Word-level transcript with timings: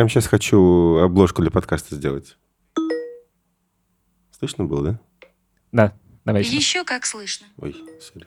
Прямо 0.00 0.08
сейчас 0.08 0.28
хочу 0.28 0.96
обложку 0.96 1.42
для 1.42 1.50
подкаста 1.50 1.94
сделать. 1.94 2.38
Слышно 4.30 4.64
было, 4.64 4.82
да? 4.82 5.00
Да, 5.72 5.92
давай 6.24 6.40
еще. 6.40 6.56
Еще 6.56 6.84
как 6.84 7.04
слышно. 7.04 7.46
Ой, 7.58 7.76
сори. 8.00 8.24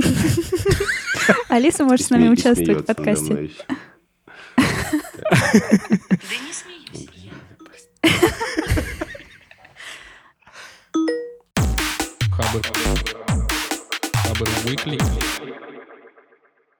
Алиса 1.50 1.84
может 1.84 2.06
с 2.06 2.10
нами 2.12 2.30
участвовать 2.30 2.84
в 2.84 2.86
подкасте. 2.86 3.50
Да 4.56 6.36
не 6.46 6.54
смеюсь. 6.54 7.10
Хабр. 12.30 12.62
Хабр 14.14 14.48
Weekly. 14.64 15.02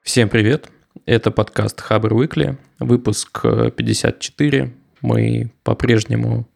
Всем 0.04 0.30
привет. 0.30 0.70
Это 1.08 1.32
подкаст 1.32 1.82
Хабр 1.82 2.14
Weekly, 2.14 2.58
выпуск 2.78 3.40
э, 3.44 3.72
54. 3.72 4.83
Мы 5.04 5.52
по-прежнему 5.64 6.48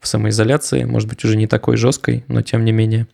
в 0.00 0.08
самоизоляции, 0.08 0.82
может 0.82 1.08
быть, 1.08 1.24
уже 1.24 1.36
не 1.36 1.46
такой 1.46 1.76
жесткой, 1.76 2.24
но 2.26 2.42
тем 2.42 2.64
не 2.64 2.72
менее. 2.72 3.06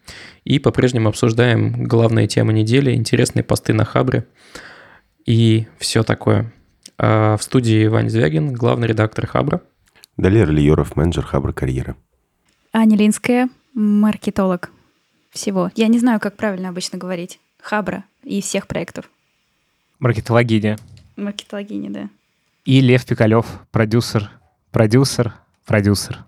И 0.44 0.58
по-прежнему 0.58 1.10
обсуждаем 1.10 1.84
главные 1.84 2.26
темы 2.26 2.54
недели, 2.54 2.94
интересные 2.94 3.44
посты 3.44 3.74
на 3.74 3.84
Хабре 3.84 4.24
и 5.26 5.66
все 5.76 6.02
такое. 6.02 6.50
А 6.96 7.36
в 7.36 7.42
студии 7.42 7.86
Ваня 7.86 8.08
Звягин, 8.08 8.54
главный 8.54 8.88
редактор 8.88 9.26
Хабра. 9.26 9.60
Далее 10.16 10.46
Лиеров, 10.46 10.96
менеджер 10.96 11.24
Хабра 11.24 11.52
карьера. 11.52 11.94
Аня 12.72 12.96
Линская, 12.96 13.50
маркетолог 13.74 14.70
всего. 15.30 15.70
Я 15.74 15.88
не 15.88 15.98
знаю, 15.98 16.20
как 16.20 16.36
правильно 16.36 16.70
обычно 16.70 16.98
говорить. 16.98 17.38
Хабра 17.60 18.04
и 18.24 18.40
всех 18.40 18.66
проектов. 18.66 19.10
Маркетологиня. 19.98 20.78
Маркетологиня, 21.16 21.90
да. 21.90 22.08
И 22.64 22.80
Лев 22.80 23.04
Пикалев, 23.04 23.46
продюсер, 23.70 24.30
продюсер, 24.78 25.34
продюсер. 25.66 26.24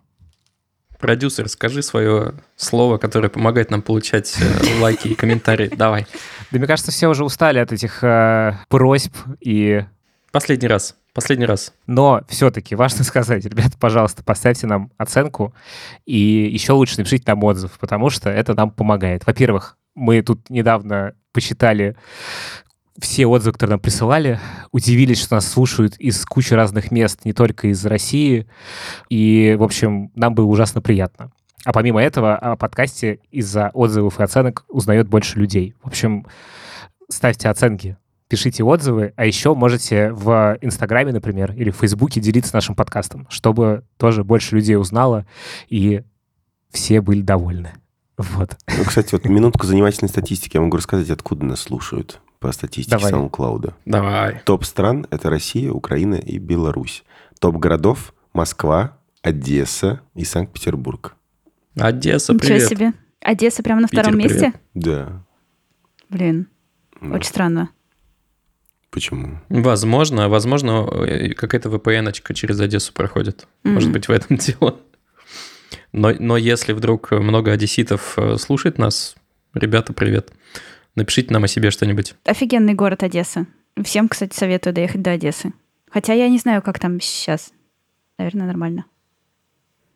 Продюсер, 0.98 1.48
скажи 1.48 1.82
свое 1.82 2.34
слово, 2.56 2.98
которое 2.98 3.28
помогает 3.28 3.70
нам 3.70 3.80
получать 3.80 4.36
э, 4.40 4.80
лайки 4.80 5.06
и 5.06 5.14
комментарии. 5.14 5.68
Давай. 5.68 6.08
Да 6.50 6.58
мне 6.58 6.66
кажется, 6.66 6.90
все 6.90 7.06
уже 7.06 7.24
устали 7.24 7.60
от 7.60 7.70
этих 7.70 8.02
э, 8.02 8.54
просьб 8.68 9.14
и... 9.38 9.84
Последний 10.32 10.66
раз. 10.66 10.96
Последний 11.14 11.46
раз. 11.46 11.72
Но 11.86 12.22
все-таки 12.28 12.74
важно 12.74 13.04
сказать, 13.04 13.44
ребята, 13.44 13.78
пожалуйста, 13.78 14.24
поставьте 14.24 14.66
нам 14.66 14.90
оценку 14.98 15.54
и 16.04 16.18
еще 16.52 16.72
лучше 16.72 16.98
напишите 16.98 17.22
нам 17.28 17.44
отзыв, 17.44 17.78
потому 17.78 18.10
что 18.10 18.30
это 18.30 18.54
нам 18.54 18.72
помогает. 18.72 19.24
Во-первых, 19.28 19.76
мы 19.94 20.22
тут 20.22 20.50
недавно 20.50 21.14
посчитали 21.32 21.96
все 23.00 23.26
отзывы, 23.26 23.52
которые 23.52 23.72
нам 23.72 23.80
присылали, 23.80 24.40
удивились, 24.72 25.20
что 25.20 25.36
нас 25.36 25.48
слушают 25.48 25.96
из 25.96 26.24
кучи 26.24 26.54
разных 26.54 26.90
мест, 26.90 27.24
не 27.24 27.32
только 27.32 27.68
из 27.68 27.84
России. 27.84 28.46
И, 29.08 29.56
в 29.58 29.62
общем, 29.62 30.10
нам 30.14 30.34
было 30.34 30.46
ужасно 30.46 30.80
приятно. 30.80 31.30
А 31.64 31.72
помимо 31.72 32.02
этого, 32.02 32.36
о 32.36 32.56
подкасте 32.56 33.20
из-за 33.30 33.70
отзывов 33.74 34.18
и 34.18 34.22
оценок 34.22 34.64
узнает 34.68 35.08
больше 35.08 35.38
людей. 35.38 35.74
В 35.82 35.88
общем, 35.88 36.26
ставьте 37.08 37.48
оценки, 37.48 37.98
пишите 38.28 38.64
отзывы, 38.64 39.12
а 39.16 39.26
еще 39.26 39.54
можете 39.54 40.12
в 40.12 40.56
Инстаграме, 40.62 41.12
например, 41.12 41.52
или 41.52 41.70
в 41.70 41.76
Фейсбуке 41.76 42.20
делиться 42.20 42.54
нашим 42.54 42.74
подкастом, 42.74 43.26
чтобы 43.28 43.84
тоже 43.98 44.24
больше 44.24 44.56
людей 44.56 44.76
узнало 44.76 45.26
и 45.68 46.02
все 46.70 47.00
были 47.00 47.20
довольны. 47.20 47.72
Вот. 48.16 48.56
Ну, 48.68 48.84
кстати, 48.84 49.12
вот 49.12 49.24
минутку 49.24 49.66
занимательной 49.66 50.08
статистики. 50.08 50.56
Я 50.56 50.62
могу 50.62 50.76
рассказать, 50.76 51.10
откуда 51.10 51.44
нас 51.44 51.60
слушают 51.60 52.20
по 52.40 52.50
статистике 52.52 52.96
Давай. 52.96 53.12
SoundCloud. 53.12 53.74
Давай. 53.84 54.40
Топ 54.44 54.64
стран– 54.64 55.06
это 55.10 55.30
Россия, 55.30 55.70
Украина 55.70 56.14
и 56.16 56.38
Беларусь. 56.38 57.04
Топ 57.38 57.56
городов– 57.56 58.14
Москва, 58.32 58.96
Одесса 59.22 60.00
и 60.14 60.24
Санкт-Петербург. 60.24 61.14
Одесса, 61.78 62.32
Ничего 62.32 62.48
привет. 62.48 62.68
себе. 62.68 62.92
Одесса 63.20 63.62
прямо 63.62 63.82
на 63.82 63.88
Питер, 63.88 64.02
втором 64.04 64.18
привет. 64.20 64.32
месте? 64.42 64.52
Да. 64.74 65.22
Блин, 66.08 66.48
Ну, 67.00 67.14
очень 67.14 67.28
странно. 67.28 67.68
Почему? 68.90 69.38
Возможно, 69.50 70.28
возможно, 70.28 70.88
э, 71.06 71.34
какая-то 71.34 71.68
VPN-очка 71.68 72.34
через 72.34 72.58
Одессу 72.60 72.92
проходит. 72.92 73.46
Может 73.62 73.88
Мгм. 73.90 73.92
быть, 73.92 74.08
в 74.08 74.10
этом 74.10 74.36
дело. 74.38 74.80
Но, 75.92 76.12
но 76.18 76.36
если 76.36 76.72
вдруг 76.72 77.10
много 77.12 77.52
одесситов 77.52 78.14
э, 78.16 78.36
слушает 78.38 78.78
нас, 78.78 79.14
ребята, 79.54 79.92
привет. 79.92 80.32
Напишите 80.94 81.32
нам 81.32 81.44
о 81.44 81.48
себе 81.48 81.70
что-нибудь. 81.70 82.14
Офигенный 82.24 82.74
город 82.74 83.02
Одесса. 83.02 83.46
Всем, 83.82 84.08
кстати, 84.08 84.36
советую 84.36 84.74
доехать 84.74 85.02
до 85.02 85.12
Одессы. 85.12 85.52
Хотя 85.90 86.12
я 86.12 86.28
не 86.28 86.38
знаю, 86.38 86.62
как 86.62 86.78
там 86.78 87.00
сейчас. 87.00 87.52
Наверное, 88.18 88.46
нормально. 88.46 88.84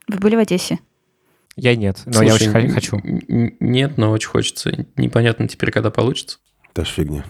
Вы 0.09 0.19
были 0.19 0.37
в 0.37 0.38
Одессе? 0.38 0.78
Я 1.56 1.77
нет, 1.77 2.03
но 2.06 2.22
я 2.22 2.31
Слушай, 2.37 2.49
очень 2.49 2.69
х- 2.69 2.75
хочу. 2.75 3.00
Нет, 3.60 3.97
но 3.97 4.10
очень 4.10 4.28
хочется. 4.28 4.87
Непонятно 4.97 5.47
теперь, 5.47 5.71
когда 5.71 5.91
получится. 5.91 6.38
Та 6.72 6.84
ж 6.84 6.88
фигня. 6.88 7.22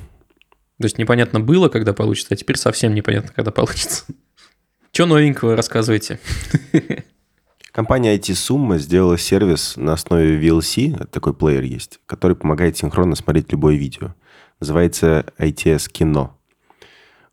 То 0.79 0.85
есть 0.87 0.99
непонятно 0.99 1.41
было, 1.41 1.69
когда 1.69 1.93
получится, 1.93 2.35
а 2.35 2.37
теперь 2.37 2.57
совсем 2.57 2.95
непонятно, 2.95 3.33
когда 3.35 3.51
получится. 3.51 4.05
Что 4.93 5.07
новенького 5.07 5.57
рассказывайте? 5.57 6.19
Компания 7.75 8.15
IT 8.15 8.35
Summa 8.35 8.79
сделала 8.79 9.19
сервис 9.19 9.77
на 9.77 9.95
основе 9.95 10.39
VLC, 10.39 11.09
такой 11.09 11.35
плеер 11.35 11.65
есть, 11.65 11.99
который 12.07 12.37
помогает 12.37 12.77
синхронно 12.77 13.17
смотреть 13.17 13.51
любое 13.51 13.75
видео. 13.75 14.15
Называется 14.61 15.27
ITS 15.41 15.91
Кино. 15.91 16.39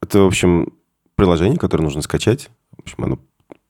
Это, 0.01 0.21
в 0.21 0.25
общем, 0.25 0.73
приложение, 1.13 1.59
которое 1.59 1.83
нужно 1.83 2.01
скачать. 2.01 2.49
В 2.75 2.79
общем, 2.79 3.03
оно 3.03 3.19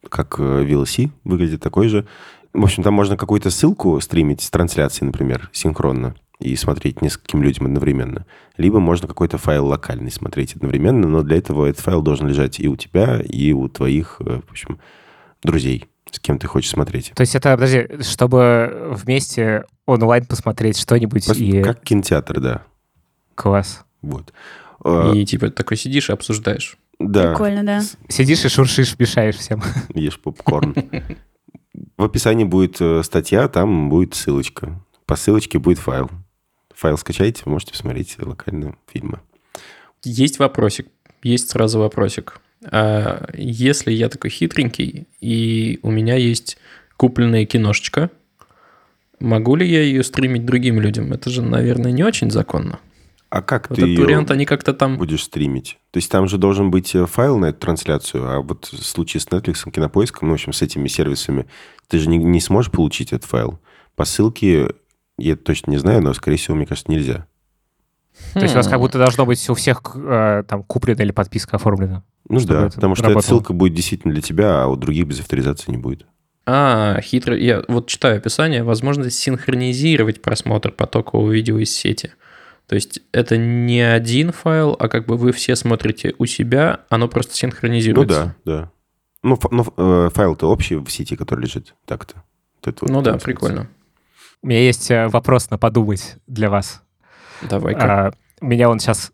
как 0.07 0.39
э, 0.39 0.63
VLC 0.63 1.09
выглядит 1.25 1.61
такой 1.61 1.89
же. 1.89 2.07
В 2.53 2.63
общем, 2.63 2.83
там 2.83 2.93
можно 2.93 3.17
какую-то 3.17 3.49
ссылку 3.49 3.99
стримить 3.99 4.39
с 4.39 4.49
трансляцией, 4.49 5.07
например, 5.07 5.49
синхронно 5.51 6.15
и 6.39 6.55
смотреть 6.55 7.01
нескольким 7.01 7.43
людям 7.43 7.65
одновременно. 7.65 8.25
Либо 8.55 8.79
можно 8.79 9.09
какой-то 9.09 9.37
файл 9.37 9.67
локальный 9.67 10.09
смотреть 10.09 10.55
одновременно, 10.55 11.05
но 11.05 11.21
для 11.21 11.35
этого 11.35 11.65
этот 11.65 11.83
файл 11.83 12.01
должен 12.01 12.29
лежать 12.29 12.61
и 12.61 12.69
у 12.69 12.77
тебя, 12.77 13.19
и 13.19 13.51
у 13.51 13.67
твоих, 13.67 14.21
э, 14.21 14.39
в 14.47 14.51
общем, 14.51 14.79
друзей, 15.43 15.89
с 16.11 16.19
кем 16.19 16.37
ты 16.37 16.47
хочешь 16.47 16.71
смотреть. 16.71 17.11
То 17.15 17.21
есть 17.21 17.35
это, 17.35 17.53
подожди, 17.53 17.87
чтобы 18.01 18.89
вместе 18.91 19.65
онлайн 19.85 20.25
посмотреть 20.25 20.77
что-нибудь 20.77 21.27
Пос- 21.27 21.37
и... 21.37 21.61
Как 21.63 21.81
кинотеатр, 21.81 22.39
да. 22.39 22.61
Класс. 23.35 23.83
Вот. 24.01 24.33
И 25.13 25.25
типа 25.25 25.49
такой 25.49 25.77
сидишь 25.77 26.09
и 26.09 26.13
обсуждаешь. 26.13 26.77
Да, 26.99 27.31
Прикольно, 27.31 27.63
да. 27.63 27.81
Сидишь 28.09 28.45
и 28.45 28.49
шуршишь, 28.49 28.97
мешаешь 28.99 29.37
всем. 29.37 29.61
ешь 29.95 30.19
попкорн. 30.19 30.75
В 31.97 32.03
описании 32.03 32.43
будет 32.43 32.79
э, 32.79 33.01
статья, 33.03 33.47
там 33.47 33.89
будет 33.89 34.13
ссылочка. 34.13 34.79
По 35.05 35.15
ссылочке 35.15 35.59
будет 35.59 35.79
файл. 35.79 36.09
Файл 36.75 36.97
скачайте, 36.97 37.43
вы 37.45 37.53
можете 37.53 37.71
посмотреть 37.71 38.17
локально 38.19 38.75
фильмы. 38.91 39.19
Есть 40.03 40.39
вопросик. 40.39 40.87
Есть 41.23 41.49
сразу 41.51 41.79
вопросик. 41.79 42.39
А 42.63 43.29
если 43.33 43.91
я 43.91 44.09
такой 44.09 44.29
хитренький, 44.29 45.07
и 45.19 45.79
у 45.81 45.91
меня 45.91 46.15
есть 46.15 46.57
купленная 46.97 47.45
киношечка, 47.45 48.11
могу 49.19 49.55
ли 49.55 49.67
я 49.67 49.81
ее 49.81 50.03
стримить 50.03 50.45
другим 50.45 50.79
людям? 50.79 51.13
Это 51.13 51.29
же, 51.29 51.41
наверное, 51.41 51.91
не 51.91 52.03
очень 52.03 52.29
законно. 52.29 52.79
А 53.29 53.41
как 53.41 53.69
Вот 53.69 53.79
ты 53.79 53.93
этот 53.93 54.05
вариант, 54.05 54.29
они 54.29 54.45
как-то 54.45 54.73
там... 54.73 54.97
будешь 54.97 55.23
стримить? 55.23 55.79
То 55.91 55.97
есть 55.97 56.11
там 56.11 56.27
же 56.27 56.37
должен 56.37 56.69
быть 56.69 56.93
э, 56.93 57.05
файл 57.05 57.37
на 57.37 57.45
эту 57.45 57.59
трансляцию, 57.59 58.29
а 58.29 58.41
вот 58.41 58.65
в 58.65 58.83
случае 58.83 59.21
с 59.21 59.27
Netflix, 59.27 59.71
Кинопоиском, 59.71 60.27
ну, 60.27 60.33
в 60.33 60.35
общем, 60.35 60.51
с 60.51 60.61
этими 60.61 60.89
сервисами, 60.89 61.47
ты 61.87 61.97
же 61.97 62.09
не, 62.09 62.17
не 62.17 62.41
сможешь 62.41 62.71
получить 62.71 63.13
этот 63.13 63.29
файл. 63.29 63.59
По 63.95 64.03
ссылке, 64.03 64.71
я 65.17 65.37
точно 65.37 65.71
не 65.71 65.77
знаю, 65.77 66.01
но, 66.01 66.13
скорее 66.13 66.35
всего, 66.35 66.57
мне 66.57 66.65
кажется, 66.65 66.91
нельзя. 66.91 67.25
То 68.33 68.41
есть 68.41 68.53
у 68.53 68.57
вас 68.57 68.67
как 68.67 68.77
Хм. 68.77 68.81
будто 68.81 68.97
должно 68.97 69.25
быть 69.25 69.49
у 69.49 69.53
всех 69.53 69.81
э, 69.95 70.43
там 70.47 70.63
куплено 70.63 71.01
или 71.01 71.11
подписка 71.11 71.57
оформлена. 71.57 72.03
Ну 72.29 72.39
да, 72.45 72.69
потому 72.69 72.95
что 72.95 73.05
эта 73.05 73.13
работало. 73.15 73.21
ссылка 73.37 73.53
будет 73.53 73.73
действительно 73.73 74.13
для 74.13 74.21
тебя, 74.21 74.63
а 74.63 74.67
у 74.67 74.75
других 74.75 75.05
без 75.07 75.19
авторизации 75.19 75.71
не 75.71 75.77
будет. 75.77 76.05
А, 76.45 76.99
хитро. 77.01 77.35
Я 77.35 77.63
вот 77.67 77.87
читаю 77.87 78.17
описание. 78.17 78.63
Возможность 78.63 79.17
синхронизировать 79.19 80.21
просмотр 80.21 80.71
потокового 80.71 81.31
видео 81.31 81.57
из 81.59 81.71
сети. 81.75 82.11
То 82.67 82.75
есть 82.75 83.01
это 83.11 83.37
не 83.37 83.81
один 83.81 84.31
файл, 84.31 84.75
а 84.79 84.87
как 84.87 85.05
бы 85.05 85.17
вы 85.17 85.33
все 85.33 85.55
смотрите 85.55 86.15
у 86.17 86.25
себя, 86.25 86.81
оно 86.89 87.07
просто 87.09 87.31
Ну 87.33 87.35
синхронизируется. 87.37 88.35
да, 88.45 88.53
да. 88.53 88.71
Ну, 89.23 89.35
фа- 89.35 89.49
ну, 89.51 89.65
э, 89.77 90.09
файл-то 90.13 90.49
общий 90.49 90.75
в 90.75 90.89
сети, 90.89 91.15
который 91.15 91.41
лежит 91.41 91.75
так-то. 91.85 92.23
Вот 92.65 92.81
Ну 92.89 93.01
да, 93.01 93.17
прикольно. 93.17 93.67
У 94.41 94.47
меня 94.47 94.61
есть 94.61 94.89
э, 94.89 95.07
вопрос 95.09 95.49
на 95.49 95.57
подумать 95.57 96.15
для 96.27 96.49
вас. 96.49 96.81
Давай-ка. 97.41 98.07
А, 98.07 98.11
меня 98.41 98.69
он 98.69 98.79
сейчас 98.79 99.11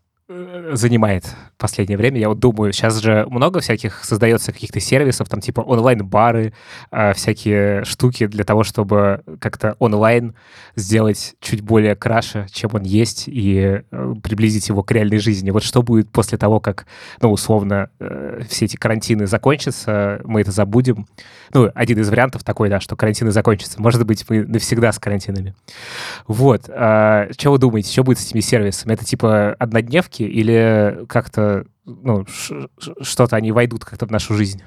занимает 0.72 1.24
в 1.24 1.58
последнее 1.58 1.98
время. 1.98 2.20
Я 2.20 2.28
вот 2.28 2.38
думаю, 2.38 2.72
сейчас 2.72 2.98
же 3.00 3.26
много 3.28 3.60
всяких 3.60 4.04
создается 4.04 4.52
каких-то 4.52 4.80
сервисов, 4.80 5.28
там 5.28 5.40
типа 5.40 5.60
онлайн-бары, 5.60 6.52
э, 6.90 7.12
всякие 7.14 7.84
штуки 7.84 8.26
для 8.26 8.44
того, 8.44 8.64
чтобы 8.64 9.22
как-то 9.40 9.76
онлайн 9.78 10.34
сделать 10.76 11.34
чуть 11.40 11.60
более 11.62 11.96
краше, 11.96 12.46
чем 12.52 12.70
он 12.74 12.82
есть, 12.82 13.24
и 13.26 13.82
э, 13.90 14.14
приблизить 14.22 14.68
его 14.68 14.82
к 14.82 14.90
реальной 14.90 15.18
жизни. 15.18 15.50
Вот 15.50 15.62
что 15.62 15.82
будет 15.82 16.10
после 16.10 16.38
того, 16.38 16.60
как, 16.60 16.86
ну, 17.20 17.30
условно, 17.32 17.90
э, 17.98 18.40
все 18.48 18.66
эти 18.66 18.76
карантины 18.76 19.26
закончатся, 19.26 20.20
мы 20.24 20.40
это 20.42 20.50
забудем. 20.50 21.06
Ну, 21.52 21.70
один 21.74 21.98
из 21.98 22.08
вариантов 22.08 22.44
такой, 22.44 22.68
да, 22.68 22.80
что 22.80 22.96
карантины 22.96 23.30
закончатся. 23.30 23.80
Может 23.80 24.04
быть, 24.06 24.24
мы 24.28 24.44
навсегда 24.44 24.92
с 24.92 24.98
карантинами. 24.98 25.54
Вот. 26.26 26.68
А, 26.68 27.28
что 27.32 27.52
вы 27.52 27.58
думаете, 27.58 27.90
что 27.90 28.04
будет 28.04 28.18
с 28.18 28.26
этими 28.26 28.40
сервисами? 28.40 28.92
Это 28.92 29.04
типа 29.04 29.54
однодневки 29.58 30.22
или 30.22 30.57
как-то, 31.08 31.66
ну, 31.84 32.26
что-то 33.00 33.36
они 33.36 33.52
войдут 33.52 33.84
как-то 33.84 34.06
в 34.06 34.10
нашу 34.10 34.34
жизнь? 34.34 34.62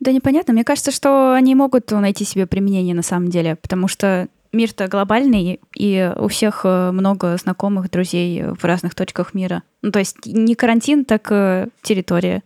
Да 0.00 0.12
непонятно. 0.12 0.52
Мне 0.52 0.64
кажется, 0.64 0.90
что 0.90 1.34
они 1.34 1.54
могут 1.54 1.90
найти 1.90 2.24
себе 2.24 2.46
применение 2.46 2.94
на 2.94 3.02
самом 3.02 3.28
деле, 3.28 3.56
потому 3.56 3.88
что 3.88 4.28
мир-то 4.52 4.88
глобальный, 4.88 5.60
и 5.76 6.12
у 6.16 6.28
всех 6.28 6.62
э, 6.64 6.90
много 6.90 7.36
знакомых, 7.36 7.90
друзей 7.90 8.44
в 8.44 8.64
разных 8.64 8.94
точках 8.94 9.34
мира. 9.34 9.62
Ну, 9.82 9.90
то 9.90 9.98
есть 9.98 10.24
не 10.24 10.54
карантин, 10.54 11.04
так 11.04 11.26
э, 11.30 11.68
территория 11.82 12.42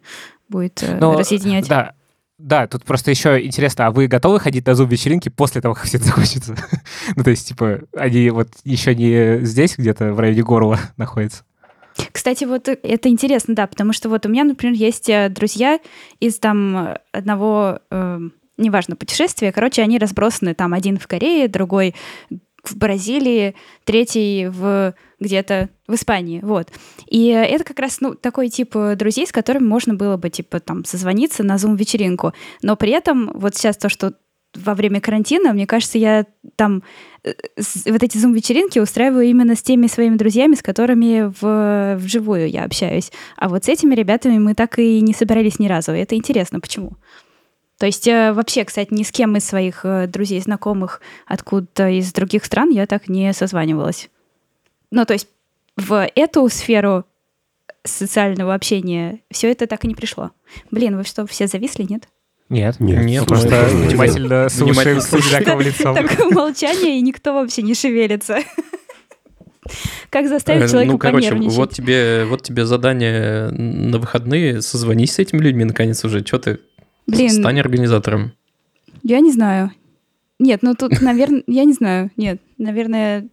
будет 0.49 0.83
э, 0.83 0.99
Но, 0.99 1.17
разъединять. 1.17 1.69
Да, 1.69 1.95
да, 2.39 2.67
тут 2.67 2.85
просто 2.85 3.11
еще 3.13 3.45
интересно, 3.45 3.87
а 3.87 3.91
вы 3.93 4.09
готовы 4.09 4.41
ходить 4.41 4.67
на 4.67 4.75
зум-вечеринки 4.75 5.29
после 5.29 5.61
того, 5.61 5.75
как 5.75 5.85
все 5.87 5.99
это 5.99 6.07
закончится? 6.07 6.57
ну, 7.17 7.23
то 7.23 7.31
есть, 7.31 7.49
типа, 7.49 7.83
они 7.97 8.31
вот 8.31 8.49
еще 8.65 8.95
не 8.95 9.45
здесь 9.45 9.77
где-то 9.77 10.13
в 10.13 10.19
районе 10.19 10.43
горла 10.43 10.81
находятся? 10.97 11.45
Кстати, 12.13 12.45
вот 12.45 12.69
э, 12.69 12.79
это 12.83 13.09
интересно, 13.09 13.55
да, 13.55 13.67
потому 13.67 13.93
что 13.93 14.09
вот 14.09 14.27
у 14.27 14.29
меня, 14.29 14.45
например, 14.45 14.75
есть 14.75 15.09
э, 15.09 15.29
друзья 15.29 15.81
из 16.21 16.39
там 16.39 16.97
одного, 17.13 17.81
э, 17.91 18.19
неважно, 18.57 18.97
путешествия, 18.97 19.53
короче, 19.53 19.83
они 19.83 19.99
разбросаны 19.99 20.55
там 20.55 20.75
один 20.75 20.99
в 20.99 21.07
Корее, 21.07 21.49
другой 21.49 21.95
в 22.65 22.77
Бразилии, 22.77 23.55
третий 23.85 24.47
в 24.47 24.95
где-то 25.19 25.69
в 25.87 25.95
Испании, 25.95 26.41
вот. 26.43 26.69
И 27.07 27.27
это 27.27 27.65
как 27.65 27.79
раз, 27.79 28.01
ну, 28.01 28.15
такой 28.15 28.49
тип 28.49 28.77
э, 28.77 28.97
друзей, 28.97 29.27
с 29.27 29.33
которыми 29.33 29.67
можно 29.67 29.95
было 29.95 30.17
бы, 30.17 30.31
типа, 30.31 30.61
там, 30.61 30.85
созвониться 30.85 31.43
на 31.45 31.57
Zoom-вечеринку. 31.57 32.33
Но 32.63 32.77
при 32.77 32.91
этом 32.91 33.31
вот 33.35 33.55
сейчас 33.55 33.77
то, 33.77 33.89
что 33.89 34.15
во 34.55 34.75
время 34.75 35.01
карантина, 35.01 35.53
мне 35.53 35.67
кажется, 35.67 35.99
я 35.99 36.27
там 36.57 36.83
э, 37.25 37.33
вот 37.87 38.03
эти 38.03 38.19
зум-вечеринки 38.19 38.79
устраиваю 38.79 39.25
именно 39.27 39.57
с 39.57 39.63
теми 39.63 39.87
своими 39.87 40.17
друзьями, 40.17 40.55
с 40.55 40.63
которыми 40.63 41.33
в, 41.41 41.97
вживую 41.97 42.51
я 42.51 42.65
общаюсь. 42.65 43.11
А 43.37 43.49
вот 43.49 43.65
с 43.65 43.69
этими 43.69 43.95
ребятами 43.95 44.39
мы 44.39 44.55
так 44.55 44.79
и 44.79 45.01
не 45.01 45.15
собирались 45.15 45.59
ни 45.59 45.69
разу. 45.69 45.93
Это 45.93 46.15
интересно, 46.15 46.61
почему. 46.61 46.93
То 47.79 47.87
есть 47.87 48.07
э, 48.07 48.33
вообще, 48.33 48.65
кстати, 48.65 48.93
ни 48.93 49.03
с 49.03 49.11
кем 49.11 49.37
из 49.37 49.45
своих 49.45 49.85
э, 49.85 50.07
друзей, 50.07 50.41
знакомых 50.41 51.01
откуда-то 51.27 51.89
из 51.89 52.13
других 52.13 52.45
стран 52.45 52.71
я 52.71 52.87
так 52.87 53.09
не 53.09 53.33
созванивалась. 53.33 54.09
Ну, 54.91 55.05
то 55.05 55.15
есть 55.15 55.29
в 55.77 56.07
эту 56.15 56.49
сферу 56.49 57.05
социального 57.85 58.55
общения 58.55 59.21
все 59.31 59.51
это 59.51 59.67
так 59.67 59.85
и 59.85 59.89
не 59.89 59.95
пришло. 59.95 60.31
Блин, 60.71 60.97
вы 60.97 61.05
что, 61.05 61.27
все 61.27 61.47
зависли, 61.47 61.85
нет? 61.89 62.09
Нет. 62.49 62.81
Нет. 62.81 63.05
Нет, 63.05 63.27
просто 63.27 63.69
мы 63.73 63.87
внимательно 63.87 64.49
слушаем 64.49 65.01
с 65.01 65.13
одинаковым 65.13 65.61
лицом. 65.61 65.95
Такое 65.97 66.31
молчание, 66.31 66.99
и 66.99 67.01
никто 67.01 67.33
вообще 67.33 67.63
не 67.63 67.75
шевелится. 67.75 68.39
Как 70.11 70.29
заставить 70.29 70.65
Э, 70.65 70.69
человека 70.69 70.93
Ну, 70.93 70.99
короче, 70.99 71.35
вот 71.35 71.73
тебе, 71.73 72.25
вот 72.27 72.43
тебе 72.43 72.67
задание 72.67 73.51
на 73.51 73.99
выходные. 73.99 74.61
Созвонись 74.61 75.15
с 75.15 75.19
этими 75.19 75.39
людьми, 75.39 75.65
наконец, 75.65 76.05
уже. 76.05 76.25
Что 76.25 76.39
ты? 76.39 76.59
Блин. 77.07 77.31
Стань 77.31 77.61
организатором. 77.61 78.33
Я 79.03 79.21
не 79.21 79.33
знаю. 79.33 79.73
Нет, 80.39 80.61
ну 80.63 80.75
тут, 80.75 80.93
наверное, 81.01 81.43
я 81.47 81.65
не 81.65 81.73
знаю. 81.73 82.11
Нет, 82.17 82.41
наверное, 82.59 83.29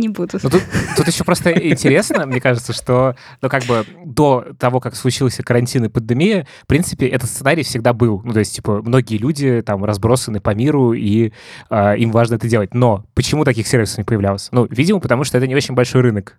не 0.00 0.08
буду. 0.08 0.38
Ну, 0.42 0.50
тут, 0.50 0.62
тут 0.96 1.06
еще 1.06 1.24
просто 1.24 1.50
интересно, 1.52 2.26
мне 2.26 2.40
кажется, 2.40 2.72
что, 2.72 3.14
ну, 3.40 3.48
как 3.48 3.64
бы 3.64 3.84
до 4.04 4.46
того, 4.58 4.80
как 4.80 4.96
случился 4.96 5.42
карантин 5.42 5.84
и 5.84 5.88
пандемия, 5.88 6.46
в 6.62 6.66
принципе, 6.66 7.06
этот 7.06 7.30
сценарий 7.30 7.62
всегда 7.62 7.92
был. 7.92 8.22
Ну, 8.24 8.32
то 8.32 8.40
есть, 8.40 8.56
типа, 8.56 8.82
многие 8.82 9.18
люди 9.18 9.62
там 9.64 9.84
разбросаны 9.84 10.40
по 10.40 10.54
миру, 10.54 10.92
и 10.92 11.32
а, 11.68 11.94
им 11.94 12.10
важно 12.10 12.34
это 12.34 12.48
делать. 12.48 12.74
Но 12.74 13.04
почему 13.14 13.44
таких 13.44 13.66
сервисов 13.66 13.98
не 13.98 14.04
появлялось? 14.04 14.48
Ну, 14.52 14.66
видимо, 14.70 15.00
потому 15.00 15.24
что 15.24 15.38
это 15.38 15.46
не 15.46 15.54
очень 15.54 15.74
большой 15.74 16.00
рынок. 16.00 16.38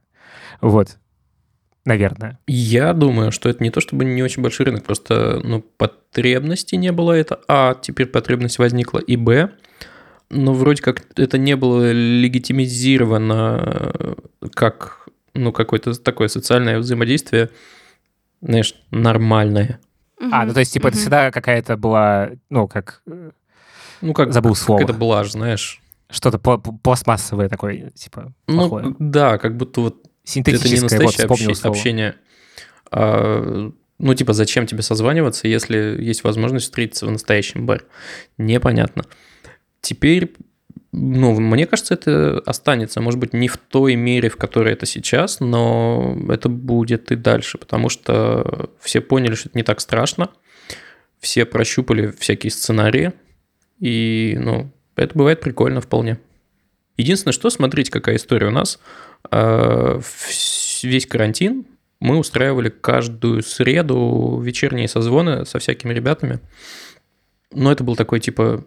Вот. 0.60 0.98
Наверное. 1.84 2.38
Я 2.46 2.94
думаю, 2.94 3.32
что 3.32 3.50
это 3.50 3.64
не 3.64 3.72
то 3.72 3.82
чтобы 3.82 4.06
не 4.06 4.22
очень 4.22 4.44
большой 4.44 4.68
рынок, 4.68 4.84
просто 4.84 5.42
ну, 5.44 5.62
потребности 5.62 6.76
не 6.76 6.92
было 6.92 7.14
это, 7.14 7.40
а 7.48 7.74
теперь 7.74 8.06
потребность 8.06 8.60
возникла, 8.60 9.00
и 9.00 9.16
б, 9.16 9.52
ну, 10.32 10.54
вроде 10.54 10.82
как 10.82 11.04
это 11.16 11.38
не 11.38 11.56
было 11.56 11.92
легитимизировано 11.92 13.92
э, 13.94 14.14
как, 14.54 15.08
ну, 15.34 15.52
какое-то 15.52 15.94
такое 15.96 16.28
социальное 16.30 16.80
взаимодействие, 16.80 17.50
знаешь, 18.42 18.76
нормальное. 18.92 19.80
А, 20.32 20.46
ну, 20.46 20.54
то 20.54 20.60
есть, 20.60 20.74
типа, 20.74 20.88
это 20.88 20.96
Мгм. 20.98 21.02
всегда 21.02 21.32
какая-то 21.32 21.78
была, 21.78 22.32
ну, 22.50 22.68
как 22.68 23.02
э, 23.08 23.32
Ну, 24.02 24.14
как, 24.14 24.34
Забыл 24.34 24.56
слово. 24.56 24.80
какая-то 24.80 24.98
блажь, 25.00 25.32
знаешь. 25.32 25.82
что-то 26.10 26.38
пла- 26.38 26.62
пластмассовое 26.84 27.50
такое, 27.50 27.90
типа, 27.92 28.34
Ну, 28.48 28.58
плохое. 28.70 28.96
да, 29.00 29.38
как 29.38 29.58
будто 29.58 29.82
вот 29.82 29.96
это 29.96 30.10
не 30.26 30.26
Синтетическое, 30.26 30.82
вот, 30.82 30.92
настоящее 30.92 31.28
обще- 31.28 31.56
слово. 31.56 31.76
общение. 31.76 32.16
А, 32.92 33.72
ну, 34.00 34.14
типа, 34.14 34.34
зачем 34.34 34.66
тебе 34.68 34.82
созваниваться, 34.82 35.48
если 35.48 35.78
есть 36.00 36.24
возможность 36.24 36.66
встретиться 36.66 37.06
в 37.08 37.12
настоящем 37.12 37.66
баре? 37.66 37.84
Непонятно. 38.38 39.04
Теперь, 39.82 40.34
ну, 40.92 41.40
мне 41.40 41.66
кажется, 41.66 41.96
это 41.96 42.40
останется, 42.46 43.02
может 43.02 43.20
быть, 43.20 43.34
не 43.34 43.48
в 43.48 43.58
той 43.58 43.96
мере, 43.96 44.30
в 44.30 44.38
которой 44.38 44.74
это 44.74 44.86
сейчас, 44.86 45.40
но 45.40 46.18
это 46.30 46.50
будет 46.50 47.12
и 47.12 47.16
дальше, 47.16 47.58
потому 47.58 47.90
что 47.90 48.70
все 48.80 49.02
поняли, 49.02 49.36
что 49.36 49.50
это 49.50 49.58
не 49.58 49.64
так 49.64 49.82
страшно, 49.82 50.30
все 51.20 51.46
прощупали 51.46 52.12
всякие 52.12 52.52
сценарии, 52.52 53.14
и, 53.80 54.38
ну, 54.40 54.72
это 54.96 55.18
бывает 55.18 55.42
прикольно 55.42 55.82
вполне. 55.82 56.20
Единственное, 56.98 57.34
что, 57.34 57.50
смотрите, 57.50 57.92
какая 57.92 58.18
история 58.18 58.48
у 58.48 58.52
нас. 58.52 58.80
Вс- 59.32 60.88
Весь 60.88 61.08
карантин 61.08 61.66
мы 62.00 62.18
устраивали 62.18 62.70
каждую 62.70 63.44
среду 63.44 64.40
вечерние 64.44 64.88
созвоны 64.88 65.46
со 65.46 65.60
всякими 65.60 65.94
ребятами. 65.94 66.40
Но 67.54 67.72
это 67.72 67.84
был 67.84 67.96
такой, 67.96 68.20
типа, 68.20 68.66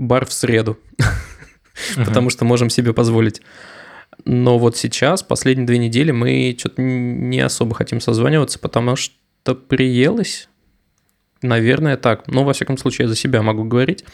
бар 0.00 0.24
в 0.24 0.32
среду, 0.32 0.78
потому 1.96 2.30
что 2.30 2.44
можем 2.44 2.70
себе 2.70 2.92
позволить. 2.92 3.42
Но 4.24 4.58
вот 4.58 4.76
сейчас, 4.76 5.22
последние 5.22 5.66
две 5.66 5.78
недели, 5.78 6.10
мы 6.10 6.56
что-то 6.58 6.82
не 6.82 7.40
особо 7.40 7.74
хотим 7.74 8.00
созваниваться, 8.00 8.58
потому 8.58 8.96
что 8.96 9.54
приелось. 9.54 10.48
Наверное, 11.42 11.96
так. 11.96 12.26
Но, 12.26 12.44
во 12.44 12.52
всяком 12.52 12.76
случае, 12.76 13.04
я 13.04 13.08
за 13.08 13.16
себя 13.16 13.42
могу 13.42 13.64
говорить. 13.64 14.04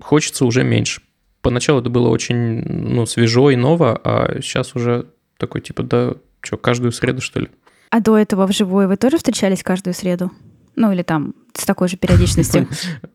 Хочется 0.00 0.44
уже 0.44 0.62
меньше. 0.62 1.02
Поначалу 1.42 1.80
это 1.80 1.90
было 1.90 2.08
очень 2.08 2.62
ну, 2.62 3.06
свежо 3.06 3.50
и 3.50 3.56
ново, 3.56 4.00
а 4.02 4.40
сейчас 4.40 4.74
уже 4.74 5.06
такой 5.36 5.60
типа, 5.60 5.82
да, 5.82 6.14
что, 6.40 6.56
каждую 6.56 6.92
среду, 6.92 7.20
что 7.20 7.40
ли? 7.40 7.48
А 7.90 8.00
до 8.00 8.16
этого 8.16 8.46
вживую 8.46 8.88
вы 8.88 8.96
тоже 8.96 9.18
встречались 9.18 9.62
каждую 9.62 9.94
среду? 9.94 10.30
Ну, 10.76 10.92
или 10.92 11.02
там 11.02 11.34
с 11.60 11.64
такой 11.64 11.88
же 11.88 11.96
периодичностью? 11.96 12.68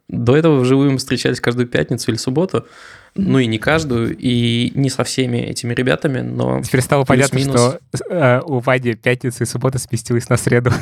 До 0.09 0.35
этого 0.35 0.59
вживую 0.59 0.91
мы 0.91 0.97
встречались 0.97 1.39
каждую 1.39 1.67
пятницу 1.67 2.11
или 2.11 2.17
субботу. 2.17 2.65
Ну 3.15 3.39
и 3.39 3.45
не 3.45 3.59
каждую, 3.59 4.15
и 4.17 4.71
не 4.73 4.89
со 4.89 5.03
всеми 5.03 5.37
этими 5.37 5.73
ребятами, 5.73 6.21
но 6.21 6.61
Теперь 6.61 6.81
стало 6.81 7.05
понятно, 7.05 7.39
что 7.39 7.79
э, 8.09 8.41
у 8.41 8.59
Вади 8.59 8.95
пятница 8.95 9.43
и 9.43 9.47
суббота 9.47 9.77
сместилась 9.77 10.29
на 10.29 10.37
среду. 10.37 10.71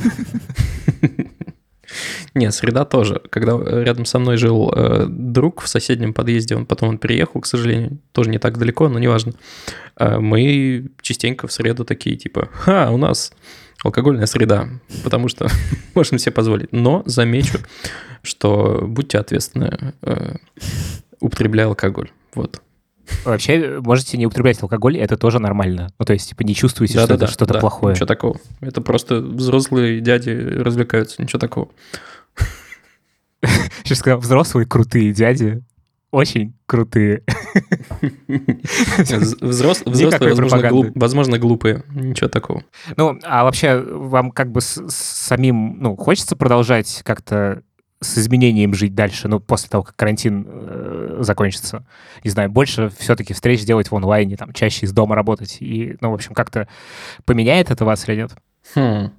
Не, 2.33 2.49
среда 2.51 2.85
тоже. 2.85 3.21
Когда 3.29 3.57
рядом 3.57 4.05
со 4.05 4.17
мной 4.17 4.37
жил 4.37 4.71
э, 4.73 5.05
друг 5.09 5.61
в 5.61 5.67
соседнем 5.67 6.13
подъезде, 6.13 6.55
он 6.55 6.65
потом 6.65 6.89
он 6.89 6.97
переехал, 6.97 7.41
к 7.41 7.45
сожалению, 7.45 7.97
тоже 8.13 8.29
не 8.29 8.37
так 8.37 8.57
далеко, 8.57 8.87
но 8.87 8.99
неважно. 8.99 9.33
Э, 9.97 10.17
мы 10.19 10.87
частенько 11.01 11.47
в 11.47 11.51
среду 11.51 11.83
такие, 11.83 12.15
типа, 12.15 12.47
ха, 12.53 12.91
у 12.91 12.97
нас 12.97 13.33
алкогольная 13.83 14.25
среда, 14.25 14.69
потому 15.03 15.27
что 15.27 15.47
можем 15.95 16.17
себе 16.17 16.31
позволить. 16.31 16.71
Но 16.71 17.03
замечу, 17.05 17.59
что 18.23 18.83
будьте 18.87 19.17
ответственны, 19.17 19.93
э, 20.01 20.35
употребляя 21.19 21.67
алкоголь. 21.67 22.11
Вот. 22.35 22.61
Вообще, 23.25 23.79
можете 23.81 24.17
не 24.17 24.25
употреблять 24.25 24.61
алкоголь, 24.61 24.97
это 24.97 25.17
тоже 25.17 25.39
нормально. 25.39 25.91
Ну, 25.99 26.05
то 26.05 26.13
есть, 26.13 26.29
типа, 26.29 26.43
не 26.43 26.55
чувствуете, 26.55 26.99
что 26.99 27.13
это 27.13 27.27
что-то 27.27 27.59
плохое. 27.59 27.93
Ничего 27.93 28.05
такого. 28.05 28.39
Это 28.61 28.81
просто 28.81 29.19
взрослые 29.19 29.99
дяди 30.01 30.29
развлекаются, 30.29 31.21
ничего 31.21 31.39
такого. 31.39 31.69
Сейчас 33.83 33.99
сказал, 33.99 34.19
взрослые 34.19 34.65
крутые 34.65 35.13
дяди, 35.13 35.63
очень 36.11 36.53
крутые. 36.65 37.23
Взрослые, 39.41 40.91
возможно, 40.95 41.39
глупые. 41.39 41.83
Ничего 41.89 42.29
такого. 42.29 42.63
Ну, 42.97 43.19
а 43.23 43.43
вообще 43.43 43.79
вам 43.79 44.31
как 44.31 44.51
бы 44.51 44.61
самим, 44.61 45.77
ну, 45.79 45.95
хочется 45.95 46.35
продолжать 46.35 47.01
как-то 47.03 47.63
с 48.01 48.17
изменением 48.17 48.73
жить 48.73 48.95
дальше, 48.95 49.27
ну, 49.27 49.39
после 49.39 49.69
того, 49.69 49.83
как 49.83 49.95
карантин 49.95 50.45
э, 50.47 51.17
закончится? 51.19 51.85
Не 52.23 52.31
знаю, 52.31 52.49
больше 52.49 52.91
все-таки 52.97 53.33
встреч 53.33 53.63
делать 53.63 53.91
в 53.91 53.95
онлайне, 53.95 54.37
там, 54.37 54.53
чаще 54.53 54.87
из 54.87 54.91
дома 54.91 55.15
работать. 55.15 55.57
И, 55.59 55.97
ну, 56.01 56.09
в 56.09 56.15
общем, 56.15 56.33
как-то 56.33 56.67
поменяет 57.25 57.69
это 57.69 57.85
вас 57.85 58.09
или 58.09 58.15
нет? 58.15 58.31
Хм. 58.73 59.11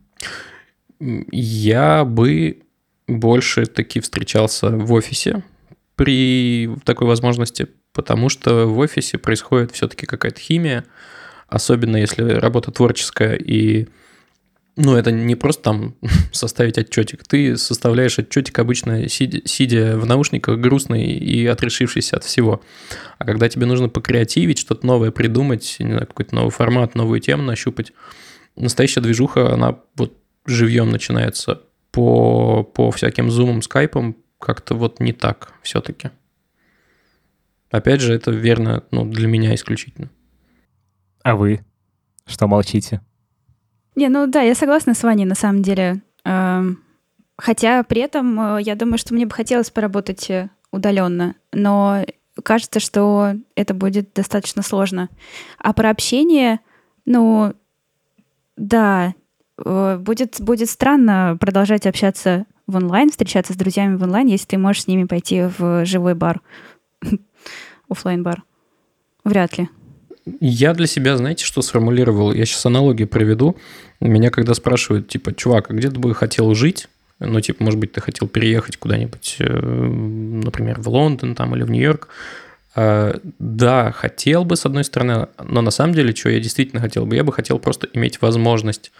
Я 1.30 2.04
бы 2.04 2.62
больше 3.06 3.66
таки 3.66 4.00
встречался 4.00 4.70
в 4.70 4.92
офисе 4.92 5.42
при 5.96 6.70
такой 6.84 7.06
возможности, 7.06 7.68
потому 7.92 8.28
что 8.28 8.66
в 8.66 8.78
офисе 8.78 9.18
происходит 9.18 9.72
все-таки 9.72 10.06
какая-то 10.06 10.40
химия, 10.40 10.84
особенно 11.48 11.96
если 11.96 12.22
работа 12.22 12.70
творческая 12.70 13.34
и 13.34 13.88
ну, 14.76 14.96
это 14.96 15.12
не 15.12 15.34
просто 15.34 15.62
там 15.62 15.94
составить 16.32 16.78
отчетик. 16.78 17.24
Ты 17.24 17.56
составляешь 17.56 18.18
отчетик 18.18 18.58
обычно 18.58 19.08
сидя, 19.08 19.42
сидя 19.44 19.98
в 19.98 20.06
наушниках, 20.06 20.58
грустный 20.58 21.04
и 21.04 21.46
отрешившийся 21.46 22.16
от 22.16 22.24
всего. 22.24 22.62
А 23.18 23.24
когда 23.24 23.48
тебе 23.48 23.66
нужно 23.66 23.88
покреативить, 23.88 24.58
что-то 24.58 24.86
новое 24.86 25.10
придумать, 25.10 25.76
не 25.78 25.92
знаю, 25.92 26.06
какой-то 26.06 26.34
новый 26.34 26.50
формат, 26.50 26.94
новую 26.94 27.20
тему 27.20 27.42
нащупать, 27.42 27.92
настоящая 28.56 29.00
движуха, 29.02 29.52
она 29.52 29.78
вот 29.96 30.16
живьем 30.46 30.90
начинается 30.90 31.60
по, 31.90 32.62
по 32.62 32.90
всяким 32.90 33.30
зумам, 33.30 33.60
скайпам, 33.60 34.16
как-то 34.42 34.74
вот 34.74 35.00
не 35.00 35.12
так 35.12 35.52
все-таки. 35.62 36.10
Опять 37.70 38.00
же, 38.00 38.12
это 38.12 38.30
верно 38.30 38.82
ну, 38.90 39.04
для 39.04 39.28
меня 39.28 39.54
исключительно. 39.54 40.10
А 41.22 41.36
вы? 41.36 41.64
Что 42.26 42.46
молчите? 42.46 43.00
Не, 43.94 44.08
ну 44.08 44.26
да, 44.26 44.42
я 44.42 44.54
согласна 44.54 44.94
с 44.94 45.02
Ваней 45.02 45.24
на 45.24 45.34
самом 45.34 45.62
деле. 45.62 46.02
Эм, 46.24 46.82
Хотя 47.36 47.82
при 47.82 48.02
этом 48.02 48.56
э, 48.58 48.62
я 48.62 48.76
думаю, 48.76 48.98
что 48.98 49.14
мне 49.14 49.26
бы 49.26 49.32
хотелось 49.32 49.68
поработать 49.68 50.30
э, 50.30 50.50
удаленно, 50.70 51.34
но 51.52 52.04
кажется, 52.44 52.78
что 52.78 53.32
это 53.56 53.74
будет 53.74 54.12
достаточно 54.12 54.62
сложно. 54.62 55.08
А 55.58 55.72
про 55.72 55.90
общение, 55.90 56.60
ну, 57.04 57.54
да, 58.56 59.14
э, 59.58 59.98
будет, 59.98 60.40
будет 60.40 60.70
странно 60.70 61.36
продолжать 61.40 61.86
общаться 61.86 62.46
в 62.66 62.76
онлайн, 62.76 63.10
встречаться 63.10 63.52
с 63.52 63.56
друзьями 63.56 63.96
в 63.96 64.02
онлайн, 64.02 64.26
если 64.26 64.46
ты 64.46 64.58
можешь 64.58 64.82
с 64.82 64.86
ними 64.86 65.04
пойти 65.04 65.42
в 65.58 65.84
живой 65.84 66.14
бар, 66.14 66.40
оффлайн 67.88 68.22
бар 68.22 68.42
Вряд 69.24 69.56
ли. 69.58 69.68
Я 70.40 70.74
для 70.74 70.86
себя, 70.86 71.16
знаете, 71.16 71.44
что 71.44 71.62
сформулировал? 71.62 72.32
Я 72.32 72.44
сейчас 72.44 72.66
аналогию 72.66 73.08
проведу. 73.08 73.56
Меня 74.00 74.30
когда 74.30 74.54
спрашивают, 74.54 75.08
типа, 75.08 75.34
чувак, 75.34 75.70
а 75.70 75.74
где 75.74 75.90
ты 75.90 75.98
бы 75.98 76.14
хотел 76.14 76.54
жить? 76.54 76.88
Ну, 77.18 77.40
типа, 77.40 77.62
может 77.62 77.78
быть, 77.78 77.92
ты 77.92 78.00
хотел 78.00 78.28
переехать 78.28 78.76
куда-нибудь, 78.76 79.36
э, 79.38 79.44
например, 79.44 80.80
в 80.80 80.88
Лондон 80.88 81.34
там 81.34 81.54
или 81.54 81.62
в 81.62 81.70
Нью-Йорк. 81.70 82.08
А, 82.74 83.20
Да, 83.38 83.92
хотел 83.92 84.44
бы, 84.44 84.56
с 84.56 84.66
одной 84.66 84.84
стороны, 84.84 85.28
но 85.42 85.60
на 85.60 85.70
самом 85.70 85.94
деле, 85.94 86.14
что 86.14 86.30
я 86.30 86.40
действительно 86.40 86.80
хотел 86.80 87.06
бы? 87.06 87.14
Я 87.14 87.22
бы 87.22 87.32
хотел 87.32 87.58
просто 87.58 87.88
иметь 87.92 88.20
возможность 88.22 88.92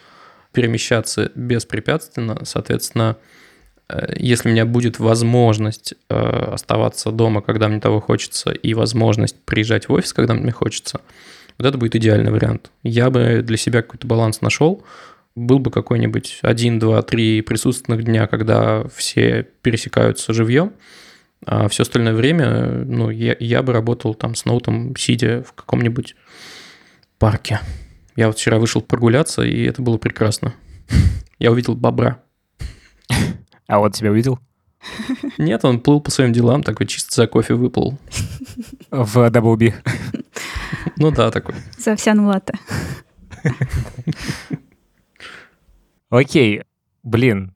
перемещаться 0.53 1.33
беспрепятственно, 1.35 2.45
соответственно, 2.45 3.17
если 4.17 4.49
у 4.49 4.53
меня 4.53 4.65
будет 4.65 4.99
возможность 4.99 5.95
э, 6.09 6.15
оставаться 6.15 7.11
дома, 7.11 7.43
когда 7.43 7.69
мне 7.69 7.81
того 7.81 8.01
хочется, 8.01 8.51
и 8.51 8.75
возможность 8.75 9.37
приезжать 9.45 9.89
в 9.89 9.93
офис, 9.93 10.13
когда 10.13 10.35
мне 10.35 10.53
хочется, 10.53 11.01
вот 11.59 11.67
это 11.67 11.79
будет 11.79 11.95
идеальный 11.97 12.33
вариант. 12.33 12.71
Я 12.83 13.11
бы 13.11 13.43
для 13.43 13.57
себя 13.57 13.83
какой-то 13.83 14.07
баланс 14.07 14.41
нашел, 14.41 14.85
был 15.35 15.59
бы 15.59 15.71
какой-нибудь 15.71 16.41
один, 16.43 16.79
два, 16.79 17.03
три 17.03 17.41
присутственных 17.43 18.05
дня, 18.05 18.27
когда 18.27 18.85
все 18.95 19.47
пересекаются 19.63 20.33
живьем, 20.33 20.73
а 21.45 21.69
все 21.69 21.83
остальное 21.83 22.15
время, 22.15 22.85
ну, 22.85 23.11
я, 23.11 23.37
я 23.41 23.63
бы 23.63 23.73
работал 23.73 24.15
там 24.15 24.35
с 24.35 24.45
ноутом, 24.45 24.95
сидя 24.97 25.43
в 25.43 25.53
каком-нибудь 25.55 26.15
парке. 27.19 27.61
Я 28.15 28.27
вот 28.29 28.39
вчера 28.39 28.59
вышел 28.59 28.81
прогуляться, 28.83 29.43
и 29.43 29.65
это 29.65 29.83
было 29.83 29.97
прекрасно. 29.97 30.55
Я 31.39 31.51
увидел 31.51 31.75
бобра. 31.75 32.23
А 33.67 33.79
вот 33.79 33.95
тебя 33.95 34.11
увидел? 34.11 34.39
Нет, 35.39 35.65
он 35.65 35.81
плыл 35.81 36.01
по 36.01 36.11
своим 36.11 36.33
делам, 36.33 36.63
такой 36.63 36.87
чисто 36.87 37.15
за 37.15 37.27
кофе 37.27 37.55
выплыл. 37.55 37.99
В 38.91 39.31
Даблби. 39.31 39.75
Ну 40.97 41.11
да, 41.11 41.31
такой. 41.31 41.55
За 41.79 41.93
овсяным 41.93 42.27
латте. 42.27 42.55
Окей, 46.11 46.63
блин. 47.03 47.55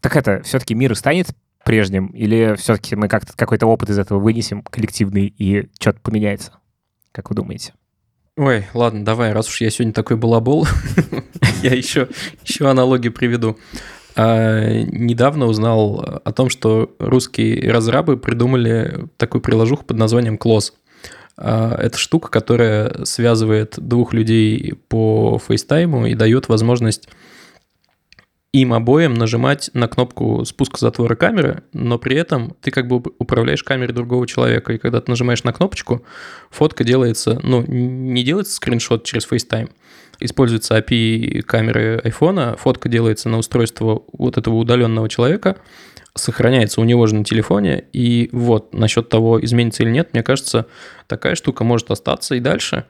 Так 0.00 0.16
это, 0.16 0.42
все-таки 0.42 0.74
мир 0.74 0.94
станет 0.94 1.28
прежним? 1.64 2.06
Или 2.08 2.54
все-таки 2.56 2.96
мы 2.96 3.08
как-то 3.08 3.32
какой-то 3.36 3.66
опыт 3.66 3.90
из 3.90 3.98
этого 3.98 4.18
вынесем 4.18 4.62
коллективный 4.62 5.26
и 5.26 5.68
что-то 5.78 6.00
поменяется? 6.00 6.52
Как 7.12 7.30
вы 7.30 7.36
думаете? 7.36 7.74
Ой, 8.36 8.66
ладно, 8.72 9.04
давай, 9.04 9.32
раз 9.32 9.48
уж 9.48 9.60
я 9.60 9.70
сегодня 9.70 9.92
такой 9.92 10.16
балабол, 10.16 10.66
я 11.62 11.74
еще, 11.74 12.08
еще 12.44 12.70
аналогию 12.70 13.12
приведу. 13.12 13.58
А, 14.16 14.82
недавно 14.82 15.46
узнал 15.46 16.20
о 16.24 16.32
том, 16.32 16.50
что 16.50 16.94
русские 16.98 17.70
разрабы 17.70 18.16
придумали 18.16 19.08
такую 19.16 19.40
приложуху 19.40 19.84
под 19.84 19.96
названием 19.96 20.36
Close. 20.36 20.72
А, 21.36 21.74
Это 21.76 21.96
штука, 21.98 22.28
которая 22.28 23.04
связывает 23.04 23.74
двух 23.78 24.12
людей 24.12 24.74
по 24.88 25.38
фейстайму 25.38 26.06
и 26.06 26.14
дает 26.14 26.48
возможность 26.48 27.08
им 28.52 28.72
обоим 28.72 29.14
нажимать 29.14 29.70
на 29.74 29.86
кнопку 29.86 30.44
спуска 30.44 30.78
затвора 30.80 31.14
камеры, 31.14 31.62
но 31.72 31.98
при 31.98 32.16
этом 32.16 32.56
ты 32.60 32.72
как 32.72 32.88
бы 32.88 33.00
управляешь 33.18 33.62
камерой 33.62 33.94
другого 33.94 34.26
человека. 34.26 34.72
И 34.72 34.78
когда 34.78 35.00
ты 35.00 35.08
нажимаешь 35.10 35.44
на 35.44 35.52
кнопочку, 35.52 36.04
фотка 36.50 36.82
делается, 36.82 37.38
ну, 37.44 37.64
не 37.66 38.24
делается 38.24 38.54
скриншот 38.54 39.04
через 39.04 39.28
FaceTime, 39.30 39.70
используется 40.20 40.78
API 40.78 41.42
камеры 41.42 42.00
айфона, 42.04 42.56
фотка 42.56 42.88
делается 42.88 43.28
на 43.28 43.38
устройство 43.38 44.04
вот 44.12 44.38
этого 44.38 44.54
удаленного 44.54 45.08
человека, 45.08 45.56
сохраняется 46.14 46.80
у 46.80 46.84
него 46.84 47.06
же 47.06 47.14
на 47.14 47.24
телефоне, 47.24 47.84
и 47.92 48.28
вот 48.32 48.74
насчет 48.74 49.08
того, 49.08 49.42
изменится 49.42 49.82
или 49.82 49.90
нет, 49.90 50.10
мне 50.12 50.22
кажется, 50.22 50.66
такая 51.06 51.34
штука 51.34 51.64
может 51.64 51.90
остаться 51.90 52.34
и 52.34 52.40
дальше. 52.40 52.84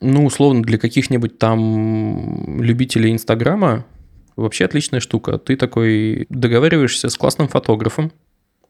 Ну, 0.00 0.26
условно, 0.26 0.62
для 0.62 0.78
каких-нибудь 0.78 1.38
там 1.38 2.60
любителей 2.62 3.12
Инстаграма 3.12 3.86
вообще 4.36 4.66
отличная 4.66 5.00
штука. 5.00 5.38
Ты 5.38 5.56
такой 5.56 6.26
договариваешься 6.28 7.08
с 7.08 7.16
классным 7.16 7.48
фотографом, 7.48 8.12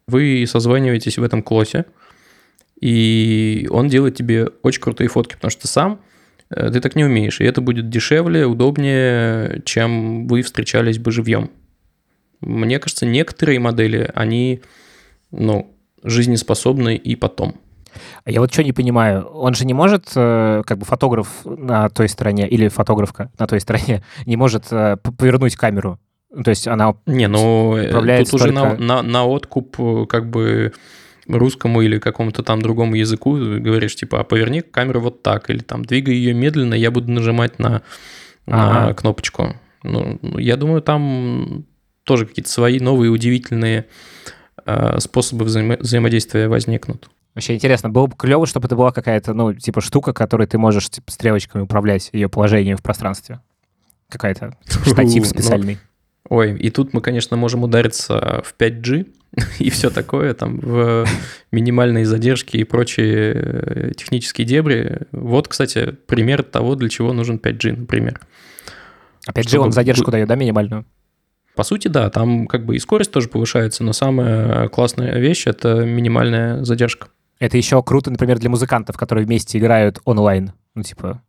вы 0.06 0.44
созваниваетесь 0.46 1.18
в 1.18 1.22
этом 1.22 1.42
клосе, 1.42 1.86
и 2.80 3.66
он 3.70 3.88
делает 3.88 4.14
тебе 4.14 4.50
очень 4.62 4.80
крутые 4.80 5.08
фотки, 5.08 5.34
потому 5.34 5.50
что 5.50 5.66
сам 5.66 5.94
э, 5.94 6.15
ты 6.48 6.80
так 6.80 6.96
не 6.96 7.04
умеешь, 7.04 7.40
и 7.40 7.44
это 7.44 7.60
будет 7.60 7.88
дешевле, 7.90 8.46
удобнее, 8.46 9.62
чем 9.64 10.26
вы 10.28 10.42
встречались 10.42 10.98
бы 10.98 11.10
живьем. 11.10 11.50
Мне 12.40 12.78
кажется, 12.78 13.06
некоторые 13.06 13.58
модели, 13.58 14.10
они, 14.14 14.60
ну, 15.30 15.74
жизнеспособны 16.02 16.94
и 16.96 17.16
потом. 17.16 17.56
А 18.24 18.30
Я 18.30 18.40
вот 18.40 18.52
что 18.52 18.62
не 18.62 18.72
понимаю, 18.72 19.24
он 19.24 19.54
же 19.54 19.64
не 19.64 19.74
может, 19.74 20.12
э, 20.14 20.62
как 20.66 20.78
бы 20.78 20.84
фотограф 20.84 21.28
на 21.44 21.88
той 21.88 22.08
стороне 22.08 22.48
или 22.48 22.68
фотографка 22.68 23.30
на 23.38 23.46
той 23.46 23.60
стороне 23.60 24.02
не 24.26 24.36
может 24.36 24.66
э, 24.70 24.96
повернуть 24.96 25.56
камеру. 25.56 25.98
То 26.44 26.50
есть 26.50 26.68
она... 26.68 26.94
Не, 27.06 27.28
ну, 27.28 27.76
э, 27.76 28.18
тут 28.24 28.34
уже 28.34 28.52
на, 28.52 28.60
только- 28.70 28.82
на, 28.82 29.02
на 29.02 29.24
откуп 29.24 29.76
э, 29.78 30.06
как 30.06 30.28
бы 30.28 30.72
русскому 31.28 31.80
или 31.82 31.98
какому-то 31.98 32.42
там 32.42 32.62
другому 32.62 32.94
языку 32.94 33.32
говоришь, 33.34 33.96
типа, 33.96 34.20
а 34.20 34.24
поверни 34.24 34.60
камеру 34.62 35.00
вот 35.00 35.22
так, 35.22 35.50
или 35.50 35.58
там 35.58 35.84
двигай 35.84 36.14
ее 36.14 36.34
медленно, 36.34 36.74
я 36.74 36.90
буду 36.90 37.10
нажимать 37.10 37.58
на, 37.58 37.82
на 38.46 38.84
Ага. 38.84 38.94
кнопочку. 38.94 39.56
Ну, 39.82 40.18
ну, 40.22 40.38
я 40.38 40.56
думаю, 40.56 40.82
там 40.82 41.64
тоже 42.04 42.26
какие-то 42.26 42.50
свои 42.50 42.78
новые 42.80 43.10
удивительные 43.10 43.86
э, 44.64 44.98
способы 45.00 45.44
взаимо- 45.44 45.78
взаимодействия 45.80 46.48
возникнут. 46.48 47.08
Вообще 47.34 47.54
интересно, 47.54 47.90
было 47.90 48.06
бы 48.06 48.16
клево, 48.16 48.46
чтобы 48.46 48.66
это 48.66 48.76
была 48.76 48.92
какая-то, 48.92 49.34
ну, 49.34 49.52
типа 49.52 49.80
штука, 49.80 50.12
которой 50.12 50.46
ты 50.46 50.56
можешь 50.58 50.88
типа, 50.88 51.10
стрелочками 51.10 51.62
управлять 51.62 52.08
ее 52.12 52.28
положением 52.28 52.76
в 52.78 52.82
пространстве. 52.82 53.40
Какая-то 54.08 54.56
типа, 54.68 54.84
штатив 54.88 55.22
Ну, 55.24 55.28
специальный. 55.28 55.78
Ой, 56.28 56.58
и 56.58 56.70
тут 56.70 56.92
мы, 56.92 57.00
конечно, 57.00 57.36
можем 57.36 57.62
удариться 57.62 58.42
в 58.44 58.54
5G 58.58 59.06
и 59.58 59.70
все 59.70 59.90
такое, 59.90 60.34
там, 60.34 60.58
в 60.58 61.06
минимальные 61.52 62.04
задержки 62.04 62.56
и 62.56 62.64
прочие 62.64 63.32
э, 63.34 63.92
технические 63.96 64.46
дебри. 64.46 65.02
Вот, 65.12 65.48
кстати, 65.48 65.96
пример 66.06 66.42
того, 66.42 66.74
для 66.74 66.88
чего 66.88 67.12
нужен 67.12 67.36
5G, 67.36 67.76
например. 67.80 68.20
Опять 69.26 69.44
же, 69.44 69.50
чтобы 69.50 69.66
он 69.66 69.72
задержку 69.72 70.10
дает, 70.10 70.28
да, 70.28 70.36
минимальную? 70.36 70.86
По 71.54 71.64
сути, 71.64 71.88
да, 71.88 72.10
там 72.10 72.46
как 72.46 72.66
бы 72.66 72.76
и 72.76 72.78
скорость 72.78 73.10
тоже 73.10 73.28
повышается, 73.28 73.82
но 73.82 73.92
самая 73.92 74.68
классная 74.68 75.18
вещь— 75.18 75.44
это 75.46 75.84
минимальная 75.84 76.62
задержка. 76.64 77.08
Это 77.38 77.56
еще 77.56 77.82
круто, 77.82 78.10
например, 78.10 78.38
для 78.38 78.50
музыкантов, 78.50 78.96
которые 78.96 79.26
вместе 79.26 79.58
играют 79.58 80.00
онлайн. 80.04 80.52
Ну, 80.74 80.82
типа, 80.82 81.22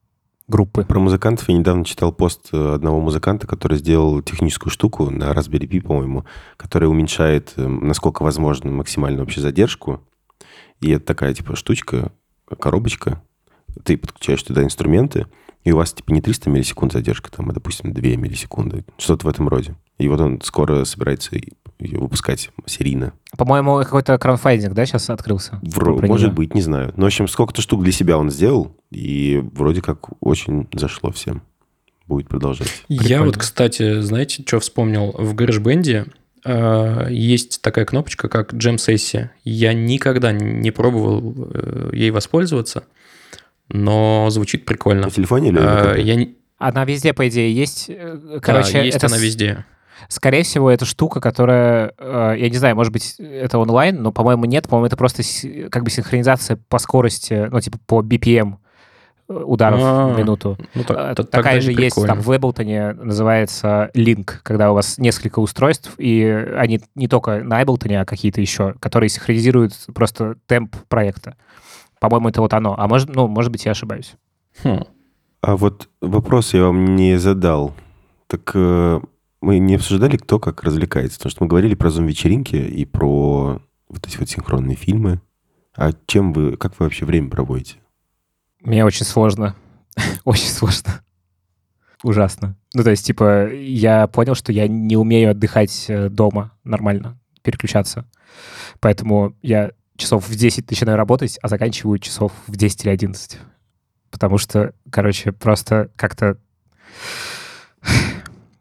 группы. 0.48 0.84
Про 0.86 1.00
музыкантов 1.00 1.50
я 1.50 1.58
недавно 1.58 1.84
читал 1.84 2.12
пост 2.12 2.50
э, 2.54 2.74
одного 2.76 3.00
музыканта, 3.02 3.48
который 3.48 3.78
сделал 3.78 4.22
техническую 4.22 4.72
штуку 4.72 5.10
на 5.10 5.32
Raspberry 5.32 5.68
Pi, 5.68 5.82
по-моему, 5.82 6.26
которая 6.56 6.90
уменьшает, 6.90 7.54
э, 7.58 7.68
насколько 7.68 8.24
возможно, 8.24 8.72
максимальную 8.72 9.22
вообще 9.22 9.42
задержку. 9.42 10.02
И 10.80 10.92
это 10.92 11.06
такая, 11.06 11.34
типа, 11.34 11.56
штучка, 11.56 12.12
коробочка. 12.60 13.22
Ты 13.84 13.98
подключаешь 13.98 14.44
туда 14.44 14.64
инструменты, 14.64 15.28
и 15.64 15.72
у 15.72 15.78
вас, 15.78 15.94
типа, 15.94 16.12
не 16.12 16.22
300 16.22 16.50
миллисекунд 16.50 16.94
задержка, 16.94 17.30
там, 17.30 17.50
а, 17.50 17.54
допустим, 17.54 17.94
2 17.94 18.02
миллисекунды. 18.16 18.86
Что-то 18.98 19.28
в 19.28 19.30
этом 19.30 19.50
роде. 19.50 19.76
И 19.98 20.08
вот 20.08 20.22
он 20.22 20.40
скоро 20.42 20.86
собирается 20.86 21.32
выпускать 21.80 22.52
серийно. 22.66 23.14
По-моему, 23.38 23.78
какой-то 23.80 24.18
краудфандинг, 24.18 24.74
да, 24.74 24.86
сейчас 24.86 25.10
открылся? 25.10 25.60
Вро- 25.64 26.06
может 26.08 26.34
быть, 26.34 26.56
не 26.56 26.62
знаю. 26.62 26.94
Но, 26.98 27.04
в 27.04 27.08
общем, 27.08 27.28
сколько-то 27.28 27.62
штук 27.62 27.84
для 27.84 27.92
себя 27.92 28.18
он 28.18 28.30
сделал, 28.32 28.76
и 28.92 29.42
вроде 29.54 29.82
как 29.82 30.00
очень 30.22 30.68
зашло 30.74 31.12
всем. 31.12 31.42
Будет 32.08 32.30
продолжать. 32.30 32.72
Я 32.88 33.00
Прикольно. 33.00 33.26
вот, 33.26 33.38
кстати, 33.38 34.00
знаете, 34.02 34.44
что 34.48 34.60
вспомнил? 34.60 35.12
В 35.18 35.36
GarageBand 35.36 36.10
э, 36.46 37.08
есть 37.12 37.62
такая 37.62 37.84
кнопочка, 37.86 38.30
как 38.30 38.54
Jam 38.54 38.78
сессия. 38.78 39.32
Я 39.44 39.74
никогда 39.74 40.32
не 40.32 40.72
пробовал 40.72 41.50
э, 41.54 41.90
ей 41.94 42.12
воспользоваться, 42.12 42.86
но 43.70 44.28
звучит 44.30 44.66
прикольно. 44.66 45.04
На 45.04 45.10
телефоне 45.12 45.50
или 45.50 45.60
на 45.60 45.80
Э, 45.80 45.84
компе? 45.86 46.02
я 46.04 46.16
не- 46.16 46.36
Она 46.58 46.86
везде, 46.86 47.14
по 47.14 47.28
идее, 47.28 47.54
есть. 47.54 47.86
Э, 47.90 48.18
да, 48.24 48.40
Короче, 48.40 48.84
есть 48.86 48.98
это 48.98 49.08
она 49.08 49.18
везде. 49.18 49.66
Скорее 50.10 50.44
всего, 50.44 50.70
это 50.72 50.86
штука, 50.86 51.20
которая, 51.20 51.94
э, 51.98 52.36
я 52.38 52.50
не 52.50 52.58
знаю, 52.58 52.76
может 52.76 52.94
быть, 52.94 53.16
это 53.20 53.58
онлайн, 53.60 54.02
но, 54.02 54.12
по-моему, 54.12 54.46
нет. 54.46 54.68
По-моему, 54.68 54.88
это 54.88 54.98
просто 54.98 55.24
как 55.70 55.84
бы 55.84 55.90
синхронизация 55.90 56.58
по 56.70 56.78
скорости, 56.80 57.48
ну, 57.52 57.60
типа 57.60 57.78
по 57.86 58.02
BPM 58.02 58.56
э, 59.30 59.34
ударов 59.34 59.80
А, 59.84 60.08
в 60.14 60.18
минуту. 60.18 60.58
Ну, 60.74 60.84
так- 60.84 60.98
Э, 60.98 61.16
т- 61.16 61.24
Такая 61.24 61.60
же 61.62 61.72
есть 61.74 61.96
там 62.08 62.22
в 62.22 62.32
Ableton, 62.32 62.94
называется 63.04 63.92
Link, 63.94 64.36
когда 64.44 64.72
у 64.72 64.76
вас 64.76 64.98
несколько 64.98 65.40
устройств, 65.40 65.94
и 65.98 66.24
они 66.58 66.80
не 66.96 67.08
только 67.08 67.44
на 67.44 67.62
Ableton, 67.62 67.94
а 68.02 68.06
какие-то 68.06 68.40
еще, 68.40 68.74
которые 68.80 69.10
синхронизируют 69.10 69.74
просто 69.94 70.36
темп 70.46 70.76
проекта. 70.88 71.36
По-моему, 72.00 72.30
это 72.30 72.42
вот 72.42 72.54
оно. 72.54 72.76
А 72.78 72.88
может, 72.88 73.10
ну, 73.14 73.28
может 73.28 73.52
быть, 73.52 73.66
я 73.66 73.72
ошибаюсь. 73.72 74.14
Хм. 74.64 74.84
А 75.42 75.56
вот 75.58 75.90
вопрос 76.02 76.54
я 76.54 76.64
вам 76.64 76.96
не 76.96 77.18
задал. 77.18 77.74
Так 78.28 78.52
э, 78.54 79.00
мы 79.42 79.60
не 79.60 79.76
обсуждали, 79.76 80.18
кто 80.18 80.40
как 80.40 80.64
развлекается. 80.64 81.18
Потому 81.18 81.32
что 81.32 81.44
мы 81.44 81.50
говорили 81.50 81.76
про 81.76 81.90
зум-вечеринки 81.90 82.56
и 82.56 82.86
про 82.86 83.62
вот 83.90 84.08
эти 84.08 84.18
вот 84.18 84.30
синхронные 84.30 84.76
фильмы. 84.76 85.22
А 85.76 85.92
чем 86.08 86.34
вы, 86.34 86.58
как 86.58 86.80
вы 86.80 86.86
вообще 86.86 87.06
время 87.06 87.30
проводите? 87.30 87.76
Мне 88.62 88.84
очень 88.84 89.06
сложно. 89.06 89.56
очень 90.26 90.50
сложно. 90.50 91.02
Ужасно. 92.04 92.56
Ну, 92.74 92.84
то 92.84 92.92
есть, 92.92 93.06
типа, 93.06 93.52
я 93.54 94.08
понял, 94.08 94.36
что 94.36 94.52
я 94.52 94.68
не 94.68 94.96
умею 94.98 95.32
отдыхать 95.32 95.86
э, 95.88 96.10
дома 96.10 96.52
нормально, 96.64 97.20
переключаться. 97.42 98.06
Поэтому 98.80 99.36
я 99.42 99.72
часов 99.96 100.28
в 100.28 100.36
10 100.36 100.70
начинаю 100.70 100.98
работать, 100.98 101.40
а 101.42 101.48
заканчиваю 101.48 101.98
часов 101.98 102.32
в 102.46 102.56
10 102.56 102.84
или 102.86 102.92
11. 102.92 103.40
Потому 104.12 104.38
что, 104.38 104.74
короче, 104.92 105.32
просто 105.32 105.90
как-то 105.96 106.38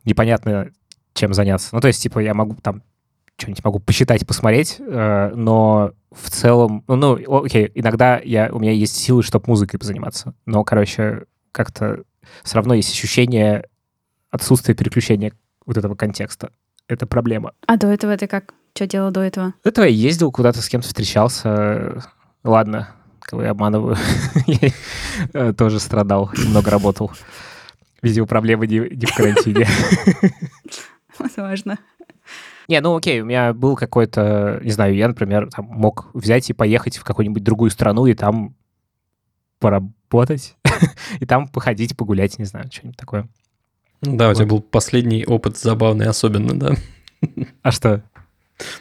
непонятно, 0.06 0.70
чем 1.14 1.34
заняться. 1.34 1.70
Ну, 1.72 1.80
то 1.80 1.88
есть, 1.88 2.02
типа, 2.02 2.20
я 2.20 2.34
могу 2.34 2.56
там 2.62 2.82
что-нибудь 3.36 3.64
могу 3.64 3.78
посчитать, 3.80 4.26
посмотреть, 4.26 4.76
э, 4.78 5.32
но 5.34 5.92
в 6.10 6.30
целом, 6.30 6.84
ну, 6.88 6.96
ну, 6.96 7.44
окей, 7.44 7.70
иногда 7.74 8.18
я, 8.18 8.48
у 8.50 8.58
меня 8.58 8.72
есть 8.72 8.96
силы, 8.96 9.22
чтобы 9.22 9.44
музыкой 9.48 9.78
позаниматься, 9.78 10.34
но, 10.46 10.64
короче, 10.64 11.24
как-то 11.52 12.02
все 12.42 12.56
равно 12.56 12.74
есть 12.74 12.90
ощущение 12.90 13.66
отсутствия 14.30 14.74
переключения 14.74 15.32
вот 15.66 15.76
этого 15.76 15.94
контекста. 15.94 16.50
Это 16.88 17.06
проблема. 17.06 17.52
А 17.66 17.76
до 17.76 17.88
этого 17.88 18.16
ты 18.16 18.26
как? 18.26 18.54
Что 18.74 18.86
делал 18.86 19.10
до 19.10 19.20
этого? 19.20 19.54
До 19.64 19.70
этого 19.70 19.84
я 19.84 19.90
ездил 19.90 20.30
куда-то 20.32 20.62
с 20.62 20.68
кем-то 20.68 20.86
встречался. 20.86 22.02
Ладно, 22.44 22.88
кого 23.20 23.42
я 23.42 23.50
обманываю. 23.50 23.96
Я 24.46 24.70
э, 25.32 25.52
тоже 25.52 25.80
страдал, 25.80 26.30
много 26.36 26.70
работал. 26.70 27.10
Видимо, 28.02 28.26
проблемы 28.26 28.66
не 28.66 28.78
не 28.78 29.06
в 29.06 29.14
карантине. 29.14 29.66
Возможно. 31.18 31.78
Не, 32.68 32.80
ну 32.80 32.96
окей, 32.96 33.20
у 33.20 33.24
меня 33.24 33.52
был 33.52 33.76
какой-то, 33.76 34.60
не 34.62 34.72
знаю, 34.72 34.94
я, 34.96 35.06
например, 35.08 35.48
там, 35.50 35.66
мог 35.66 36.10
взять 36.14 36.50
и 36.50 36.52
поехать 36.52 36.96
в 36.96 37.04
какую-нибудь 37.04 37.44
другую 37.44 37.70
страну 37.70 38.06
и 38.06 38.14
там 38.14 38.56
поработать, 39.60 40.56
и 41.20 41.26
там 41.26 41.48
походить, 41.48 41.96
погулять, 41.96 42.38
не 42.38 42.44
знаю, 42.44 42.66
что-нибудь 42.70 42.96
такое. 42.96 43.28
Да, 44.02 44.30
у 44.30 44.34
тебя 44.34 44.44
Вот. 44.44 44.50
был 44.50 44.60
последний 44.62 45.24
опыт 45.24 45.56
забавный 45.56 46.06
особенно, 46.06 46.58
да? 46.58 46.74
А 47.62 47.70
что? 47.70 48.02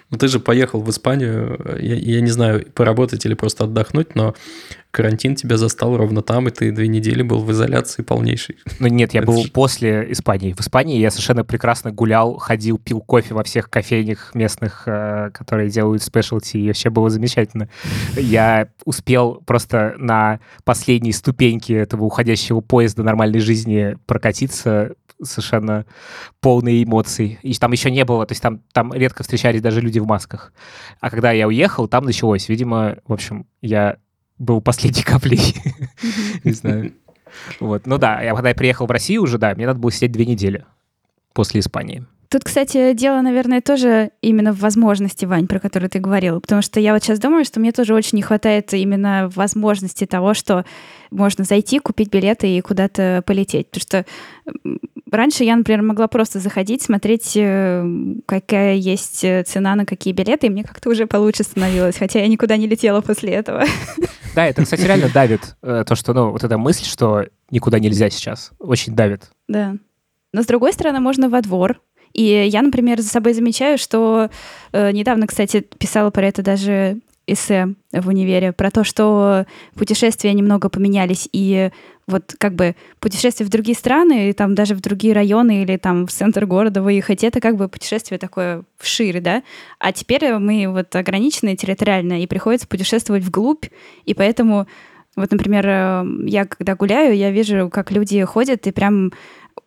Ну, 0.10 0.18
ты 0.18 0.28
же 0.28 0.40
поехал 0.40 0.82
в 0.82 0.90
Испанию, 0.90 1.60
я, 1.80 1.96
я 1.96 2.22
не 2.22 2.32
знаю, 2.32 2.66
поработать 2.74 3.26
или 3.26 3.34
просто 3.34 3.66
отдохнуть, 3.66 4.16
но 4.16 4.36
карантин 4.96 5.36
тебя 5.36 5.58
застал 5.58 5.98
ровно 5.98 6.22
там, 6.22 6.48
и 6.48 6.52
ты 6.52 6.72
две 6.72 6.88
недели 6.88 7.22
был 7.22 7.42
в 7.42 7.52
изоляции 7.52 8.02
полнейшей. 8.02 8.58
Ну 8.80 8.88
нет, 8.88 9.14
я 9.14 9.22
Это 9.22 9.28
был 9.28 9.46
после 9.52 10.10
Испании. 10.12 10.54
В 10.54 10.62
Испании 10.62 11.00
я 11.00 11.12
совершенно 11.12 11.44
прекрасно 11.44 11.92
гулял, 11.92 12.38
ходил, 12.38 12.78
пил 12.78 13.02
кофе 13.02 13.34
во 13.34 13.44
всех 13.44 13.70
кофейнях 13.70 14.34
местных, 14.34 14.84
э, 14.86 15.32
которые 15.34 15.70
делают 15.70 16.02
спешлти, 16.02 16.58
и 16.58 16.68
вообще 16.68 16.90
было 16.90 17.10
замечательно. 17.10 17.68
Я 18.16 18.70
успел 18.86 19.42
просто 19.46 19.96
на 19.98 20.40
последней 20.64 21.12
ступеньке 21.12 21.76
этого 21.76 22.06
уходящего 22.06 22.62
поезда 22.62 23.04
нормальной 23.04 23.40
жизни 23.40 23.98
прокатиться 24.06 24.94
совершенно 25.21 25.86
полные 26.41 26.84
эмоций. 26.84 27.39
И 27.41 27.54
там 27.56 27.71
еще 27.71 27.91
не 27.91 28.06
было, 28.06 28.25
то 28.25 28.34
есть 28.34 28.41
там, 28.41 28.62
там 28.73 28.93
редко 28.93 29.23
встречались 29.23 29.62
даже 29.62 29.82
люди 29.82 29.99
в 29.99 30.06
масках. 30.06 30.54
А 30.99 31.10
когда 31.10 31.32
я 31.32 31.47
уехал, 31.47 31.88
там 31.88 32.06
началось. 32.06 32.49
Видимо, 32.49 32.97
в 33.08 33.13
общем, 33.13 33.47
я 33.62 33.97
был 34.38 34.62
последней 34.62 35.04
каплей. 35.04 35.56
Не 36.43 36.51
знаю. 36.51 36.93
Вот. 37.60 37.86
Ну 37.86 37.97
да, 37.97 38.21
я 38.21 38.34
когда 38.34 38.49
я 38.49 38.56
приехал 38.56 38.86
в 38.86 38.91
Россию 38.91 39.23
уже, 39.23 39.38
да, 39.38 39.54
мне 39.56 39.65
надо 39.65 39.80
было 39.80 39.91
сидеть 39.91 40.12
две 40.12 40.25
недели 40.25 40.65
после 41.34 41.60
Испании. 41.60 42.06
Тут, 42.30 42.44
кстати, 42.44 42.94
дело, 42.94 43.22
наверное, 43.22 43.62
тоже 43.62 44.12
именно 44.22 44.52
в 44.52 44.60
возможности, 44.60 45.26
Вань, 45.26 45.48
про 45.48 45.60
которую 45.60 45.90
ты 45.90 46.00
говорил. 46.00 46.42
Потому 46.42 46.62
что 46.62 46.80
я 46.80 46.94
вот 46.94 47.04
сейчас 47.04 47.20
думаю, 47.20 47.46
что 47.46 47.60
мне 47.60 47.72
тоже 47.72 47.94
очень 47.94 48.18
не 48.18 48.22
хватает 48.22 48.74
именно 48.74 49.32
возможности 49.36 50.06
того, 50.06 50.34
что 50.34 50.66
можно 51.12 51.44
зайти, 51.44 51.80
купить 51.80 52.10
билеты 52.10 52.58
и 52.58 52.62
куда-то 52.62 53.24
полететь. 53.26 53.70
Потому 53.70 53.82
что 53.82 54.06
раньше 55.12 55.44
я, 55.44 55.56
например, 55.56 55.82
могла 55.84 56.08
просто 56.08 56.40
заходить, 56.40 56.82
смотреть, 56.82 57.34
э, 57.36 57.86
какая 58.26 58.76
есть 58.76 59.24
э, 59.24 59.44
цена 59.44 59.76
на 59.76 59.86
какие 59.86 60.14
билеты, 60.14 60.48
и 60.48 60.50
мне 60.50 60.64
как-то 60.64 60.90
уже 60.90 61.06
получше 61.08 61.44
становилось, 61.44 61.98
хотя 61.98 62.20
я 62.20 62.28
никуда 62.28 62.58
не 62.58 62.68
летела 62.68 63.02
после 63.02 63.34
этого. 63.34 63.64
Да, 64.36 64.46
это, 64.48 64.64
кстати, 64.64 64.82
реально 64.82 65.10
давит. 65.10 65.56
э, 65.62 65.84
То, 65.88 65.96
что, 65.96 66.14
ну, 66.14 66.32
вот 66.32 66.44
эта 66.44 66.58
мысль, 66.58 66.86
что 66.86 67.26
никуда 67.52 67.80
нельзя 67.80 68.10
сейчас, 68.10 68.52
очень 68.60 68.94
давит. 68.96 69.30
Да. 69.48 69.76
Но 70.34 70.42
с 70.42 70.46
другой 70.46 70.74
стороны, 70.74 71.00
можно 71.00 71.30
во 71.30 71.42
двор. 71.42 71.80
И 72.15 72.47
я, 72.47 72.62
например, 72.62 73.01
за 73.01 73.10
собой 73.10 73.34
замечаю, 73.34 73.78
что 73.78 74.30
э, 74.71 74.91
недавно, 74.91 75.28
кстати, 75.28 75.60
писала 75.78 76.12
про 76.12 76.28
это 76.28 76.41
даже 76.41 76.99
эссе 77.28 77.73
в 77.91 78.08
универе, 78.08 78.54
про 78.54 78.71
то, 78.71 78.86
что 78.86 79.45
путешествия 79.73 80.32
немного 80.32 80.69
поменялись, 80.69 81.28
и 81.34 81.71
вот 82.08 82.36
как 82.38 82.56
бы 82.56 82.75
путешествия 83.01 83.45
в 83.45 83.49
другие 83.49 83.75
страны, 83.75 84.30
и 84.30 84.34
там 84.34 84.56
даже 84.56 84.75
в 84.75 84.80
другие 84.80 85.13
районы 85.13 85.63
или 85.63 85.75
там 85.75 86.08
в 86.08 86.12
центр 86.12 86.45
города 86.45 86.82
выехать, 86.82 87.23
это 87.25 87.41
как 87.41 87.58
бы 87.58 87.67
путешествие 87.67 88.17
такое 88.17 88.63
вширь, 88.78 89.19
да? 89.19 89.43
А 89.80 89.91
теперь 89.91 90.36
мы 90.36 90.67
вот 90.69 90.95
ограничены 90.95 91.58
территориально, 91.58 92.21
и 92.21 92.28
приходится 92.28 92.67
путешествовать 92.67 93.23
вглубь, 93.23 93.65
и 94.06 94.13
поэтому 94.13 94.67
вот, 95.17 95.32
например, 95.32 95.65
э, 95.67 96.06
я 96.28 96.45
когда 96.45 96.75
гуляю, 96.75 97.17
я 97.17 97.32
вижу, 97.32 97.69
как 97.69 97.91
люди 97.91 98.23
ходят, 98.23 98.67
и 98.67 98.71
прям 98.71 99.12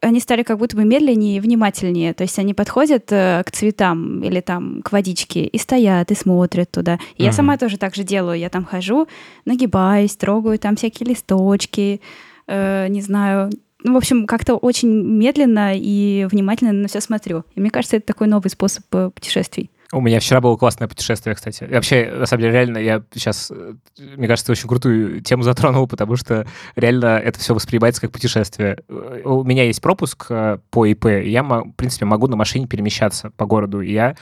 они 0.00 0.20
стали 0.20 0.42
как 0.42 0.58
будто 0.58 0.76
бы 0.76 0.84
медленнее 0.84 1.38
и 1.38 1.40
внимательнее. 1.40 2.14
То 2.14 2.22
есть 2.22 2.38
они 2.38 2.54
подходят 2.54 3.10
э, 3.10 3.42
к 3.44 3.50
цветам 3.50 4.22
или 4.22 4.40
там 4.40 4.82
к 4.82 4.92
водичке 4.92 5.44
и 5.44 5.58
стоят, 5.58 6.10
и 6.10 6.14
смотрят 6.14 6.70
туда. 6.70 6.98
И 7.16 7.22
я 7.22 7.30
Мгм. 7.30 7.36
сама 7.36 7.56
тоже 7.56 7.78
так 7.78 7.94
же 7.94 8.04
делаю. 8.04 8.38
Я 8.38 8.48
там 8.50 8.64
хожу, 8.64 9.08
нагибаюсь, 9.44 10.16
трогаю 10.16 10.58
там 10.58 10.76
всякие 10.76 11.08
листочки, 11.08 12.00
э, 12.46 12.86
не 12.88 13.00
знаю. 13.00 13.50
Ну, 13.84 13.94
в 13.94 13.96
общем, 13.96 14.26
как-то 14.26 14.56
очень 14.56 14.90
медленно 14.90 15.72
и 15.74 16.26
внимательно 16.30 16.72
на 16.72 16.88
все 16.88 17.00
смотрю. 17.00 17.44
И 17.54 17.60
мне 17.60 17.70
кажется, 17.70 17.96
это 17.96 18.06
такой 18.06 18.26
новый 18.26 18.50
способ 18.50 18.84
э, 18.92 19.10
путешествий. 19.14 19.70
У 19.90 20.02
меня 20.02 20.20
вчера 20.20 20.42
было 20.42 20.54
классное 20.56 20.86
путешествие, 20.86 21.34
кстати. 21.34 21.64
И 21.64 21.72
вообще, 21.72 22.12
на 22.14 22.26
самом 22.26 22.42
деле, 22.42 22.52
реально, 22.52 22.76
я 22.76 23.02
сейчас, 23.14 23.50
э, 23.50 23.72
мне 24.16 24.28
кажется, 24.28 24.52
очень 24.52 24.68
крутую 24.68 25.22
тему 25.22 25.42
затронул, 25.44 25.88
потому 25.88 26.16
что 26.16 26.46
реально 26.76 27.18
это 27.18 27.38
все 27.38 27.54
воспринимается 27.54 28.02
как 28.02 28.12
путешествие. 28.12 28.80
Э, 28.86 29.22
У 29.24 29.44
меня 29.44 29.64
есть 29.64 29.80
пропуск 29.80 30.26
э, 30.28 30.58
по 30.68 30.84
ИП, 30.84 31.06
и 31.06 31.30
я, 31.30 31.42
в 31.42 31.72
принципе, 31.74 32.04
могу 32.04 32.26
на 32.26 32.36
машине 32.36 32.66
перемещаться 32.66 33.30
по 33.38 33.46
городу. 33.46 33.80
И 33.80 33.90
я 33.90 34.14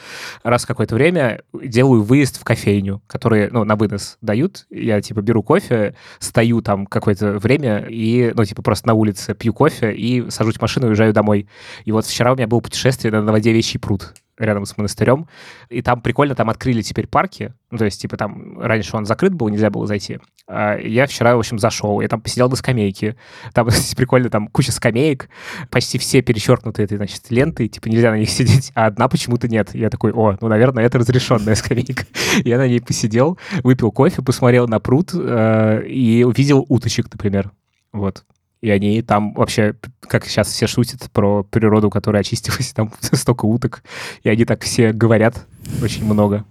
раз 0.45 0.63
в 0.63 0.67
какое-то 0.69 0.95
время 0.95 1.43
делаю 1.53 2.05
выезд 2.05 2.41
в 2.41 2.45
кофейню, 2.45 3.03
которые, 3.09 3.51
ну, 3.51 3.65
на 3.65 3.75
вынос 3.75 4.19
дают. 4.21 4.67
Я, 4.71 5.01
типа, 5.01 5.21
беру 5.21 5.43
кофе, 5.43 5.97
стою 6.21 6.63
там 6.63 6.87
какое-то 6.87 7.39
время 7.41 7.87
и, 7.89 8.33
ну, 8.37 8.45
типа, 8.45 8.63
просто 8.63 8.87
на 8.87 8.95
улице 8.95 9.35
пью 9.35 9.53
кофе 9.53 9.93
и 9.93 10.31
сажусь 10.31 10.59
в 10.59 10.63
машину 10.63 10.87
и 10.87 10.89
уезжаю 10.91 11.13
домой. 11.13 11.49
И 11.85 11.91
вот 11.91 12.07
вчера 12.07 12.33
у 12.33 12.37
меня 12.37 12.47
было 12.47 12.61
путешествие 12.61 13.11
на 13.11 13.21
Новодевичий 13.21 13.81
пруд 13.81 14.15
рядом 14.39 14.67
с 14.67 14.77
монастырем. 14.77 15.29
И 15.69 15.83
там 15.83 16.01
прикольно, 16.01 16.35
там 16.35 16.51
открыли 16.51 16.83
теперь 16.83 17.07
парки. 17.07 17.55
Ну, 17.71 17.79
то 17.79 17.85
есть, 17.85 18.01
типа, 18.01 18.17
там 18.17 18.61
раньше 18.61 18.97
он 18.97 19.07
закрыт 19.07 19.35
был, 19.35 19.49
нельзя 19.49 19.71
было 19.71 19.87
зайти. 19.87 20.19
А 20.49 20.77
я 20.77 21.07
вчера, 21.07 21.35
в 21.35 21.39
общем, 21.39 21.59
зашел. 21.59 22.01
Я 22.01 22.09
там 22.09 22.21
посидел 22.21 22.49
на 22.49 22.57
скамейке. 22.57 23.17
Там 23.53 23.69
прикольно, 23.97 24.31
там 24.31 24.49
куча 24.49 24.73
скамеек, 24.73 25.29
почти 25.71 25.99
все 25.99 26.23
перечеркнуты 26.23 26.83
этой, 26.83 26.97
значит, 26.97 27.31
лентой, 27.31 27.69
типа, 27.69 27.89
нельзя 27.89 28.11
на 28.11 28.19
них 28.19 28.31
сидеть, 28.37 28.73
а 28.75 28.87
одна 28.87 29.09
почему-то 29.09 29.49
нет. 29.49 29.75
Я 29.75 29.91
такой, 29.91 30.13
о, 30.13 30.37
ну, 30.41 30.49
наверное, 30.49 30.85
это 30.85 30.99
разрешенная 30.99 31.55
скамейка. 31.55 32.05
Я 32.45 32.59
на 32.59 32.69
ней 32.69 32.81
посидел, 32.81 33.39
выпил 33.63 33.91
кофе, 33.91 34.23
посмотрел 34.23 34.69
на 34.69 34.81
пруд 34.81 35.11
э, 35.15 35.87
и 35.87 36.25
увидел 36.25 36.65
уточек, 36.69 37.07
например. 37.11 37.51
Вот. 37.93 38.25
И 38.67 38.71
они 38.71 39.01
там 39.01 39.33
вообще, 39.35 39.77
как 40.01 40.25
сейчас 40.27 40.49
все 40.49 40.67
шутят 40.67 41.09
про 41.13 41.45
природу, 41.45 41.89
которая 41.89 42.23
очистилась, 42.23 42.73
там 42.75 42.91
столько 43.01 43.45
уток, 43.45 43.85
и 44.25 44.29
они 44.29 44.45
так 44.45 44.65
все 44.65 44.93
говорят 44.93 45.47
очень 45.81 46.05
много. 46.05 46.45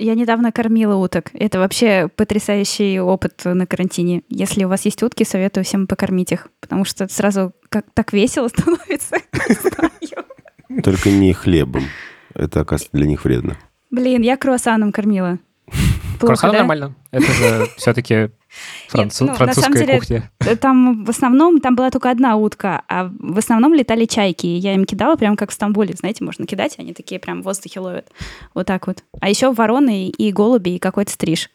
Я 0.00 0.16
недавно 0.16 0.50
кормила 0.50 0.96
уток. 0.96 1.30
Это 1.34 1.60
вообще 1.60 2.08
потрясающий 2.08 2.98
опыт 2.98 3.42
на 3.44 3.64
карантине. 3.64 4.22
Если 4.28 4.64
у 4.64 4.68
вас 4.68 4.84
есть 4.86 5.04
утки, 5.04 5.22
советую 5.22 5.62
всем 5.62 5.86
покормить 5.86 6.32
их, 6.32 6.48
потому 6.58 6.84
что 6.84 7.06
сразу 7.06 7.52
как 7.68 7.84
так 7.94 8.12
весело 8.12 8.48
становится. 8.48 9.18
Только 10.82 11.10
не 11.10 11.32
хлебом. 11.32 11.84
Это, 12.34 12.62
оказывается, 12.62 12.90
для 12.92 13.06
них 13.06 13.24
вредно. 13.24 13.56
Блин, 13.92 14.22
я 14.22 14.36
круассаном 14.36 14.90
кормила. 14.90 15.38
Плохо, 16.18 16.26
Круассан 16.26 16.50
да? 16.50 16.58
нормально. 16.58 16.96
Это 17.12 17.32
же 17.32 17.66
все-таки 17.76 18.30
ну, 18.92 19.04
на 19.04 19.10
самом 19.10 19.36
французская 19.36 19.86
деле, 19.86 19.98
кухня. 19.98 20.30
Там 20.60 21.04
в 21.04 21.10
основном, 21.10 21.60
там 21.60 21.76
была 21.76 21.90
только 21.90 22.10
одна 22.10 22.36
утка, 22.36 22.82
а 22.88 23.10
в 23.18 23.38
основном 23.38 23.74
летали 23.74 24.04
чайки. 24.04 24.46
И 24.46 24.56
Я 24.58 24.74
им 24.74 24.84
кидала 24.84 25.16
прям 25.16 25.36
как 25.36 25.50
в 25.50 25.54
Стамбуле, 25.54 25.94
знаете, 25.94 26.24
можно 26.24 26.46
кидать, 26.46 26.76
они 26.78 26.92
такие 26.94 27.20
прям 27.20 27.42
в 27.42 27.44
воздухе 27.44 27.80
ловят. 27.80 28.08
Вот 28.54 28.66
так 28.66 28.86
вот. 28.86 29.02
А 29.20 29.28
еще 29.28 29.52
вороны 29.52 30.08
и 30.08 30.32
голуби, 30.32 30.70
и 30.70 30.78
какой-то 30.78 31.10
стриж. 31.10 31.50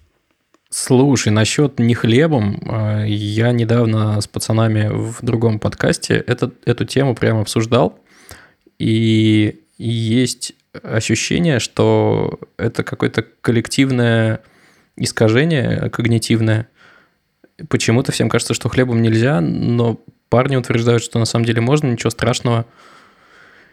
Слушай, 0.69 1.33
насчет 1.33 1.79
не 1.79 1.93
хлебом, 1.93 2.61
э, 2.65 3.05
я 3.07 3.51
недавно 3.51 4.21
с 4.21 4.27
пацанами 4.27 4.89
в 4.89 5.17
другом 5.21 5.59
подкасте 5.59 6.15
этот, 6.15 6.65
эту 6.65 6.85
тему 6.85 7.13
прямо 7.13 7.41
обсуждал, 7.41 7.99
и 8.79 9.59
есть 9.77 10.53
ощущение, 10.81 11.59
что 11.59 12.39
это 12.57 12.83
какое-то 12.83 13.25
коллективное 13.41 14.41
искажение 14.95 15.89
когнитивное. 15.89 16.69
Почему-то 17.69 18.12
всем 18.12 18.30
кажется, 18.30 18.54
что 18.54 18.69
хлебом 18.69 19.02
нельзя, 19.02 19.41
но 19.41 20.00
парни 20.30 20.56
утверждают, 20.56 21.04
что 21.04 21.19
на 21.19 21.26
самом 21.26 21.45
деле 21.45 21.62
можно, 21.62 21.88
ничего 21.88 22.10
страшного, 22.10 22.65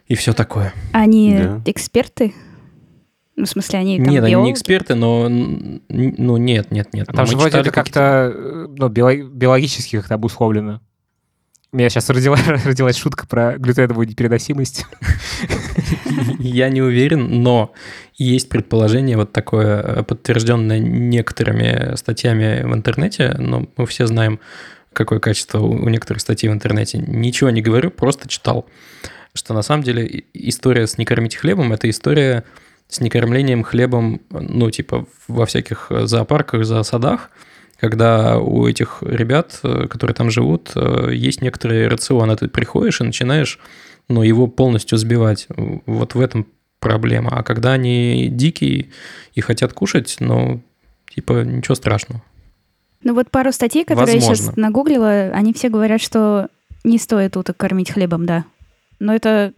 и 0.06 0.14
все 0.14 0.32
такое. 0.32 0.72
Они 0.92 1.36
Да. 1.38 1.62
эксперты? 1.66 2.34
Ну, 3.36 3.44
в 3.44 3.48
смысле, 3.48 3.78
они 3.78 3.98
там 3.98 4.08
нет, 4.08 4.24
они 4.24 4.30
не 4.32 4.36
биологи? 4.36 4.52
эксперты, 4.52 4.94
но 4.96 5.28
ну 5.28 6.36
нет, 6.38 6.72
нет, 6.72 6.92
нет. 6.92 7.08
А 7.08 7.12
Но 7.12 7.16
Там 7.18 7.26
же 7.26 7.36
вроде 7.36 7.58
это 7.58 7.70
как-то 7.70 8.32
э, 8.34 8.66
ну, 8.76 8.88
био- 8.88 9.28
биологически 9.28 9.96
как-то 9.98 10.14
обусловлено. 10.14 10.80
У 11.70 11.76
меня 11.76 11.88
сейчас 11.88 12.08
родила, 12.10 12.36
родилась 12.64 12.96
шутка 12.96 13.26
про 13.28 13.56
глютеновую 13.58 14.08
непереносимость. 14.08 14.86
Я 16.38 16.68
не 16.68 16.82
уверен, 16.82 17.42
но 17.42 17.72
есть 18.16 18.48
предположение 18.48 19.16
вот 19.16 19.32
такое, 19.32 19.80
э, 19.80 20.02
подтвержденное 20.02 20.78
некоторыми 20.78 21.96
статьями 21.96 22.62
в 22.62 22.74
интернете, 22.74 23.34
но 23.38 23.68
мы 23.76 23.86
все 23.86 24.06
знаем, 24.06 24.40
какое 24.92 25.20
качество 25.20 25.60
у 25.60 25.88
некоторых 25.88 26.20
статей 26.20 26.48
в 26.48 26.52
интернете. 26.52 26.98
Ничего 26.98 27.50
не 27.50 27.62
говорю, 27.62 27.90
просто 27.90 28.28
читал, 28.28 28.66
что 29.34 29.54
на 29.54 29.62
самом 29.62 29.84
деле 29.84 30.24
история 30.34 30.86
с 30.86 30.98
«не 30.98 31.04
кормите 31.04 31.38
хлебом»— 31.38 31.72
это 31.74 31.88
история 31.88 32.44
с 32.88 33.00
некормлением 33.00 33.62
хлебом, 33.62 34.20
ну, 34.30 34.70
типа, 34.70 35.06
во 35.28 35.46
всяких 35.46 35.88
зоопарках, 35.90 36.64
зоосадах, 36.64 37.30
когда 37.78 38.38
у 38.38 38.66
этих 38.66 39.02
ребят, 39.02 39.60
э, 39.62 39.86
которые 39.88 40.14
там 40.14 40.30
живут, 40.30 40.72
э, 40.74 41.10
есть 41.12 41.42
некоторый 41.42 41.86
рацион, 41.88 42.36
ты 42.36 42.48
приходишь 42.48 43.00
и 43.00 43.04
начинаешь 43.04 43.58
ну, 44.08 44.22
его 44.22 44.46
полностью 44.46 44.98
сбивать. 44.98 45.48
Вот 45.86 46.14
в 46.14 46.20
этом 46.20 46.46
проблема. 46.80 47.38
А 47.38 47.42
когда 47.42 47.72
они 47.72 48.28
дикие 48.28 48.88
и 49.34 49.40
хотят 49.40 49.72
кушать, 49.72 50.16
ну, 50.20 50.60
типа, 51.14 51.44
ничего 51.44 51.74
страшного. 51.74 52.22
Ну 53.02 53.14
вот 53.14 53.30
пару 53.30 53.52
статей, 53.52 53.84
которые 53.84 54.16
я 54.16 54.20
сейчас 54.20 54.40
Возможно. 54.40 54.62
нагуглила, 54.62 55.10
они 55.32 55.52
все 55.52 55.68
говорят, 55.68 56.00
что 56.00 56.48
не 56.84 56.98
стоит 56.98 57.36
уток 57.36 57.56
кормить 57.56 57.90
хлебом, 57.90 58.26
да. 58.26 58.44
Но 58.98 59.14
это 59.14 59.52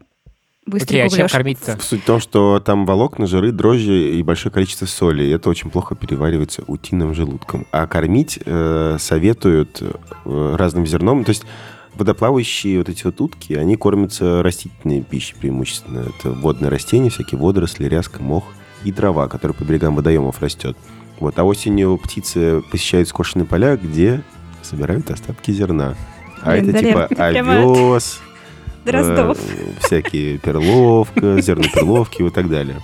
быстро 0.67 0.97
Окей, 0.97 1.07
а 1.07 1.09
чем 1.09 1.29
кормить-то? 1.29 1.79
Суть 1.81 2.03
в 2.03 2.05
том, 2.05 2.21
что 2.21 2.61
там 2.61 2.85
волокна, 2.85 3.27
жиры, 3.27 3.53
дрожжи 3.53 4.11
и 4.11 4.23
большое 4.23 4.53
количество 4.53 4.87
соли. 4.87 5.25
И 5.25 5.31
это 5.31 5.49
очень 5.49 5.71
плохо 5.71 5.95
переваривается 5.95 6.63
утиным 6.67 7.15
желудком. 7.15 7.67
А 7.73 7.87
кормить 7.87 8.39
э, 8.45 8.97
советуют 8.99 9.83
э, 9.83 10.55
разным 10.57 10.87
зерном. 10.87 11.25
То 11.25 11.31
есть 11.31 11.45
водоплавающие 11.94 12.79
вот 12.79 12.88
эти 12.88 13.05
вот 13.05 13.20
утки, 13.20 13.55
они 13.55 13.76
кормятся 13.76 14.42
растительной 14.42 15.03
пищей 15.03 15.35
преимущественно. 15.38 16.07
Это 16.18 16.31
водные 16.31 16.68
растения, 16.70 17.11
всякие 17.11 17.38
водоросли, 17.40 17.85
ряска, 17.85 18.22
мох 18.22 18.44
и 18.85 18.92
трава, 18.92 19.29
которая 19.29 19.55
по 19.57 19.64
берегам 19.64 19.94
водоемов 19.96 20.40
растет. 20.40 20.76
Вот. 21.18 21.38
А 21.38 21.44
осенью 21.44 21.98
птицы 21.98 22.62
посещают 22.70 23.09
скошенные 23.09 23.46
поля, 23.46 23.76
где 23.76 24.22
собирают 24.62 25.11
остатки 25.11 25.50
зерна. 25.50 25.94
А 26.42 26.53
Блин, 26.53 26.70
это 26.70 26.79
типа 26.81 27.05
овес, 27.16 28.20
Дроздов. 28.87 29.38
э, 29.38 29.72
всякие 29.85 30.38
перловка, 30.38 31.40
зерноперловки 31.40 32.22
и 32.22 32.31
так 32.31 32.48
далее. 32.48 32.76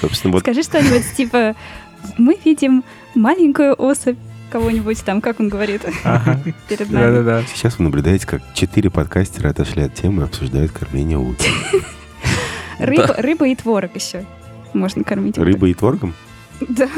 Собственно, 0.00 0.32
вот 0.32 0.40
Скажи 0.40 0.62
что-нибудь 0.62 1.04
типа 1.14 1.54
«Мы 2.16 2.38
видим 2.42 2.84
маленькую 3.14 3.74
особь 3.80 4.16
кого-нибудь 4.50 5.02
там, 5.04 5.20
как 5.20 5.40
он 5.40 5.48
говорит, 5.48 5.82
Ага. 6.04 6.40
перед 6.68 6.90
нами». 6.90 7.04
Да-да-да. 7.16 7.42
сейчас 7.52 7.78
вы 7.78 7.84
наблюдаете, 7.84 8.26
как 8.26 8.42
четыре 8.54 8.90
подкастера 8.90 9.50
отошли 9.50 9.82
от 9.82 9.94
темы 9.94 10.22
и 10.22 10.24
обсуждают 10.26 10.72
кормление 10.72 11.18
уток. 11.18 11.46
Рыба, 12.78 13.14
рыба 13.18 13.48
и 13.48 13.54
творог 13.54 13.94
еще 13.94 14.24
можно 14.74 15.02
кормить. 15.02 15.38
Рыба 15.38 15.68
и 15.68 15.74
творогом? 15.74 16.14
Да. 16.60 16.88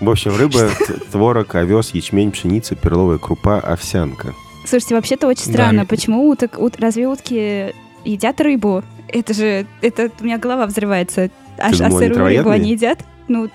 В 0.00 0.08
общем, 0.08 0.36
рыба, 0.36 0.70
творог, 1.12 1.54
овес, 1.54 1.90
ячмень, 1.94 2.30
пшеница, 2.32 2.74
перловая 2.74 3.18
крупа, 3.18 3.58
овсянка. 3.60 4.34
Слушайте, 4.66 4.94
вообще-то 4.94 5.26
очень 5.26 5.46
Да. 5.46 5.52
странно, 5.52 5.86
почему 5.86 6.28
уток, 6.28 6.58
ут- 6.58 6.78
разве 6.80 7.06
утки 7.06 7.74
едят 8.04 8.40
рыбу? 8.40 8.82
Это 9.08 9.34
же, 9.34 9.66
это 9.82 10.10
у 10.20 10.24
меня 10.24 10.38
голова 10.38 10.66
взрывается. 10.66 11.30
А, 11.58 11.70
Ты 11.70 11.76
ш- 11.76 11.84
а 11.84 11.86
они 11.88 11.98
сырую 11.98 12.24
рыбу 12.26 12.50
они 12.50 12.70
едят? 12.70 13.04
Ну, 13.28 13.50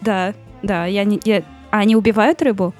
да, 0.00 0.34
да, 0.62 0.86
я 0.86 1.04
не... 1.04 1.20
я- 1.24 1.42
А 1.70 1.78
они 1.78 1.94
убивают 1.94 2.42
рыбу? 2.42 2.74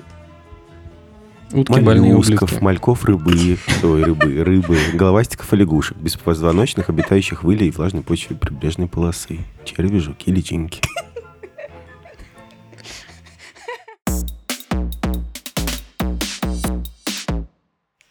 Утки 1.53 1.81
больные 1.81 2.14
ублюдки. 2.14 2.62
мальков 2.62 3.05
рыбы, 3.05 3.59
ой, 3.83 4.05
рыбы, 4.05 4.44
рыбы, 4.44 4.79
головастиков 4.94 5.53
и 5.53 5.57
лягушек, 5.57 5.96
беспозвоночных, 5.96 6.88
обитающих 6.90 7.42
в 7.42 7.50
иле 7.50 7.66
и 7.66 7.70
влажной 7.72 8.03
почве 8.03 8.37
прибрежной 8.37 8.87
полосы, 8.87 9.40
черви, 9.64 9.98
жуки, 9.98 10.31
личинки. 10.31 10.81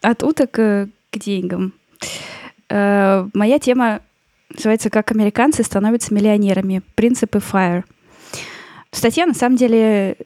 От 0.02 0.22
уток 0.22 0.58
э, 0.58 0.88
к 1.10 1.18
деньгам. 1.18 1.74
Э, 2.68 3.26
Моя 3.34 3.58
тема 3.58 4.00
называется 4.52 4.90
«Как 4.90 5.12
американцы 5.12 5.62
становятся 5.62 6.14
миллионерами. 6.14 6.82
Принципы 6.94 7.38
FIRE». 7.38 7.84
Статья, 8.92 9.26
на 9.26 9.34
самом 9.34 9.56
деле, 9.56 10.16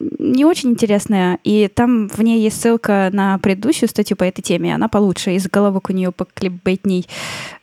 не 0.00 0.44
очень 0.44 0.70
интересная, 0.70 1.38
и 1.44 1.68
там 1.68 2.08
в 2.08 2.20
ней 2.22 2.40
есть 2.40 2.60
ссылка 2.60 3.10
на 3.12 3.38
предыдущую 3.38 3.88
статью 3.88 4.16
по 4.16 4.24
этой 4.24 4.42
теме, 4.42 4.74
она 4.74 4.88
получше, 4.88 5.34
из 5.34 5.46
головок 5.46 5.90
у 5.90 5.92
нее 5.92 6.10
поклиббетней 6.10 7.06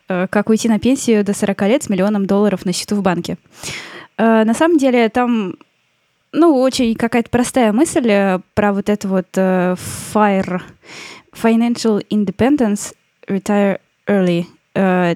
э, 0.08 0.26
«Как 0.28 0.48
уйти 0.48 0.68
на 0.68 0.78
пенсию 0.78 1.24
до 1.24 1.34
40 1.34 1.62
лет 1.62 1.82
с 1.82 1.88
миллионом 1.88 2.26
долларов 2.26 2.64
на 2.64 2.72
счету 2.72 2.94
в 2.94 3.02
банке». 3.02 3.38
Э, 4.16 4.44
На 4.44 4.54
самом 4.54 4.78
деле 4.78 5.08
там 5.08 5.54
ну, 6.32 6.60
очень 6.60 6.94
какая-то 6.94 7.30
простая 7.30 7.72
мысль 7.72 8.08
э, 8.08 8.40
про 8.54 8.72
вот 8.72 8.88
это 8.88 9.08
вот 9.08 9.26
э, 9.34 9.74
FIRE, 10.14 10.60
Financial 11.32 12.04
Independence, 12.10 12.94
Retire 13.26 13.80
Early. 14.06 14.44
Э, 14.74 15.14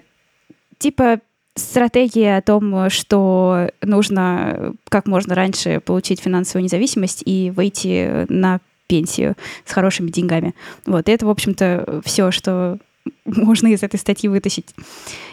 типа 0.78 1.20
стратегии 1.54 2.24
о 2.24 2.42
том, 2.42 2.88
что 2.90 3.70
нужно 3.82 4.74
как 4.88 5.06
можно 5.06 5.34
раньше 5.34 5.80
получить 5.80 6.20
финансовую 6.20 6.64
независимость 6.64 7.22
и 7.24 7.52
выйти 7.54 8.26
на 8.32 8.60
пенсию 8.86 9.36
с 9.64 9.72
хорошими 9.72 10.10
деньгами. 10.10 10.54
Вот, 10.86 11.08
и 11.08 11.12
это, 11.12 11.26
в 11.26 11.30
общем-то, 11.30 12.02
все, 12.04 12.30
что 12.30 12.78
можно 13.24 13.68
из 13.68 13.82
этой 13.82 13.98
статьи 13.98 14.28
вытащить. 14.28 14.74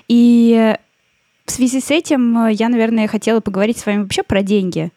И 0.08 0.76
в 1.46 1.52
связи 1.52 1.82
с 1.82 1.92
этим 1.92 2.48
я, 2.48 2.70
наверное, 2.70 3.08
хотела 3.08 3.40
поговорить 3.40 3.78
с 3.78 3.86
вами 3.86 4.04
вообще 4.04 4.24
про 4.24 4.44
деньги. 4.44 4.92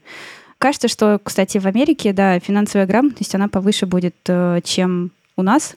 Кажется, 0.58 0.87
что, 0.87 1.20
кстати, 1.22 1.58
в 1.58 1.66
Америке, 1.66 2.12
да, 2.12 2.38
финансовая 2.38 2.87
грамотность, 2.87 3.35
она 3.35 3.48
повыше 3.48 3.87
будет, 3.87 4.14
э, 4.28 4.61
чем 4.62 5.11
у 5.37 5.42
нас. 5.42 5.74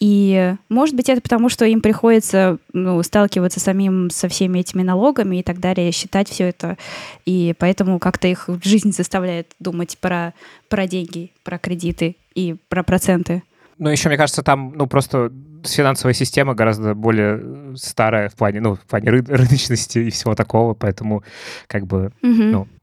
И, 0.00 0.54
может 0.68 0.94
быть, 0.94 1.08
это 1.08 1.20
потому, 1.20 1.48
что 1.48 1.64
им 1.64 1.80
приходится 1.80 2.58
ну, 2.72 3.02
сталкиваться 3.02 3.60
самим 3.60 4.10
со 4.10 4.28
всеми 4.28 4.58
этими 4.60 4.82
налогами 4.82 5.36
и 5.36 5.42
так 5.42 5.58
далее, 5.60 5.90
считать 5.92 6.28
все 6.28 6.48
это. 6.48 6.76
И 7.24 7.54
поэтому 7.58 7.98
как-то 7.98 8.28
их 8.28 8.48
жизнь 8.62 8.92
заставляет 8.92 9.52
думать 9.58 9.96
про, 9.98 10.34
про 10.68 10.86
деньги, 10.86 11.32
про 11.44 11.58
кредиты 11.58 12.16
и 12.34 12.56
про 12.68 12.82
проценты. 12.82 13.42
Ну, 13.78 13.90
еще, 13.90 14.08
мне 14.08 14.16
кажется, 14.16 14.42
там, 14.42 14.72
ну, 14.74 14.86
просто 14.86 15.30
финансовая 15.64 16.14
система 16.14 16.54
гораздо 16.54 16.94
более 16.94 17.76
старая 17.76 18.28
в 18.28 18.34
плане, 18.34 18.60
ну, 18.60 18.76
в 18.76 18.80
плане 18.80 19.10
ры- 19.10 19.26
рыночности 19.28 19.98
и 19.98 20.10
всего 20.10 20.34
такого, 20.34 20.74
поэтому, 20.74 21.22
как 21.66 21.86
бы, 21.86 22.12
Угу. 22.22 22.32
ну, 22.32 22.62
э, 22.62 22.75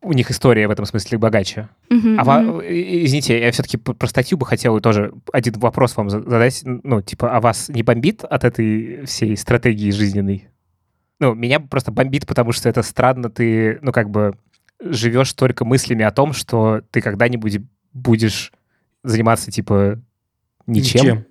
у 0.00 0.12
них 0.12 0.30
история 0.30 0.66
в 0.66 0.70
этом 0.70 0.84
смысле 0.86 1.18
богаче. 1.18 1.68
Мгм, 1.88 2.18
А 2.18 2.24
мгм. 2.40 2.52
ва- 2.56 2.60
и- 2.64 3.04
извините, 3.04 3.40
я 3.40 3.50
все-таки 3.52 3.76
про 3.76 4.06
статью 4.08 4.36
бы 4.38 4.44
хотел 4.46 4.80
тоже 4.80 5.12
один 5.32 5.54
вопрос 5.54 5.96
вам 5.96 6.10
за- 6.10 6.22
задать. 6.22 6.62
Ну, 6.64 7.00
типа, 7.02 7.36
а 7.36 7.40
вас 7.40 7.68
не 7.68 7.82
бомбит 7.82 8.24
от 8.24 8.44
этой 8.44 9.04
всей 9.06 9.36
стратегии 9.36 9.90
жизненной? 9.90 10.48
Ну, 11.20 11.34
меня 11.34 11.60
просто 11.60 11.92
бомбит, 11.92 12.26
потому 12.26 12.50
что 12.52 12.68
это 12.68 12.82
странно, 12.82 13.30
ты, 13.30 13.78
ну, 13.82 13.92
как 13.92 14.10
бы 14.10 14.34
живешь 14.80 15.32
только 15.34 15.64
мыслями 15.64 16.04
о 16.04 16.10
том, 16.10 16.32
что 16.32 16.82
ты 16.90 17.00
когда-нибудь 17.00 17.60
будешь 17.92 18.52
заниматься, 19.04 19.52
типа, 19.52 20.00
ничем. 20.66 21.24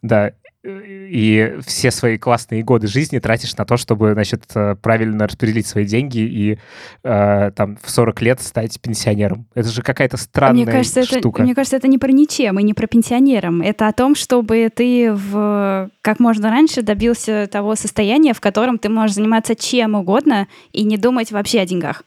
Да. 0.00 0.32
И 0.64 1.56
все 1.64 1.92
свои 1.92 2.18
классные 2.18 2.64
годы 2.64 2.88
жизни 2.88 3.20
тратишь 3.20 3.56
на 3.56 3.64
то, 3.64 3.76
чтобы, 3.76 4.12
значит, 4.14 4.42
э, 4.56 4.74
правильно 4.74 5.28
распределить 5.28 5.68
свои 5.68 5.84
деньги 5.84 6.18
и 6.18 6.58
э, 7.04 7.50
там 7.54 7.78
в 7.80 7.88
40 7.88 8.22
лет 8.22 8.40
стать 8.40 8.80
пенсионером. 8.80 9.46
Это 9.54 9.68
же 9.68 9.82
какая-то 9.82 10.16
странная 10.16 10.64
Мне 10.64 10.66
кажется, 10.66 11.04
штука. 11.04 11.38
это, 11.38 11.42
мне 11.44 11.54
кажется, 11.54 11.76
это 11.76 11.86
не 11.86 11.98
про 11.98 12.10
ничем 12.10 12.58
и 12.58 12.64
не 12.64 12.74
про 12.74 12.88
пенсионерам. 12.88 13.62
Это 13.62 13.86
о 13.86 13.92
том, 13.92 14.16
чтобы 14.16 14.68
ты 14.74 15.12
в, 15.12 15.90
как 16.02 16.18
можно 16.18 16.50
раньше 16.50 16.82
добился 16.82 17.46
того 17.46 17.76
состояния, 17.76 18.34
в 18.34 18.40
котором 18.40 18.78
ты 18.78 18.88
можешь 18.88 19.14
заниматься 19.14 19.54
чем 19.54 19.94
угодно 19.94 20.48
и 20.72 20.82
не 20.82 20.98
думать 20.98 21.30
вообще 21.30 21.60
о 21.60 21.66
деньгах. 21.66 22.02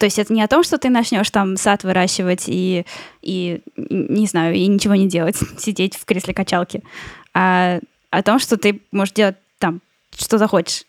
То 0.00 0.06
есть 0.06 0.18
это 0.18 0.32
не 0.32 0.42
о 0.42 0.48
том, 0.48 0.64
что 0.64 0.78
ты 0.78 0.88
начнешь 0.88 1.28
там 1.28 1.58
сад 1.58 1.84
выращивать 1.84 2.44
и, 2.46 2.86
и 3.20 3.60
не 3.76 4.26
знаю, 4.26 4.54
и 4.54 4.66
ничего 4.66 4.94
не 4.94 5.06
делать, 5.06 5.36
сидеть 5.58 5.94
в 5.94 6.06
кресле 6.06 6.32
качалки, 6.32 6.82
а 7.34 7.80
о 8.08 8.22
том, 8.22 8.38
что 8.38 8.56
ты 8.56 8.80
можешь 8.92 9.12
делать 9.12 9.36
там 9.58 9.82
что 10.16 10.38
захочешь. 10.38 10.84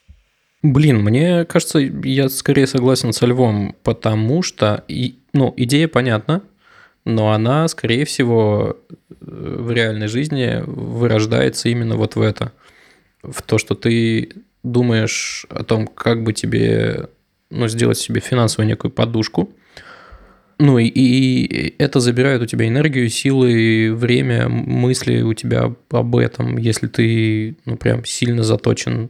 Блин, 0.64 1.02
мне 1.02 1.44
кажется, 1.44 1.80
я 1.80 2.30
скорее 2.30 2.68
согласен 2.68 3.12
со 3.12 3.26
Львом, 3.26 3.76
потому 3.84 4.44
что, 4.44 4.86
и, 4.88 5.20
ну, 5.34 5.54
идея 5.58 5.90
понятна, 5.90 6.42
но 7.04 7.34
она, 7.34 7.68
скорее 7.68 8.06
всего, 8.06 8.78
э, 8.88 9.16
в 9.20 9.72
реальной 9.74 10.08
жизни 10.08 10.64
вырождается 10.66 11.68
именно 11.68 11.98
вот 11.98 12.16
в 12.16 12.22
это. 12.22 12.54
В 13.24 13.42
то, 13.42 13.58
что 13.58 13.76
ты 13.76 14.36
думаешь 14.64 15.46
о 15.50 15.66
том, 15.66 15.86
как 15.86 16.24
бы 16.24 16.32
тебе 16.32 17.10
ну, 17.52 17.68
сделать 17.68 17.98
себе 17.98 18.22
финансовую 18.22 18.68
некую 18.68 18.92
подушку. 18.92 19.54
Ну 20.58 20.78
и, 20.78 20.86
и 20.88 21.76
это 21.80 22.00
забирает 22.00 22.42
у 22.42 22.46
тебя 22.46 22.68
энергию, 22.68 23.10
силы, 23.10 23.94
время, 23.96 24.48
мысли 24.48 25.22
у 25.22 25.34
тебя 25.34 25.74
об 25.90 26.16
этом, 26.16 26.58
если 26.58 26.88
ты 26.88 27.58
ну, 27.66 27.78
прям 27.78 28.06
сильно 28.06 28.44
заточен 28.44 29.10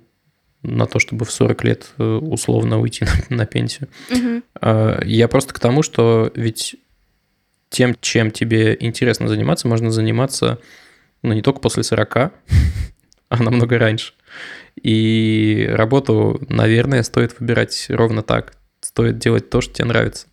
на 0.63 0.85
то, 0.85 0.99
чтобы 0.99 1.25
в 1.25 1.31
40 1.31 1.63
лет 1.63 1.87
э, 1.97 2.03
условно 2.03 2.79
уйти 2.79 3.05
на, 3.29 3.37
на 3.37 3.45
пенсию. 3.45 3.89
А, 4.61 5.01
Я 5.03 5.27
просто 5.27 5.53
к 5.53 5.59
тому, 5.59 5.83
что 5.83 6.31
ведь 6.35 6.75
тем, 7.69 7.95
чем 7.99 8.31
тебе 8.31 8.77
интересно 8.79 9.27
заниматься, 9.27 9.67
можно 9.67 9.91
заниматься 9.91 10.59
ну, 11.23 11.33
не 11.33 11.41
только 11.41 11.59
после 11.59 11.83
40, 11.83 12.15
а 12.17 12.31
намного 13.43 13.77
раньше. 13.77 14.13
И 14.81 15.67
работу, 15.71 16.41
наверное, 16.49 17.03
стоит 17.03 17.39
выбирать 17.39 17.87
ровно 17.89 18.21
так. 18.21 18.53
Стоит 18.81 19.19
делать 19.19 19.49
то, 19.49 19.61
что 19.61 19.73
тебе 19.73 19.85
нравится. 19.85 20.27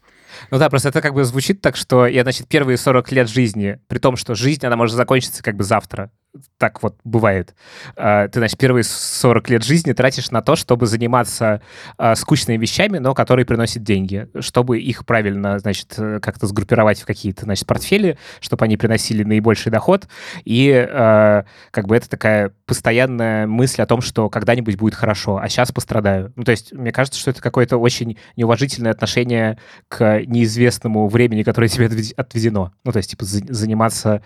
Ну 0.50 0.58
да, 0.58 0.70
просто 0.70 0.88
это 0.88 1.02
как 1.02 1.14
бы 1.14 1.24
звучит 1.24 1.60
так, 1.60 1.76
что 1.76 2.06
я, 2.06 2.22
значит, 2.22 2.48
первые 2.48 2.76
40 2.76 3.12
лет 3.12 3.28
жизни, 3.28 3.80
при 3.88 3.98
том, 3.98 4.16
что 4.16 4.34
жизнь, 4.34 4.64
она 4.64 4.76
может 4.76 4.96
закончиться 4.96 5.42
как 5.42 5.56
бы 5.56 5.64
завтра. 5.64 6.10
Так 6.58 6.82
вот 6.82 6.96
бывает. 7.04 7.54
А, 7.96 8.28
Ты, 8.28 8.40
значит, 8.40 8.58
первые 8.58 8.84
40 8.84 9.48
лет 9.48 9.64
жизни 9.64 9.92
тратишь 9.92 10.30
на 10.30 10.42
то, 10.42 10.56
чтобы 10.56 10.86
заниматься 10.86 11.62
а, 11.96 12.14
скучными 12.14 12.58
вещами, 12.60 12.98
но 12.98 13.14
которые 13.14 13.46
приносят 13.46 13.82
деньги, 13.82 14.28
чтобы 14.40 14.78
их 14.78 15.06
правильно, 15.06 15.58
значит, 15.58 15.94
э, 15.96 16.20
как-то 16.20 16.46
сгруппировать 16.46 17.00
в 17.00 17.06
какие-то, 17.06 17.44
значит, 17.44 17.66
портфели, 17.66 18.18
чтобы 18.40 18.64
они 18.66 18.76
приносили 18.76 19.24
наибольший 19.24 19.72
доход. 19.72 20.06
И 20.44 20.70
а, 20.70 21.44
как 21.70 21.86
бы 21.86 21.96
это 21.96 22.08
такая 22.08 22.52
постоянная 22.66 23.46
мысль 23.46 23.80
о 23.82 23.86
том, 23.86 24.00
что 24.00 24.28
когда-нибудь 24.28 24.76
будет 24.76 24.94
хорошо, 24.94 25.38
а 25.38 25.48
сейчас 25.48 25.72
пострадаю. 25.72 26.32
Ну, 26.36 26.44
то 26.44 26.50
есть, 26.50 26.72
мне 26.72 26.92
кажется, 26.92 27.18
что 27.18 27.30
это 27.30 27.40
какое-то 27.40 27.78
очень 27.78 28.18
неуважительное 28.36 28.92
отношение 28.92 29.58
к 29.88 30.20
неизвестному 30.26 31.08
времени, 31.08 31.42
которое 31.42 31.68
тебе 31.68 31.86
отвед- 31.86 32.12
отведено. 32.16 32.72
Ну, 32.84 32.92
то 32.92 32.98
есть, 32.98 33.10
типа, 33.10 33.24
за- 33.24 33.52
заниматься 33.52 34.22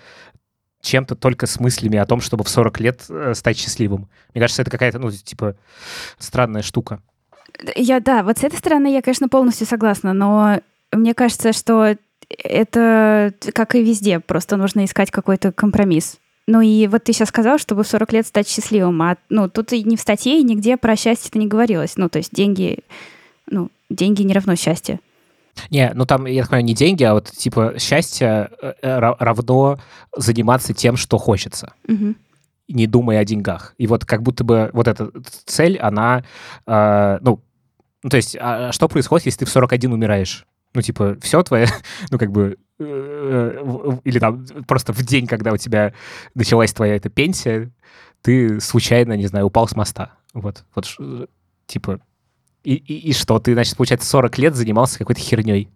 чем-то 0.82 1.14
только 1.14 1.46
с 1.46 1.58
мыслями 1.58 1.98
о 1.98 2.06
том, 2.06 2.20
чтобы 2.20 2.44
в 2.44 2.48
40 2.48 2.80
лет 2.80 3.04
э, 3.08 3.32
стать 3.34 3.56
счастливым. 3.56 4.08
Мне 4.34 4.42
кажется, 4.42 4.62
это 4.62 4.70
какая-то, 4.70 4.98
ну, 4.98 5.10
типа, 5.10 5.56
странная 6.18 6.62
штука. 6.62 7.00
Я, 7.76 8.00
да, 8.00 8.22
вот 8.22 8.38
с 8.38 8.44
этой 8.44 8.56
стороны 8.56 8.92
я, 8.92 9.00
конечно, 9.00 9.28
полностью 9.28 9.66
согласна, 9.66 10.12
но 10.12 10.60
мне 10.90 11.14
кажется, 11.14 11.52
что 11.52 11.96
это 12.28 13.32
как 13.54 13.74
и 13.74 13.82
везде, 13.82 14.20
просто 14.20 14.56
нужно 14.56 14.84
искать 14.84 15.10
какой-то 15.10 15.52
компромисс. 15.52 16.18
Ну 16.48 16.60
и 16.60 16.86
вот 16.88 17.04
ты 17.04 17.12
сейчас 17.12 17.28
сказал, 17.28 17.58
чтобы 17.58 17.84
в 17.84 17.88
40 17.88 18.12
лет 18.12 18.26
стать 18.26 18.48
счастливым, 18.48 19.00
а 19.02 19.16
ну 19.28 19.48
тут 19.48 19.72
и 19.72 19.84
ни 19.84 19.96
в 19.96 20.00
статье, 20.00 20.38
и 20.38 20.42
нигде 20.42 20.76
про 20.76 20.96
счастье-то 20.96 21.38
не 21.38 21.46
говорилось. 21.46 21.96
Ну, 21.96 22.08
то 22.08 22.18
есть 22.18 22.32
деньги, 22.34 22.80
ну, 23.46 23.70
деньги 23.90 24.22
не 24.22 24.34
равно 24.34 24.56
счастье. 24.56 24.98
Не, 25.70 25.90
ну 25.94 26.06
там, 26.06 26.26
я 26.26 26.42
так 26.42 26.50
понимаю, 26.50 26.64
не 26.64 26.74
деньги, 26.74 27.04
а 27.04 27.14
вот, 27.14 27.30
типа, 27.30 27.74
счастье 27.78 28.50
э, 28.62 28.72
э, 28.82 28.98
ра- 28.98 29.16
равно 29.18 29.78
заниматься 30.16 30.72
тем, 30.74 30.96
что 30.96 31.18
хочется. 31.18 31.72
Мгм. 31.86 32.16
не 32.68 32.86
думая 32.86 33.18
о 33.20 33.24
деньгах. 33.24 33.74
И 33.76 33.86
вот 33.86 34.04
как 34.06 34.22
будто 34.22 34.44
бы 34.44 34.70
вот 34.72 34.88
эта 34.88 35.10
цель, 35.44 35.76
она, 35.78 36.24
э, 36.66 37.18
ну, 37.20 37.40
ну, 38.02 38.08
то 38.10 38.16
есть, 38.16 38.36
а 38.40 38.72
что 38.72 38.88
происходит, 38.88 39.26
если 39.26 39.40
ты 39.40 39.44
в 39.44 39.50
41 39.50 39.92
умираешь? 39.92 40.46
Ну, 40.74 40.80
типа, 40.80 41.16
все 41.20 41.42
твое, 41.42 41.66
ну, 42.10 42.18
как 42.18 42.30
бы, 42.32 42.56
э, 42.78 43.60
в- 43.62 44.00
или 44.04 44.18
там 44.18 44.46
просто 44.66 44.92
в 44.94 45.02
день, 45.04 45.26
когда 45.26 45.52
у 45.52 45.56
тебя 45.58 45.92
началась 46.34 46.72
твоя 46.72 46.96
эта 46.96 47.10
пенсия, 47.10 47.70
ты 48.22 48.58
случайно, 48.60 49.14
не 49.18 49.26
знаю, 49.26 49.46
упал 49.46 49.68
с 49.68 49.76
моста. 49.76 50.12
Вот, 50.32 50.64
вот, 50.74 50.86
типа, 51.66 52.00
и, 52.64 52.74
и, 52.74 53.10
и 53.10 53.12
что? 53.12 53.38
Ты, 53.38 53.54
значит, 53.54 53.76
получается, 53.76 54.08
40 54.08 54.38
лет 54.38 54.54
занимался 54.54 54.98
какой-то 54.98 55.20
херней. 55.20 55.68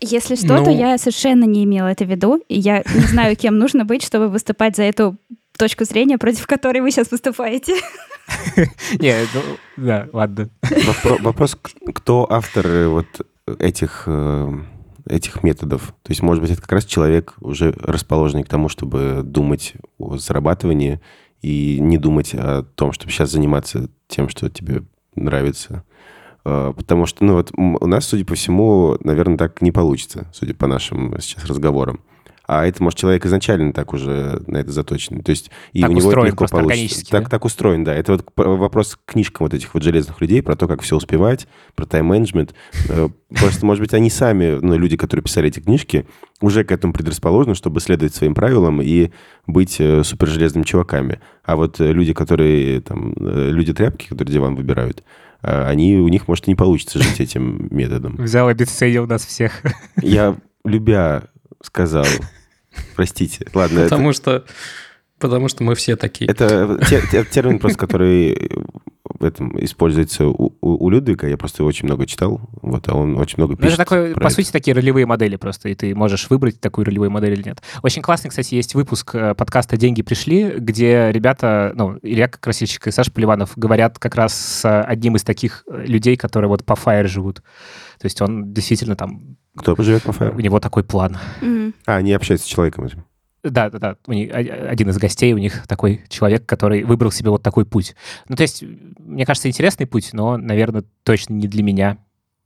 Если 0.00 0.34
что, 0.36 0.48
то 0.58 0.70
Ну- 0.70 0.78
я 0.78 0.98
совершенно 0.98 1.44
не 1.44 1.64
имела 1.64 1.86
это 1.88 2.04
в 2.04 2.10
виду, 2.10 2.36
и 2.48 2.58
я 2.58 2.82
не 2.94 3.00
знаю, 3.00 3.34
кем 3.36 3.58
нужно 3.58 3.84
быть, 3.84 4.02
чтобы 4.04 4.28
выступать 4.28 4.76
за 4.76 4.82
эту 4.82 5.16
точку 5.56 5.84
зрения, 5.84 6.18
против 6.18 6.46
которой 6.46 6.80
вы 6.82 6.90
сейчас 6.90 7.10
выступаете. 7.10 7.74
Не, 9.00 9.14
ну, 9.34 9.40
да, 9.78 10.08
ладно. 10.12 10.50
Вопро- 10.62 11.22
Вопрос, 11.22 11.56
кто 11.94 12.26
автор 12.30 12.66
э, 12.66 12.88
вот 12.88 13.06
этих, 13.58 14.04
э, 14.06 14.52
этих 15.08 15.42
методов? 15.42 15.94
То 16.02 16.10
есть, 16.10 16.20
может 16.22 16.42
быть, 16.42 16.50
это 16.52 16.60
как 16.60 16.72
раз 16.72 16.84
человек, 16.84 17.34
уже 17.40 17.72
расположенный 17.80 18.42
к 18.42 18.48
тому, 18.48 18.68
чтобы 18.68 19.22
думать 19.24 19.74
о 19.98 20.18
зарабатывании 20.18 21.00
и 21.40 21.78
не 21.80 21.96
думать 21.98 22.34
о 22.34 22.64
том, 22.74 22.92
чтобы 22.92 23.12
сейчас 23.12 23.30
заниматься 23.30 23.88
тем, 24.08 24.28
что 24.28 24.50
тебе 24.50 24.82
нравится. 25.14 25.84
Э, 26.46 26.72
Потому 26.76 27.06
что, 27.06 27.24
ну 27.24 27.34
вот 27.34 27.50
у 27.56 27.86
нас, 27.86 28.06
судя 28.06 28.24
по 28.24 28.36
всему, 28.36 28.96
наверное, 29.02 29.36
так 29.36 29.60
не 29.62 29.72
получится, 29.72 30.30
судя 30.32 30.54
по 30.54 30.68
нашим 30.68 31.20
сейчас 31.20 31.44
разговорам. 31.46 32.00
А 32.46 32.64
это, 32.64 32.80
может, 32.80 32.96
человек 32.96 33.26
изначально 33.26 33.72
так 33.72 33.92
уже 33.92 34.40
на 34.46 34.58
это 34.58 34.70
заточен. 34.70 35.22
То 35.22 35.30
есть 35.30 35.50
и 35.72 35.80
Так 35.80 35.90
у 35.90 35.92
него 35.94 36.12
это 36.12 36.20
легко 36.20 36.46
получится. 36.46 37.04
Так, 37.10 37.24
да? 37.24 37.30
так 37.30 37.44
устроен, 37.44 37.82
да. 37.82 37.92
Это 37.92 38.12
вот 38.12 38.24
вопрос 38.36 38.94
к 38.94 39.12
книжкам 39.12 39.46
вот 39.46 39.54
этих 39.54 39.74
вот 39.74 39.82
железных 39.82 40.20
людей 40.20 40.40
про 40.42 40.54
то, 40.54 40.68
как 40.68 40.82
все 40.82 40.94
успевать, 40.94 41.48
про 41.74 41.86
тайм-менеджмент. 41.86 42.54
Э, 42.88 43.08
Просто, 43.28 43.66
может 43.66 43.82
быть, 43.82 43.92
они 43.92 44.08
сами, 44.08 44.60
ну, 44.62 44.78
люди, 44.78 44.96
которые 44.96 45.24
писали 45.24 45.48
эти 45.48 45.58
книжки, 45.58 46.06
уже 46.40 46.62
к 46.62 46.70
этому 46.70 46.92
предрасположены, 46.92 47.56
чтобы 47.56 47.80
следовать 47.80 48.14
своим 48.14 48.34
правилам 48.34 48.80
и 48.80 49.10
быть 49.48 49.80
э, 49.80 50.04
супержелезными 50.04 50.62
чуваками. 50.62 51.18
А 51.42 51.56
вот 51.56 51.80
люди, 51.80 52.12
которые 52.12 52.80
там, 52.82 53.14
э, 53.18 53.50
люди-тряпки, 53.50 54.06
которые 54.06 54.32
диван 54.32 54.54
выбирают, 54.54 55.02
они, 55.46 55.96
у 55.98 56.08
них, 56.08 56.28
может, 56.28 56.46
и 56.46 56.50
не 56.50 56.54
получится 56.54 57.02
жить 57.02 57.20
этим 57.20 57.68
методом. 57.70 58.16
Взял 58.16 58.48
обесценил 58.48 59.06
нас 59.06 59.24
всех. 59.24 59.62
Я, 60.02 60.36
любя, 60.64 61.24
сказал, 61.62 62.06
простите, 62.94 63.46
ладно, 63.54 63.80
это, 63.80 63.88
Потому 63.90 64.12
что, 64.12 64.44
потому 65.18 65.48
что 65.48 65.62
мы 65.64 65.74
все 65.74 65.96
такие. 65.96 66.30
это 66.30 66.78
те- 66.88 67.02
те- 67.10 67.24
термин 67.24 67.58
просто, 67.58 67.78
который 67.78 68.50
в 69.18 69.24
этом 69.24 69.62
используется 69.64 70.26
у, 70.26 70.56
у- 70.60 70.84
у 70.86 70.90
Людвига, 70.90 71.26
я 71.28 71.36
просто 71.36 71.64
очень 71.64 71.86
много 71.86 72.06
читал, 72.06 72.40
вот, 72.62 72.88
а 72.88 72.94
он 72.94 73.16
очень 73.16 73.36
много 73.38 73.52
Ну, 73.52 73.56
пишет. 73.56 73.74
это 73.74 73.84
такое, 73.84 74.12
про 74.14 74.20
по 74.20 74.26
это. 74.26 74.34
сути, 74.34 74.50
такие 74.52 74.74
ролевые 74.74 75.06
модели 75.06 75.36
просто, 75.36 75.68
и 75.68 75.74
ты 75.74 75.94
можешь 75.94 76.28
выбрать 76.30 76.60
такую 76.60 76.84
ролевую 76.86 77.10
модель 77.10 77.32
или 77.34 77.42
нет. 77.48 77.62
Очень 77.82 78.02
классный, 78.02 78.30
кстати, 78.30 78.54
есть 78.54 78.74
выпуск 78.74 79.14
э, 79.14 79.34
подкаста 79.34 79.76
«Деньги 79.76 80.02
пришли», 80.02 80.54
где 80.58 81.10
ребята, 81.12 81.72
ну, 81.74 81.98
Илья 82.02 82.28
Красильщик 82.28 82.86
и 82.86 82.90
Саша 82.90 83.10
Поливанов 83.10 83.52
говорят 83.56 83.98
как 83.98 84.14
раз 84.16 84.34
с 84.34 84.82
одним 84.82 85.16
из 85.16 85.22
таких 85.24 85.64
э, 85.70 85.84
людей, 85.86 86.16
которые 86.16 86.48
вот 86.48 86.64
по 86.64 86.74
Fire 86.74 87.06
живут. 87.06 87.36
То 87.98 88.04
есть 88.04 88.20
он 88.20 88.52
действительно 88.52 88.96
там, 88.96 89.36
Кто 89.56 89.74
живет 89.82 90.02
по 90.02 90.10
у 90.10 90.12
файлу? 90.12 90.38
него 90.38 90.60
такой 90.60 90.84
план. 90.84 91.16
Мгм. 91.40 91.72
А, 91.86 91.96
они 91.96 92.12
общаются 92.12 92.46
с 92.46 92.50
человеком 92.50 92.84
этим. 92.84 93.04
Да, 93.50 93.70
да, 93.70 93.78
да. 93.78 93.96
У 94.06 94.12
них, 94.12 94.32
один 94.32 94.90
из 94.90 94.98
гостей 94.98 95.32
у 95.32 95.38
них 95.38 95.66
такой 95.66 96.02
человек, 96.08 96.46
который 96.46 96.82
выбрал 96.82 97.10
себе 97.10 97.30
вот 97.30 97.42
такой 97.42 97.64
путь. 97.64 97.94
Ну, 98.28 98.36
то 98.36 98.42
есть, 98.42 98.64
мне 98.98 99.24
кажется, 99.24 99.48
интересный 99.48 99.86
путь, 99.86 100.10
но, 100.12 100.36
наверное, 100.36 100.84
точно 101.04 101.34
не 101.34 101.48
для 101.48 101.62
меня. 101.62 101.98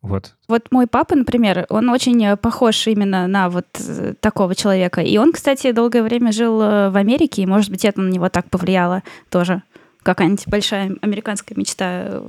Вот. 0.03 0.35
Вот 0.49 0.69
мой 0.71 0.87
папа, 0.87 1.15
например, 1.15 1.67
он 1.69 1.91
очень 1.91 2.25
э, 2.25 2.37
похож 2.37 2.87
именно 2.87 3.27
на 3.27 3.51
вот 3.51 3.67
э, 3.79 4.15
такого 4.19 4.55
человека. 4.55 5.03
И 5.03 5.19
он, 5.19 5.33
кстати, 5.33 5.73
долгое 5.73 6.03
время 6.03 6.33
жил 6.33 6.61
э, 6.63 6.91
в 6.91 6.97
Америке, 6.97 7.43
и, 7.43 7.47
может 7.47 7.71
быть, 7.71 7.85
это 7.85 8.01
на 8.01 8.09
него 8.09 8.31
так 8.31 8.49
повлияло 8.49 9.03
тоже. 9.29 9.63
Какая-нибудь 10.03 10.49
большая 10.49 10.97
американская 11.03 11.57
мечта 11.59 12.23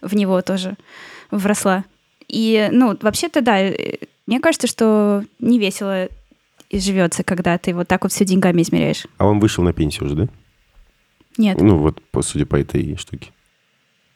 в 0.00 0.14
него 0.14 0.40
тоже 0.40 0.76
вросла. 1.30 1.84
И, 2.28 2.68
ну, 2.72 2.96
вообще-то, 2.98 3.42
да, 3.42 3.58
мне 4.26 4.40
кажется, 4.40 4.66
что 4.66 5.24
не 5.38 5.58
весело 5.58 6.08
и 6.70 6.78
живется, 6.80 7.24
когда 7.24 7.58
ты 7.58 7.74
вот 7.74 7.88
так 7.88 8.02
вот 8.04 8.12
все 8.12 8.24
деньгами 8.24 8.62
измеряешь. 8.62 9.06
А 9.18 9.26
он 9.26 9.40
вышел 9.40 9.64
на 9.64 9.72
пенсию 9.72 10.06
уже, 10.06 10.14
да? 10.14 10.28
Нет. 11.36 11.60
Ну, 11.60 11.78
вот, 11.78 12.02
по 12.10 12.22
судя 12.22 12.46
по 12.46 12.56
этой 12.56 12.96
штуке. 12.96 13.30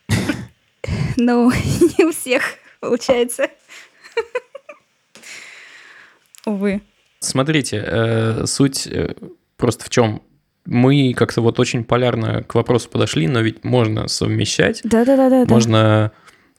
Ну, 1.17 1.51
не 1.99 2.05
у 2.05 2.12
всех 2.12 2.43
получается. 2.81 3.49
Увы. 6.47 6.83
Смотрите, 7.21 7.83
э, 7.87 8.47
суть 8.47 8.87
э, 8.87 9.14
просто 9.57 9.85
в 9.85 9.90
чем? 9.90 10.23
Мы 10.67 11.14
как-то 11.17 11.40
вот 11.40 11.59
очень 11.61 11.85
полярно 11.85 12.43
к 12.43 12.55
вопросу 12.55 12.88
подошли, 12.90 13.29
но 13.29 13.40
ведь 13.40 13.64
можно 13.64 14.09
совмещать, 14.09 14.81
Да-да-да-да. 14.85 15.45
можно 15.53 16.12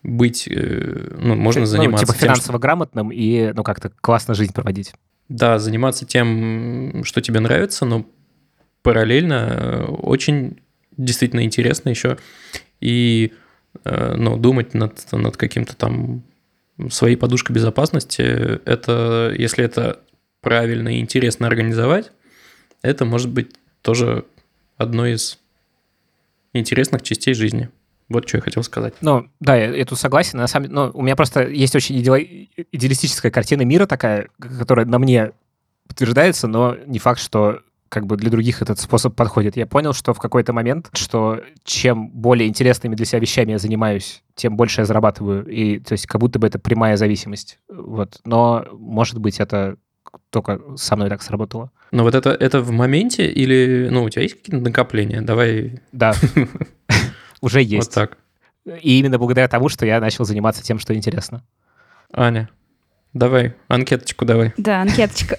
быть, 0.03 0.47
э, 0.47 1.15
ну, 1.19 1.35
можно 1.35 1.61
Ну, 1.61 1.65
заниматься 1.67 2.05
типа 2.05 2.13
тем, 2.13 2.19
что- 2.19 2.25
финансово 2.35 2.57
грамотным 2.57 3.11
и, 3.11 3.51
ну, 3.53 3.63
как-то 3.63 3.91
классно 4.01 4.33
жизнь 4.33 4.53
проводить. 4.53 4.93
Да, 5.29 5.57
заниматься 5.57 6.05
тем, 6.05 7.03
что 7.03 7.21
тебе 7.21 7.39
нравится, 7.39 7.85
но 7.85 8.05
параллельно 8.83 9.33
э, 9.33 9.85
очень 9.85 10.59
действительно 10.97 11.43
интересно 11.43 11.89
еще 11.89 12.17
и 12.79 13.33
э, 13.83 14.15
ну, 14.15 14.37
думать 14.37 14.73
над, 14.75 15.11
над 15.11 15.35
каким-то 15.37 15.75
там 15.75 16.23
своей 16.89 17.15
подушкой 17.15 17.55
безопасности. 17.55 18.21
Это, 18.65 19.33
если 19.35 19.63
это 19.65 20.01
правильно 20.41 20.89
и 20.89 20.99
интересно 20.99 21.47
организовать, 21.47 22.11
это 22.83 23.05
может 23.05 23.31
быть 23.31 23.55
тоже 23.81 24.25
одной 24.77 25.13
из 25.13 25.39
интересных 26.53 27.01
частей 27.01 27.33
жизни. 27.33 27.69
Вот 28.09 28.27
что 28.27 28.37
я 28.37 28.41
хотел 28.41 28.63
сказать. 28.63 28.93
Ну, 29.01 29.27
да, 29.39 29.55
я, 29.55 29.73
я 29.73 29.85
тут 29.85 29.99
согласен. 29.99 30.37
На 30.37 30.47
самом 30.47 30.67
деле, 30.67 30.75
ну, 30.75 30.91
у 30.93 31.01
меня 31.01 31.15
просто 31.15 31.47
есть 31.47 31.75
очень 31.75 31.99
идеали- 31.99 32.49
идеалистическая 32.71 33.31
картина 33.31 33.63
мира 33.63 33.85
такая, 33.87 34.27
которая 34.39 34.85
на 34.85 34.99
мне 34.99 35.31
подтверждается, 35.87 36.47
но 36.47 36.75
не 36.85 36.99
факт, 36.99 37.19
что 37.19 37.61
как 37.89 38.05
бы 38.07 38.17
для 38.17 38.29
других 38.29 38.61
этот 38.61 38.79
способ 38.79 39.15
подходит. 39.15 39.55
Я 39.55 39.65
понял, 39.65 39.93
что 39.93 40.13
в 40.13 40.19
какой-то 40.19 40.53
момент, 40.53 40.89
что 40.93 41.39
чем 41.63 42.09
более 42.09 42.47
интересными 42.47 42.95
для 42.95 43.05
себя 43.05 43.19
вещами 43.19 43.51
я 43.51 43.57
занимаюсь, 43.57 44.23
тем 44.35 44.57
больше 44.57 44.81
я 44.81 44.85
зарабатываю. 44.85 45.45
И 45.45 45.79
то 45.79 45.93
есть 45.93 46.05
как 46.05 46.19
будто 46.19 46.37
бы 46.37 46.47
это 46.47 46.59
прямая 46.59 46.97
зависимость. 46.97 47.59
Вот. 47.69 48.19
Но, 48.25 48.65
может 48.73 49.19
быть, 49.19 49.39
это 49.39 49.77
только 50.29 50.59
со 50.75 50.95
мной 50.95 51.09
так 51.09 51.21
сработало. 51.21 51.71
Но 51.91 52.03
вот 52.03 52.15
это, 52.15 52.31
это 52.31 52.61
в 52.61 52.71
моменте 52.71 53.27
или, 53.31 53.87
ну, 53.91 54.03
у 54.03 54.09
тебя 54.09 54.23
есть 54.23 54.35
какие-то 54.35 54.61
накопления? 54.61 55.21
Давай 55.21 55.79
Да, 55.91 56.13
уже 57.45 57.59
вот 57.59 57.67
есть. 57.67 57.93
так. 57.93 58.17
И 58.81 58.99
именно 58.99 59.19
благодаря 59.19 59.47
тому, 59.47 59.69
что 59.69 59.85
я 59.85 59.99
начал 59.99 60.25
заниматься 60.25 60.63
тем, 60.63 60.79
что 60.79 60.95
интересно. 60.95 61.43
Аня, 62.11 62.49
давай, 63.13 63.53
анкеточку 63.67 64.25
давай. 64.25 64.53
Да, 64.57 64.81
анкеточка. 64.81 65.37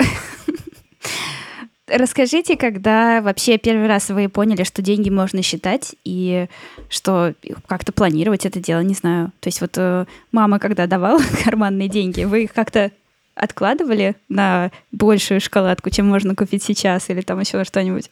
Расскажите, 1.89 2.57
когда 2.57 3.21
вообще 3.23 3.59
первый 3.59 3.87
раз 3.87 4.09
вы 4.11 4.29
поняли, 4.29 4.65
что 4.65 4.83
деньги 4.83 5.09
можно 5.09 5.43
считать 5.43 5.95
и 6.05 6.47
что 6.89 7.35
как-то 7.67 7.93
планировать 7.93 8.47
это 8.47 8.61
дело, 8.61 8.81
не 8.81 8.95
знаю. 8.95 9.33
То 9.41 9.49
есть 9.49 9.61
вот 9.61 9.73
э, 9.77 10.07
мама, 10.33 10.59
когда 10.59 10.87
давала 10.87 11.21
карманные 11.45 11.89
деньги, 11.89 12.25
вы 12.25 12.45
их 12.45 12.53
как-то 12.53 12.91
откладывали 13.35 14.17
на 14.29 14.71
большую 14.93 15.41
шоколадку, 15.41 15.91
чем 15.91 16.09
можно 16.09 16.35
купить 16.35 16.63
сейчас, 16.63 17.11
или 17.11 17.21
там 17.21 17.39
еще 17.41 17.63
что-нибудь? 17.65 18.11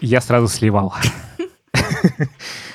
Я 0.00 0.20
сразу 0.20 0.48
сливал. 0.48 0.94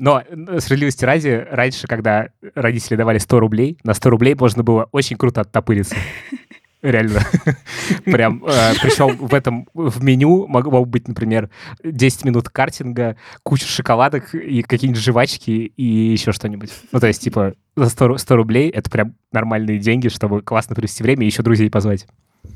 Но 0.00 0.22
э, 0.26 0.60
справедливости 0.60 1.04
ради, 1.04 1.46
раньше, 1.50 1.86
когда 1.86 2.30
родители 2.54 2.96
давали 2.96 3.18
100 3.18 3.38
рублей, 3.38 3.78
на 3.84 3.92
100 3.94 4.10
рублей 4.10 4.34
можно 4.34 4.62
было 4.62 4.88
очень 4.92 5.16
круто 5.16 5.42
оттопыриться. 5.42 5.94
Реально. 6.82 7.20
Прям. 8.06 8.42
э, 8.46 8.72
Причем 8.80 9.14
в 9.18 9.34
этом, 9.34 9.68
в 9.74 10.02
меню 10.02 10.46
могло 10.46 10.82
быть, 10.86 11.06
например, 11.08 11.50
10 11.84 12.24
минут 12.24 12.48
картинга, 12.48 13.16
куча 13.42 13.66
шоколадок 13.66 14.34
и 14.34 14.62
какие-нибудь 14.62 15.02
жвачки 15.02 15.50
и 15.76 15.84
еще 15.84 16.32
что-нибудь. 16.32 16.70
Ну, 16.90 16.98
то 16.98 17.06
есть, 17.06 17.20
типа, 17.20 17.52
за 17.76 17.90
100, 17.90 18.06
ру- 18.06 18.16
100 18.18 18.36
рублей 18.36 18.70
это 18.70 18.88
прям 18.88 19.14
нормальные 19.30 19.78
деньги, 19.78 20.08
чтобы 20.08 20.40
классно 20.40 20.74
провести 20.74 21.02
время 21.02 21.24
и 21.24 21.26
еще 21.26 21.42
друзей 21.42 21.68
позвать. 21.70 22.06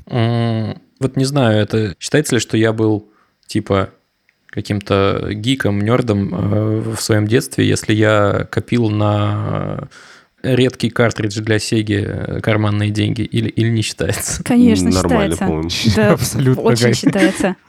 Вот 0.07 1.15
не 1.17 1.25
знаю, 1.25 1.59
это 1.59 1.95
считается 1.99 2.35
ли, 2.35 2.39
что 2.41 2.57
я 2.57 2.73
был 2.73 3.11
типа 3.47 3.91
каким-то 4.55 5.27
гиком, 5.31 5.81
нердом 5.81 6.33
э, 6.33 6.79
в 6.95 7.01
своем 7.01 7.27
детстве, 7.27 7.67
если 7.67 7.93
я 7.93 8.47
копил 8.49 8.89
на 8.89 9.87
редкий 10.41 10.89
картридж 10.89 11.41
для 11.41 11.59
Сеги 11.59 12.03
э, 12.07 12.41
карманные 12.41 12.89
деньги 12.89 13.21
или, 13.21 13.49
или 13.49 13.69
не 13.69 13.81
считается? 13.81 14.43
Конечно, 14.45 14.89
Нормально, 14.89 15.35
считается. 15.69 15.95
Да, 15.95 16.11
Абсолютно, 16.13 16.63
очень 16.63 16.83
Гай. 16.83 16.93
считается. 16.93 17.55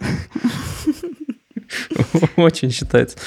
Очень 2.36 2.70
считается. 2.70 3.18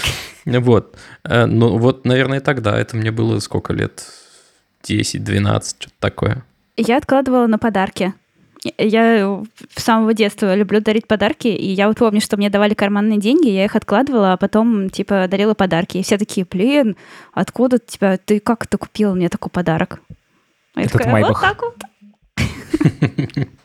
Вот. 0.46 0.96
Э, 1.24 1.46
Ну 1.46 1.78
вот, 1.78 2.06
наверное, 2.06 2.40
тогда. 2.40 2.80
Это 2.80 2.96
мне 2.96 3.12
было 3.12 3.40
сколько 3.40 3.74
лет? 3.74 4.06
10-12, 4.88 5.76
что-то 5.78 5.94
такое. 6.00 6.46
Я 6.78 6.98
откладывала 6.98 7.48
на 7.48 7.60
подарки. 7.60 8.14
Я 8.78 9.42
с 9.76 9.84
самого 9.84 10.14
детства 10.14 10.54
люблю 10.54 10.82
дарить 10.82 11.08
подарки, 11.08 11.48
и 11.48 11.72
я 11.72 11.88
вот 11.88 11.98
помню, 11.98 12.20
что 12.20 12.36
мне 12.36 12.50
давали 12.50 12.74
карманные 12.74 13.18
деньги, 13.18 13.48
я 13.48 13.66
их 13.66 13.76
откладывала, 13.76 14.34
а 14.34 14.38
потом, 14.38 14.90
типа, 14.90 15.28
дарила 15.30 15.54
подарки. 15.54 15.98
И 15.98 16.04
все 16.04 16.18
такие, 16.18 16.46
блин, 16.50 16.98
откуда 17.34 17.80
тебя, 17.80 18.18
ты 18.18 18.40
как 18.40 18.66
это 18.66 18.78
купила 18.78 19.14
мне 19.14 19.30
такой 19.30 19.50
подарок? 19.50 20.02
А 20.76 20.82
я 20.82 20.86
Этот 20.88 21.00
такая, 21.00 21.14
вот 21.14 21.22
Майбах. 21.22 21.42
так 21.42 21.62
вот. 21.62 23.48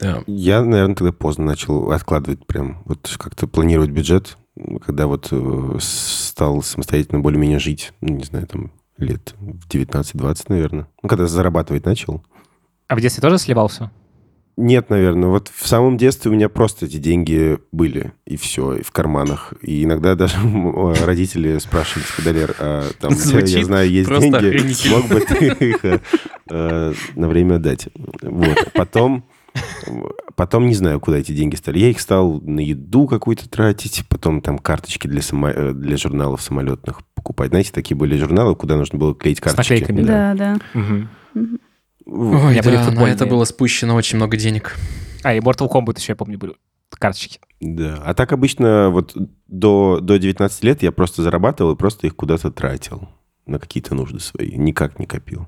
Да. 0.00 0.22
Я, 0.28 0.62
наверное, 0.62 0.94
тогда 0.94 1.12
поздно 1.12 1.44
начал 1.44 1.90
откладывать 1.90 2.46
прям, 2.46 2.82
вот 2.84 3.16
как-то 3.18 3.48
планировать 3.48 3.90
бюджет, 3.90 4.38
когда 4.86 5.08
вот 5.08 5.28
э, 5.32 5.78
стал 5.80 6.62
самостоятельно 6.62 7.20
более-менее 7.20 7.58
жить, 7.58 7.92
ну, 8.00 8.14
не 8.14 8.24
знаю, 8.24 8.46
там 8.46 8.72
лет 8.96 9.34
в 9.40 9.68
19-20, 9.68 10.44
наверное. 10.48 10.88
Ну, 11.02 11.08
когда 11.08 11.26
зарабатывать 11.26 11.84
начал. 11.84 12.22
А 12.88 12.96
в 12.96 13.00
детстве 13.00 13.20
тоже 13.22 13.38
сливал 13.38 13.68
все? 13.68 13.90
Нет, 14.56 14.90
наверное. 14.90 15.28
Вот 15.28 15.52
в 15.54 15.68
самом 15.68 15.96
детстве 15.96 16.32
у 16.32 16.34
меня 16.34 16.48
просто 16.48 16.86
эти 16.86 16.96
деньги 16.96 17.58
были, 17.70 18.12
и 18.26 18.36
все, 18.36 18.74
и 18.74 18.82
в 18.82 18.90
карманах. 18.90 19.54
И 19.62 19.84
иногда 19.84 20.16
даже 20.16 20.34
родители 21.06 21.58
спрашивали, 21.58 22.04
типа, 22.06 22.22
Далер, 22.22 22.56
а 22.58 22.84
там, 23.00 23.14
тебя, 23.14 23.38
я 23.38 23.46
Звучит 23.46 23.64
знаю, 23.66 23.88
есть 23.88 24.08
деньги, 24.10 24.88
мог 24.88 25.06
бы 25.06 25.20
ты 25.20 25.46
их 25.64 25.84
э, 25.84 26.00
э, 26.50 26.92
на 27.14 27.28
время 27.28 27.58
дать? 27.58 27.88
Вот. 28.22 28.72
Потом 28.74 29.24
Потом 30.34 30.66
не 30.66 30.74
знаю, 30.74 31.00
куда 31.00 31.18
эти 31.18 31.32
деньги 31.32 31.56
стали. 31.56 31.78
Я 31.78 31.90
их 31.90 32.00
стал 32.00 32.40
на 32.42 32.60
еду 32.60 33.06
какую-то 33.06 33.48
тратить, 33.48 34.04
потом 34.08 34.40
там 34.40 34.58
карточки 34.58 35.06
для, 35.08 35.22
само... 35.22 35.48
э, 35.48 35.72
для 35.72 35.96
журналов 35.96 36.42
самолетных 36.42 37.00
покупать. 37.14 37.50
Знаете, 37.50 37.72
такие 37.72 37.96
были 37.96 38.16
журналы, 38.16 38.54
куда 38.54 38.76
нужно 38.76 38.98
было 38.98 39.14
клеить 39.14 39.40
карточки. 39.40 39.72
наклейками, 39.72 40.02
Да, 40.02 40.34
да. 40.34 40.58
Мгм. 40.74 41.08
В- 41.34 41.58
Ой, 42.08 42.52
меня 42.52 42.62
были 42.62 42.76
да, 42.76 42.90
на 42.90 43.06
это 43.06 43.26
было 43.26 43.44
спущено 43.44 43.94
очень 43.94 44.16
много 44.16 44.36
денег. 44.36 44.76
А, 45.22 45.34
и 45.34 45.40
Mortal 45.40 45.70
Kombat 45.70 45.98
еще, 45.98 46.12
я 46.12 46.16
помню, 46.16 46.38
были 46.38 46.54
карточки. 46.98 47.38
Да. 47.60 48.02
А 48.04 48.14
так 48.14 48.32
обычно 48.32 48.90
вот 48.90 49.14
до, 49.46 50.00
до 50.00 50.18
19 50.18 50.64
лет 50.64 50.82
я 50.82 50.90
просто 50.90 51.22
зарабатывал 51.22 51.72
и 51.72 51.76
просто 51.76 52.06
их 52.06 52.16
куда-то 52.16 52.50
тратил 52.50 53.08
на 53.46 53.58
какие-то 53.58 53.94
нужды 53.94 54.20
свои. 54.20 54.56
Никак 54.56 54.98
не 54.98 55.06
копил. 55.06 55.46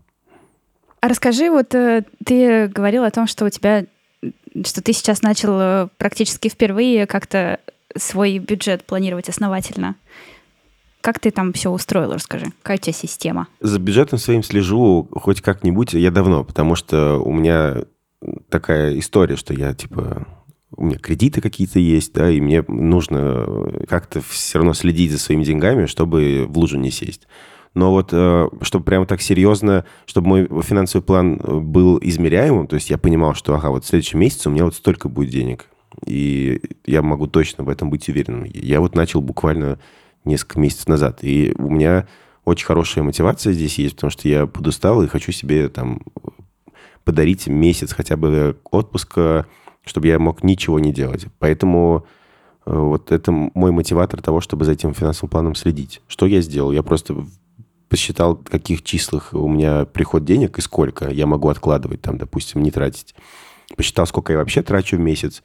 А 1.00 1.08
расскажи, 1.08 1.50
вот 1.50 1.74
э, 1.74 2.04
ты 2.24 2.68
говорил 2.68 3.04
о 3.04 3.10
том, 3.10 3.26
что 3.26 3.46
у 3.46 3.50
тебя, 3.50 3.86
что 4.64 4.82
ты 4.82 4.92
сейчас 4.92 5.22
начал 5.22 5.58
э, 5.58 5.88
практически 5.96 6.48
впервые 6.48 7.06
как-то 7.06 7.58
свой 7.96 8.38
бюджет 8.38 8.84
планировать 8.84 9.28
основательно. 9.28 9.96
Как 11.00 11.18
ты 11.18 11.30
там 11.30 11.52
все 11.52 11.70
устроил, 11.70 12.12
расскажи. 12.12 12.46
Какая 12.62 12.78
у 12.78 12.80
тебя 12.80 12.92
система? 12.92 13.48
За 13.60 13.78
бюджетом 13.78 14.18
своим 14.18 14.42
слежу 14.42 15.08
хоть 15.12 15.40
как-нибудь 15.40 15.94
я 15.94 16.10
давно, 16.10 16.44
потому 16.44 16.74
что 16.74 17.16
у 17.16 17.32
меня 17.32 17.84
такая 18.48 18.98
история, 18.98 19.36
что 19.36 19.54
я 19.54 19.74
типа 19.74 20.26
у 20.76 20.84
меня 20.84 20.98
кредиты 20.98 21.40
какие-то 21.40 21.78
есть, 21.78 22.12
да, 22.12 22.30
и 22.30 22.40
мне 22.40 22.64
нужно 22.68 23.46
как-то 23.88 24.20
все 24.20 24.58
равно 24.58 24.72
следить 24.72 25.10
за 25.10 25.18
своими 25.18 25.44
деньгами, 25.44 25.86
чтобы 25.86 26.46
в 26.48 26.56
лужу 26.56 26.78
не 26.78 26.90
сесть. 26.90 27.26
Но 27.74 27.92
вот, 27.92 28.10
э, 28.12 28.48
чтобы 28.62 28.84
прямо 28.84 29.06
так 29.06 29.20
серьезно, 29.20 29.84
чтобы 30.06 30.28
мой 30.28 30.62
финансовый 30.62 31.02
план 31.02 31.40
был 31.44 31.98
измеряемым, 32.00 32.66
то 32.66 32.74
есть 32.74 32.90
я 32.90 32.98
понимал, 32.98 33.34
что, 33.34 33.54
ага, 33.54 33.70
вот 33.70 33.84
в 33.84 33.88
следующем 33.88 34.18
месяце 34.20 34.48
у 34.48 34.52
меня 34.52 34.64
вот 34.64 34.74
столько 34.74 35.08
будет 35.08 35.30
денег, 35.30 35.66
и 36.04 36.60
я 36.86 37.02
могу 37.02 37.26
точно 37.26 37.64
в 37.64 37.68
этом 37.68 37.90
быть 37.90 38.08
уверенным. 38.08 38.44
Я 38.44 38.80
вот 38.80 38.94
начал 38.94 39.20
буквально 39.20 39.78
несколько 40.30 40.58
месяцев 40.58 40.88
назад, 40.88 41.18
и 41.22 41.54
у 41.58 41.70
меня 41.70 42.06
очень 42.44 42.66
хорошая 42.66 43.04
мотивация 43.04 43.52
здесь 43.52 43.78
есть, 43.78 43.96
потому 43.96 44.10
что 44.10 44.28
я 44.28 44.46
подустал 44.46 45.02
и 45.02 45.08
хочу 45.08 45.32
себе 45.32 45.68
там 45.68 46.00
подарить 47.04 47.46
месяц 47.46 47.92
хотя 47.92 48.16
бы 48.16 48.58
отпуска, 48.70 49.46
чтобы 49.84 50.08
я 50.08 50.18
мог 50.18 50.42
ничего 50.42 50.78
не 50.78 50.92
делать. 50.92 51.26
Поэтому 51.38 52.06
э, 52.66 52.72
вот 52.76 53.12
это 53.12 53.32
мой 53.32 53.72
мотиватор 53.72 54.22
того, 54.22 54.40
чтобы 54.40 54.64
за 54.64 54.72
этим 54.72 54.94
финансовым 54.94 55.30
планом 55.30 55.54
следить. 55.54 56.02
Что 56.08 56.26
я 56.26 56.40
сделал? 56.40 56.72
Я 56.72 56.82
просто 56.82 57.24
посчитал, 57.88 58.36
в 58.36 58.44
каких 58.44 58.82
числах 58.82 59.30
у 59.32 59.48
меня 59.48 59.84
приход 59.84 60.24
денег 60.24 60.58
и 60.58 60.62
сколько 60.62 61.08
я 61.10 61.26
могу 61.26 61.48
откладывать 61.48 62.02
там, 62.02 62.18
допустим, 62.18 62.62
не 62.62 62.70
тратить. 62.70 63.14
Посчитал, 63.76 64.06
сколько 64.06 64.32
я 64.32 64.38
вообще 64.38 64.62
трачу 64.62 64.96
в 64.96 65.00
месяц. 65.00 65.42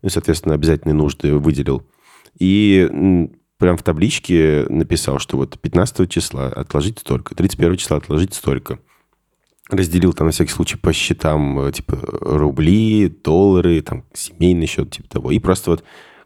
Ну, 0.00 0.08
соответственно, 0.08 0.54
обязательные 0.54 0.94
нужды 0.94 1.34
выделил. 1.34 1.82
И 2.38 3.28
прям 3.62 3.76
в 3.76 3.84
табличке 3.84 4.66
написал, 4.68 5.20
что 5.20 5.36
вот 5.36 5.56
15 5.56 6.10
числа 6.10 6.48
отложить 6.48 6.98
столько, 6.98 7.36
31 7.36 7.76
числа 7.76 7.98
отложить 7.98 8.34
столько. 8.34 8.80
Разделил 9.70 10.12
там 10.14 10.26
на 10.26 10.32
всякий 10.32 10.50
случай 10.50 10.76
по 10.76 10.92
счетам, 10.92 11.60
э, 11.60 11.70
типа 11.70 11.96
рубли, 12.22 13.08
доллары, 13.08 13.80
там 13.80 14.02
семейный 14.14 14.66
счет, 14.66 14.90
типа 14.90 15.08
того. 15.08 15.30
И 15.30 15.38
просто 15.38 15.70
вот 15.70 15.84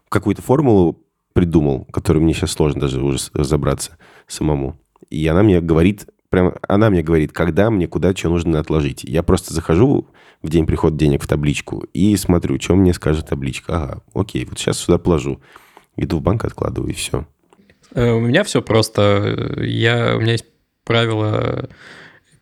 какую-то 0.09 0.41
формулу 0.41 1.05
придумал, 1.33 1.85
которую 1.93 2.23
мне 2.23 2.33
сейчас 2.33 2.53
сложно 2.53 2.81
даже 2.81 3.03
уже 3.03 3.19
разобраться 3.33 3.99
самому. 4.25 4.79
И 5.11 5.27
она 5.27 5.43
мне 5.43 5.61
говорит, 5.61 6.07
прям 6.29 6.55
она 6.67 6.89
мне 6.89 7.03
говорит, 7.03 7.33
когда 7.33 7.69
мне 7.69 7.87
куда 7.87 8.15
что 8.15 8.29
нужно 8.29 8.59
отложить. 8.59 9.03
Я 9.03 9.21
просто 9.21 9.53
захожу 9.53 10.07
в 10.41 10.49
день 10.49 10.65
прихода 10.65 10.97
денег 10.97 11.21
в 11.21 11.27
табличку 11.27 11.85
и 11.93 12.17
смотрю, 12.17 12.59
что 12.59 12.75
мне 12.75 12.95
скажет 12.95 13.29
табличка. 13.29 13.75
Ага, 13.75 14.01
окей, 14.15 14.43
вот 14.45 14.57
сейчас 14.57 14.79
сюда 14.79 14.97
положу. 14.97 15.39
Иду 15.97 16.19
в 16.19 16.21
банк, 16.21 16.45
откладываю, 16.45 16.91
и 16.91 16.95
все. 16.95 17.27
Э, 17.93 18.11
У 18.11 18.19
меня 18.19 18.43
все 18.43 18.61
просто. 18.61 19.55
Я, 19.57 20.15
у 20.15 20.21
меня 20.21 20.33
есть 20.33 20.45
правило 20.83 21.69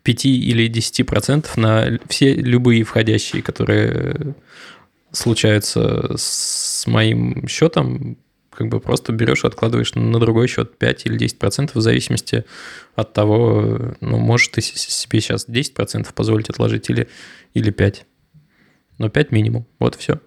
5 0.03 0.25
или 0.25 0.69
10% 0.69 1.47
на 1.55 1.99
все 2.07 2.33
любые 2.33 2.83
входящие, 2.83 3.41
которые 3.41 4.35
случаются 5.11 6.13
с 6.15 6.85
моим 6.85 7.47
счетом, 7.47 8.17
как 8.51 8.69
бы 8.69 8.79
просто 8.79 9.11
берешь 9.11 9.43
откладываешь 9.43 9.95
на 9.95 10.19
другой 10.19 10.47
счет 10.47 10.77
5 10.77 11.05
или 11.07 11.27
10% 11.27 11.71
в 11.73 11.81
зависимости 11.81 12.45
от 12.95 13.13
того, 13.13 13.95
ну, 14.01 14.17
можешь 14.17 14.49
ты 14.49 14.61
себе 14.61 15.21
сейчас 15.21 15.47
10% 15.47 16.13
позволить 16.13 16.49
отложить 16.49 16.89
или, 16.89 17.09
или 17.53 17.71
5. 17.71 18.05
Но 18.97 19.09
5 19.09 19.31
минимум. 19.31 19.65
Вот 19.79 19.95
все. 19.95 20.19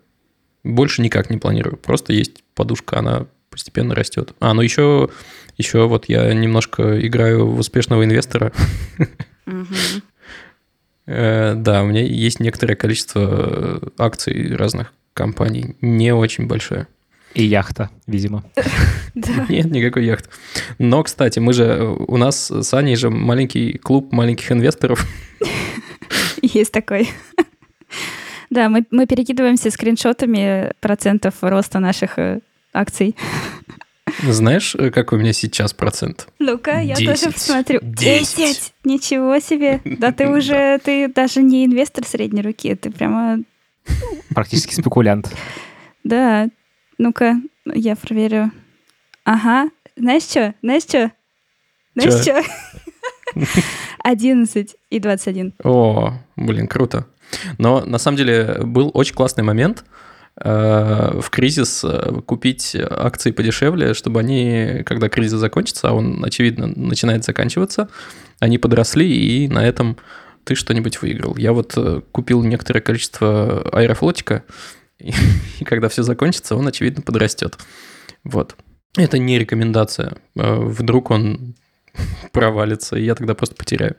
Больше 0.69 1.01
никак 1.03 1.31
не 1.31 1.39
планирую. 1.39 1.77
Просто 1.79 2.13
есть 2.13 2.45
подушка, 2.55 2.99
она 2.99 3.27
постепенно 3.51 3.95
растет. 3.95 4.35
А, 4.39 4.53
ну 4.53 4.61
еще, 4.61 5.09
еще 5.57 5.89
вот 5.89 6.09
я 6.09 6.33
немножко 6.35 7.05
играю 7.05 7.47
в 7.49 7.59
успешного 7.59 8.05
инвестора. 8.05 8.53
Э, 11.07 11.55
Да, 11.55 11.83
у 11.83 11.87
меня 11.87 12.03
есть 12.03 12.39
некоторое 12.39 12.77
количество 12.77 13.21
э, 13.21 13.89
акций 13.97 14.55
разных 14.55 14.93
компаний. 15.15 15.77
Не 15.81 16.15
очень 16.15 16.47
большое. 16.47 16.87
И 17.33 17.45
яхта, 17.45 17.91
видимо. 18.07 18.45
Нет, 19.49 19.71
никакой 19.71 20.05
яхты. 20.05 20.29
Но, 20.79 21.03
кстати, 21.03 21.39
мы 21.39 21.55
же, 21.55 21.83
у 21.83 22.17
нас 22.19 22.51
с 22.51 22.75
Аней 22.75 22.97
же 22.97 23.09
маленький 23.09 23.79
клуб 23.79 24.13
маленьких 24.13 24.53
инвесторов. 24.53 25.07
Есть 26.43 26.73
такой. 26.73 27.09
Да, 28.51 28.69
мы, 28.69 28.85
мы 28.91 29.07
перекидываемся 29.07 29.71
скриншотами 29.71 30.73
процентов 30.81 31.35
роста 31.41 31.81
наших 31.81 32.19
э, 32.19 32.41
акций. 32.73 33.15
Знаешь, 34.23 34.75
э, 34.75 34.91
какой 34.91 35.19
у 35.19 35.21
меня 35.21 35.33
сейчас 35.33 35.73
процент? 35.75 36.29
Ну-ка, 36.39 36.81
я 36.81 36.97
тоже 36.97 37.31
посмотрю. 37.31 37.81
Десять. 37.83 38.37
Десять! 38.37 38.73
Ничего 38.85 39.39
себе! 39.39 39.81
Да 39.85 40.13
ты 40.13 40.29
уже, 40.37 40.79
ты 40.83 41.09
даже 41.09 41.43
не 41.43 41.67
инвестор 41.67 42.07
средней 42.07 42.43
руки, 42.43 42.75
ты 42.75 42.91
прямо, 42.91 43.39
Практически 44.35 44.75
спекулянт. 44.75 45.33
да. 46.05 46.49
Ну-ка, 46.99 47.37
я 47.67 47.97
проверю. 47.97 48.51
Ага, 49.25 49.71
знаешь 49.97 50.23
что? 50.23 50.55
Знаешь 50.63 50.83
что? 50.83 51.13
Знаешь 51.95 52.23
что? 52.23 52.43
11 54.03 54.77
и 54.91 54.99
21. 54.99 55.55
О, 55.63 56.15
блин, 56.37 56.67
круто. 56.67 57.07
Но 57.59 57.85
на 57.85 57.99
самом 57.99 58.17
деле 58.17 58.61
был 58.65 58.91
очень 58.95 59.15
классный 59.15 59.45
момент 59.45 59.85
э, 60.37 61.21
в 61.21 61.31
кризис 61.31 61.85
э, 61.85 62.21
купить 62.27 62.77
акции 62.77 63.31
подешевле, 63.31 63.95
чтобы 63.95 64.21
они, 64.21 64.83
когда 64.85 65.09
кризис 65.09 65.39
закончится, 65.39 65.89
а 65.89 65.93
он, 65.93 66.25
очевидно, 66.25 66.67
начинает 66.67 67.25
заканчиваться, 67.25 67.89
они 68.41 68.59
подросли, 68.59 69.09
и 69.09 69.49
на 69.49 69.67
этом 69.67 69.97
ты 70.45 70.55
что-нибудь 70.55 71.03
выиграл. 71.03 71.37
Я 71.37 71.53
вот 71.53 71.75
э, 71.77 72.03
купил 72.13 72.43
некоторое 72.43 72.81
количество 72.81 73.63
аэрофлотика, 73.73 74.45
и, 74.99 75.13
и 75.61 75.65
когда 75.65 75.89
все 75.89 76.03
закончится, 76.03 76.57
он, 76.57 76.67
очевидно, 76.67 77.03
подрастет. 77.03 77.59
Вот. 78.25 78.57
Это 78.97 79.19
не 79.19 79.39
рекомендация. 79.39 80.17
Вдруг 80.35 81.11
он 81.11 81.55
провалится, 82.33 82.97
и 82.97 83.05
я 83.05 83.15
тогда 83.15 83.35
просто 83.35 83.55
потеряю. 83.55 83.97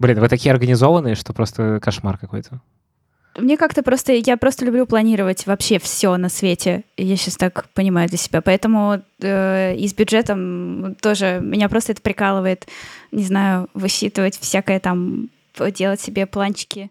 Блин, 0.00 0.18
вы 0.18 0.28
такие 0.28 0.50
организованные, 0.50 1.14
что 1.14 1.34
просто 1.34 1.78
кошмар 1.80 2.16
какой-то. 2.16 2.60
Мне 3.36 3.56
как-то 3.56 3.82
просто, 3.82 4.14
я 4.14 4.36
просто 4.38 4.64
люблю 4.64 4.86
планировать 4.86 5.46
вообще 5.46 5.78
все 5.78 6.16
на 6.16 6.30
свете. 6.30 6.84
Я 6.96 7.16
сейчас 7.16 7.36
так 7.36 7.68
понимаю 7.74 8.08
для 8.08 8.18
себя. 8.18 8.40
Поэтому 8.40 9.02
э, 9.20 9.76
и 9.76 9.86
с 9.86 9.94
бюджетом 9.94 10.96
тоже 11.02 11.40
меня 11.42 11.68
просто 11.68 11.92
это 11.92 12.00
прикалывает. 12.00 12.66
Не 13.12 13.22
знаю, 13.22 13.68
высчитывать 13.74 14.38
всякое 14.38 14.80
там, 14.80 15.28
делать 15.76 16.00
себе 16.00 16.26
планчики. 16.26 16.90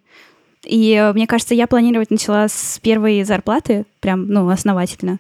И 0.64 0.94
э, 0.94 1.12
мне 1.14 1.26
кажется, 1.26 1.56
я 1.56 1.66
планировать 1.66 2.12
начала 2.12 2.48
с 2.48 2.80
первой 2.80 3.24
зарплаты, 3.24 3.86
прям, 4.00 4.28
ну, 4.28 4.48
основательно. 4.50 5.18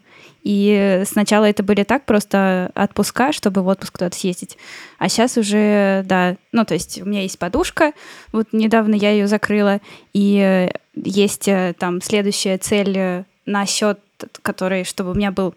И 0.51 1.03
сначала 1.05 1.45
это 1.45 1.61
были 1.61 1.83
так 1.83 2.05
просто 2.05 2.71
отпуска, 2.73 3.31
чтобы 3.33 3.61
в 3.61 3.67
отпуск 3.67 3.91
куда-то 3.93 4.17
съездить. 4.17 4.57
А 4.97 5.07
сейчас 5.07 5.37
уже, 5.37 6.01
да, 6.05 6.37
ну, 6.51 6.65
то 6.65 6.73
есть 6.73 6.99
у 6.99 7.05
меня 7.05 7.21
есть 7.21 7.37
подушка, 7.37 7.93
вот 8.31 8.47
недавно 8.51 8.95
я 8.95 9.11
ее 9.11 9.27
закрыла, 9.27 9.79
и 10.11 10.67
есть 10.95 11.47
э, 11.47 11.75
там 11.77 12.01
следующая 12.01 12.57
цель 12.57 13.25
на 13.45 13.65
счет, 13.67 13.99
который, 14.41 14.85
чтобы 14.85 15.11
у 15.11 15.13
меня 15.13 15.29
был 15.29 15.53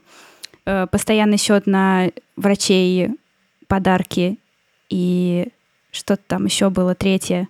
э, 0.67 0.87
постоянный 0.91 1.39
счет 1.39 1.67
на 1.67 2.11
врачей, 2.37 3.13
подарки 3.69 4.37
и 4.91 5.49
что-то 5.91 6.21
там 6.27 6.45
еще 6.45 6.69
было 6.69 6.95
третье. 6.95 7.49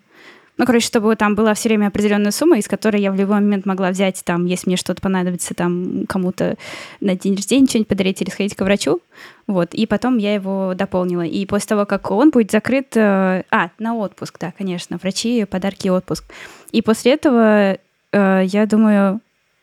Ну, 0.59 0.67
короче, 0.67 0.87
чтобы 0.87 1.17
там 1.17 1.35
была 1.35 1.55
все 1.55 1.71
время 1.71 1.87
определенная 1.87 2.31
сумма, 2.31 2.59
из 2.59 2.69
которой 2.69 3.01
я 3.01 3.11
в 3.11 3.17
любой 3.17 3.37
момент 3.37 3.65
могла 3.65 3.91
взять, 3.91 4.23
там, 4.25 4.45
если 4.45 4.69
мне 4.69 4.77
что-то 4.77 5.01
понадобится, 5.01 5.55
там, 5.55 6.05
кому-то 6.07 6.57
на 7.01 7.17
день 7.17 7.35
рождения 7.35 7.67
что-нибудь 7.67 7.89
подарить 7.89 8.21
или 8.21 8.29
сходить 8.29 8.55
к 8.55 8.61
врачу. 8.61 9.01
Вот, 9.47 9.75
и 9.75 9.87
потом 9.87 10.19
я 10.19 10.35
его 10.35 10.75
дополнила. 10.75 11.23
И 11.23 11.47
после 11.47 11.69
того, 11.69 11.87
как 11.87 12.11
он 12.11 12.31
будет 12.31 12.51
закрыт... 12.51 12.97
э, 12.97 13.45
а, 13.51 13.71
на 13.79 13.97
отпуск, 13.97 14.37
да, 14.39 14.53
конечно, 14.57 14.99
врачи, 15.03 15.45
подарки 15.47 15.89
отпуск. 15.89 16.25
И 16.71 16.83
после 16.83 17.15
этого 17.15 17.79
э, 18.13 18.43
я 18.45 18.67
думаю, 18.67 19.21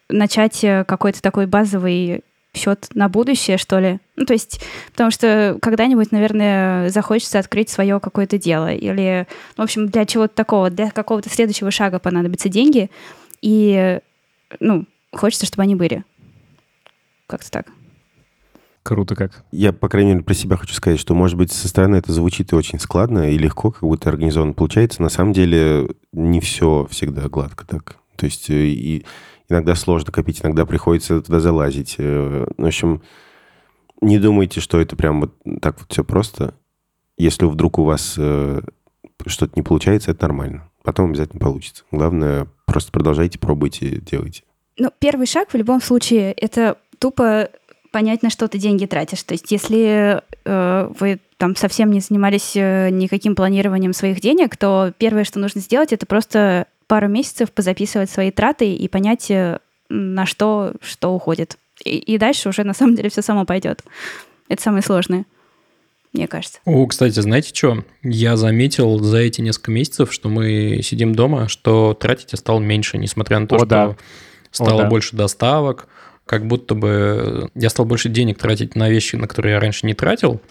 начать 0.10 0.64
э, 0.64 0.84
какой-то 0.86 1.22
такой 1.22 1.46
базовый 1.46 2.24
счет 2.54 2.88
на 2.94 3.10
будущее, 3.10 3.58
что 3.58 3.80
ли. 3.80 4.00
Ну, 4.20 4.26
то 4.26 4.34
есть, 4.34 4.61
потому 4.91 5.11
что 5.11 5.57
когда-нибудь, 5.61 6.11
наверное, 6.11 6.89
захочется 6.89 7.39
открыть 7.39 7.70
свое 7.70 8.01
какое-то 8.01 8.38
дело. 8.38 8.70
Или, 8.70 9.28
в 9.55 9.61
общем, 9.61 9.88
для 9.88 10.05
чего-то 10.05 10.36
такого, 10.36 10.70
для 10.70 10.91
какого-то 10.91 11.30
следующего 11.30 11.72
шага 11.72 11.99
понадобятся 11.99 12.49
деньги. 12.49 12.91
И, 13.41 14.01
ну, 14.59 14.86
хочется, 15.13 15.45
чтобы 15.45 15.63
они 15.63 15.76
были. 15.76 16.03
Как-то 17.28 17.49
так. 17.49 17.67
Круто 18.84 19.15
как. 19.15 19.45
Я, 19.53 19.72
по 19.72 19.88
крайней 19.88 20.11
мере, 20.11 20.24
про 20.26 20.34
себя 20.34 20.57
хочу 20.57 20.74
сказать, 20.74 20.99
что, 20.99 21.15
может 21.15 21.38
быть, 21.38 21.53
со 21.53 21.70
стороны 21.70 21.95
это 21.95 22.11
звучит 22.11 22.51
и 22.51 22.55
очень 22.55 22.80
складно, 22.80 23.32
и 23.32 23.38
легко, 23.38 23.72
как 23.72 23.84
будто 23.84 24.09
организованно 24.09 24.51
получается. 24.51 25.01
На 25.01 25.09
самом 25.09 25.32
деле 25.32 25.88
не 26.11 26.41
все 26.41 26.86
всегда 26.91 27.30
гладко 27.30 27.65
так. 27.65 27.95
То 28.17 28.26
есть 28.26 28.49
э, 28.49 28.65
и 28.65 29.05
иногда 29.47 29.76
сложно 29.76 30.11
копить, 30.11 30.41
иногда 30.43 30.65
приходится 30.65 31.22
туда 31.22 31.39
залазить. 31.39 31.95
Э, 31.99 32.47
В 32.57 32.65
общем, 32.65 33.01
не 34.02 34.20
думайте, 34.20 34.62
что 34.62 34.80
это 34.80 34.95
прям 34.95 35.22
вот 35.22 35.34
так 35.62 35.80
вот 35.80 35.91
все 35.91 36.04
просто. 36.04 36.54
Если 37.18 37.45
вдруг 37.45 37.80
у 37.80 37.84
вас 37.84 38.16
э, 38.18 38.62
что-то 39.26 39.54
не 39.56 39.62
получается, 39.62 40.12
это 40.12 40.24
нормально. 40.24 40.70
Потом 40.84 41.10
обязательно 41.10 41.39
получится. 41.39 41.84
Главное, 41.91 42.47
просто 42.66 42.91
продолжайте, 42.91 43.39
пробуйте, 43.39 44.00
делайте. 44.00 44.43
Ну, 44.78 44.89
первый 45.00 45.28
шаг 45.28 45.52
в 45.52 45.58
любом 45.58 45.82
случае 45.82 46.32
это 46.32 46.78
тупо 47.00 47.50
понять, 47.91 48.24
на 48.24 48.30
что 48.30 48.47
ты 48.47 48.58
деньги 48.58 48.86
тратишь. 48.86 49.24
То 49.24 49.34
есть, 49.34 49.52
если 49.52 50.22
э, 50.45 50.91
вы 51.00 51.20
там 51.38 51.56
совсем 51.56 51.91
не 51.91 52.00
занимались 52.00 52.56
э, 52.56 52.89
никаким 52.89 53.36
планированием 53.36 53.93
своих 53.93 54.22
денег, 54.22 54.56
то 54.58 54.93
первое, 54.97 55.24
что 55.24 55.39
нужно 55.39 55.62
сделать, 55.62 55.91
это 55.91 56.06
просто 56.06 56.68
пару 56.88 57.08
месяцев 57.08 57.52
позаписывать 57.52 58.10
свои 58.10 58.32
траты 58.32 58.74
и 58.74 58.88
понять, 58.88 59.30
э, 59.32 59.60
на 59.89 60.26
что 60.26 60.74
что 60.82 61.14
уходит. 61.14 61.58
И, 61.84 61.97
и 61.97 62.17
дальше 62.17 62.49
уже 62.49 62.63
на 62.63 62.73
самом 62.73 62.95
деле 62.95 63.09
все 63.09 63.21
само 63.21 63.45
пойдет. 63.45 63.84
Это 64.47 64.61
самое 64.61 64.84
сложное, 64.84 65.25
мне 66.13 66.27
кажется. 66.27 66.59
О, 66.65 66.86
кстати, 66.88 67.19
знаете 67.19 67.53
что? 67.53 67.84
Я 68.01 68.36
заметил 68.36 68.99
за 68.99 69.19
эти 69.19 69.41
несколько 69.41 69.71
месяцев, 69.71 70.11
что 70.11 70.30
мы 70.30 70.82
сидим 70.84 71.13
дома, 71.13 71.47
что 71.47 71.93
тратить 71.93 72.32
я 72.32 72.38
стал 72.38 72.59
меньше, 72.59 72.97
несмотря 72.97 73.39
на 73.39 73.47
то, 73.47 73.55
О, 73.55 73.59
что 73.59 73.67
да. 73.67 73.95
стало 74.51 74.82
О, 74.82 74.84
да. 74.84 74.89
больше 74.89 75.15
доставок, 75.15 75.88
как 76.25 76.47
будто 76.47 76.75
бы 76.75 77.49
я 77.55 77.69
стал 77.69 77.86
больше 77.86 78.09
денег 78.09 78.38
тратить 78.38 78.75
на 78.75 78.89
вещи, 78.89 79.15
на 79.15 79.27
которые 79.27 79.53
я 79.53 79.59
раньше 79.59 79.86
не 79.86 79.93
тратил, 79.93 80.41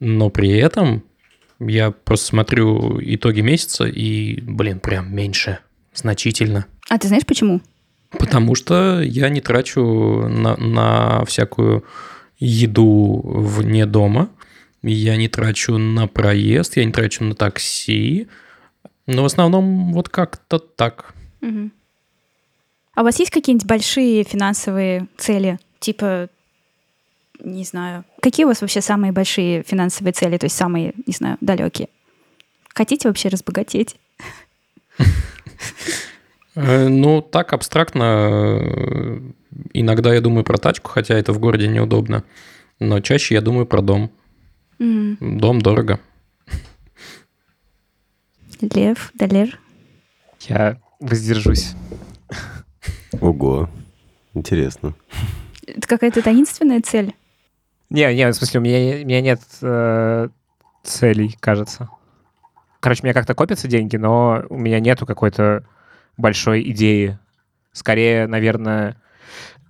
но 0.00 0.30
при 0.30 0.50
этом 0.50 1.02
я 1.60 1.90
просто 1.90 2.26
смотрю 2.26 3.00
итоги 3.00 3.40
месяца 3.40 3.84
и, 3.84 4.40
блин, 4.40 4.80
прям 4.80 5.14
меньше, 5.14 5.58
значительно. 5.94 6.66
А 6.88 6.98
ты 6.98 7.08
знаешь 7.08 7.26
почему? 7.26 7.60
Потому 8.10 8.54
что 8.54 9.00
я 9.02 9.28
не 9.28 9.40
трачу 9.40 10.26
на, 10.28 10.56
на 10.56 11.24
всякую 11.26 11.84
еду 12.38 13.20
вне 13.24 13.84
дома, 13.86 14.30
я 14.82 15.16
не 15.16 15.28
трачу 15.28 15.76
на 15.76 16.06
проезд, 16.06 16.76
я 16.76 16.84
не 16.84 16.92
трачу 16.92 17.24
на 17.24 17.34
такси, 17.34 18.28
но 19.06 19.22
в 19.22 19.26
основном 19.26 19.92
вот 19.92 20.08
как-то 20.08 20.58
так. 20.58 21.14
Мгм. 21.40 21.72
А 22.94 23.02
у 23.02 23.04
вас 23.04 23.18
есть 23.18 23.30
какие-нибудь 23.30 23.66
большие 23.66 24.24
финансовые 24.24 25.06
цели? 25.16 25.58
Типа, 25.78 26.28
не 27.40 27.64
знаю. 27.64 28.04
Какие 28.20 28.44
у 28.44 28.48
вас 28.48 28.60
вообще 28.60 28.80
самые 28.80 29.12
большие 29.12 29.62
финансовые 29.62 30.12
цели, 30.12 30.38
то 30.38 30.46
есть 30.46 30.56
самые, 30.56 30.94
не 31.06 31.12
знаю, 31.12 31.36
далекие? 31.40 31.88
Хотите 32.74 33.08
вообще 33.08 33.28
разбогатеть? 33.28 33.96
Э, 36.58 36.88
Ну, 36.88 37.22
так 37.22 37.52
абстрактно. 37.52 38.02
э, 38.60 39.20
Иногда 39.72 40.12
я 40.14 40.20
думаю 40.20 40.44
про 40.44 40.58
тачку, 40.58 40.90
хотя 40.90 41.14
это 41.14 41.32
в 41.32 41.38
городе 41.38 41.68
неудобно. 41.68 42.24
Но 42.80 43.00
чаще 43.00 43.34
я 43.34 43.40
думаю 43.40 43.66
про 43.66 43.80
дом. 43.80 44.10
Мгм. 44.78 45.38
Дом 45.38 45.60
дорого. 45.60 46.00
Лев, 48.60 49.10
Далер. 49.14 49.58
Я 50.48 50.78
воздержусь. 51.00 51.74
Ого, 53.20 53.68
интересно. 54.34 54.94
Это 55.66 55.86
какая-то 55.86 56.22
таинственная 56.22 56.80
цель? 56.82 57.14
Не, 57.90 58.12
не, 58.14 58.28
в 58.30 58.34
смысле, 58.34 58.60
у 58.60 58.62
меня, 58.62 59.02
у 59.02 59.06
меня 59.06 59.20
нет 59.20 59.40
э, 59.62 60.28
целей, 60.82 61.36
кажется. 61.40 61.88
Короче, 62.80 63.02
у 63.02 63.06
меня 63.06 63.14
как-то 63.14 63.34
копятся 63.34 63.66
деньги, 63.68 63.96
но 63.96 64.42
у 64.50 64.56
меня 64.58 64.80
нету 64.80 65.06
какой-то 65.06 65.64
большой 66.18 66.70
идеи. 66.70 67.18
Скорее, 67.72 68.26
наверное, 68.26 68.96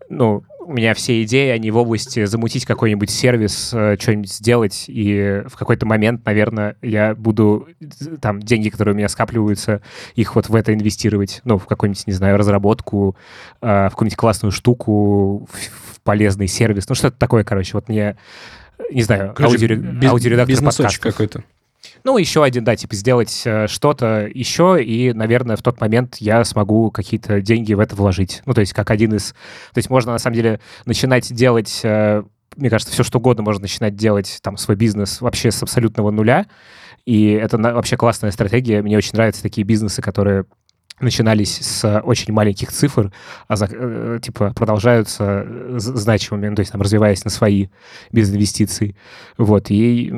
ну, 0.09 0.43
у 0.69 0.73
меня 0.73 0.93
все 0.93 1.23
идеи, 1.23 1.49
они 1.49 1.71
в 1.71 1.79
области 1.79 2.27
замутить 2.27 2.67
какой-нибудь 2.67 3.09
сервис, 3.09 3.71
э, 3.73 3.97
что-нибудь 3.99 4.31
сделать, 4.31 4.85
и 4.89 5.43
в 5.47 5.57
какой-то 5.57 5.87
момент, 5.87 6.27
наверное, 6.27 6.77
я 6.83 7.15
буду 7.15 7.69
э, 7.81 8.17
там 8.21 8.41
деньги, 8.41 8.69
которые 8.69 8.93
у 8.95 8.97
меня 8.97 9.09
скапливаются, 9.09 9.81
их 10.15 10.35
вот 10.35 10.51
в 10.51 10.55
это 10.55 10.75
инвестировать, 10.75 11.41
ну, 11.45 11.57
в 11.57 11.65
какую-нибудь, 11.65 12.07
не 12.07 12.13
знаю, 12.13 12.37
разработку, 12.37 13.17
э, 13.63 13.87
в 13.87 13.91
какую-нибудь 13.91 14.19
классную 14.19 14.53
штуку, 14.53 15.49
в, 15.51 16.01
полезный 16.03 16.49
сервис, 16.49 16.87
ну, 16.87 16.95
что-то 16.95 17.17
такое, 17.17 17.45
короче, 17.45 17.71
вот 17.73 17.89
мне, 17.89 18.19
не 18.91 19.03
знаю, 19.03 19.33
Короче, 19.35 19.55
аудиоредактор 20.07 20.57
подкастов. 20.57 20.99
какой-то. 21.01 21.45
Ну, 22.05 22.17
еще 22.19 22.45
один, 22.45 22.65
да, 22.65 22.77
типа 22.77 22.95
сделать 22.95 23.43
э, 23.45 23.67
что-то 23.67 24.29
еще, 24.33 24.83
и, 24.83 25.13
наверное, 25.13 25.57
в 25.57 25.63
тот 25.63 25.81
момент 25.81 26.17
я 26.17 26.45
смогу 26.45 26.91
какие-то 26.91 27.41
деньги 27.41 27.75
в 27.75 27.81
это 27.81 27.97
вложить. 27.97 28.43
Ну, 28.47 28.55
то 28.55 28.61
есть 28.61 28.73
как 28.73 28.91
один 28.91 29.15
из... 29.15 29.33
То 29.73 29.79
есть 29.79 29.91
можно, 29.91 30.13
на 30.13 30.19
самом 30.19 30.37
деле, 30.37 30.61
начинать 30.87 31.33
делать... 31.33 31.81
э, 31.83 32.23
Мне 32.57 32.71
кажется, 32.71 32.93
все 32.93 33.03
что 33.03 33.19
угодно 33.19 33.43
можно 33.43 33.63
начинать 33.63 33.97
делать, 33.97 34.39
там, 34.43 34.57
свой 34.57 34.77
бизнес 34.77 35.21
вообще 35.21 35.51
с 35.51 35.63
абсолютного 35.63 36.11
нуля. 36.11 36.47
И 37.05 37.31
это 37.31 37.57
вообще 37.59 37.97
классная 37.97 38.31
стратегия. 38.33 38.83
Мне 38.83 38.97
очень 38.97 39.13
нравятся 39.15 39.43
такие 39.43 39.65
бизнесы, 39.65 40.03
которые 40.03 40.45
начинались 41.01 41.59
с 41.59 42.01
очень 42.01 42.33
маленьких 42.33 42.73
цифр, 42.73 43.13
а 43.47 43.57
за- 43.57 43.69
э, 43.71 44.19
типа 44.21 44.53
продолжаются 44.55 45.47
значимыми, 45.79 46.49
ну, 46.49 46.57
то 46.57 46.61
есть 46.61 46.73
там 46.73 46.83
развиваясь 46.83 47.25
на 47.25 47.31
свои 47.31 47.69
без 48.11 48.31
инвестиций. 48.35 48.97
Вот, 49.37 49.71
и 49.71 50.11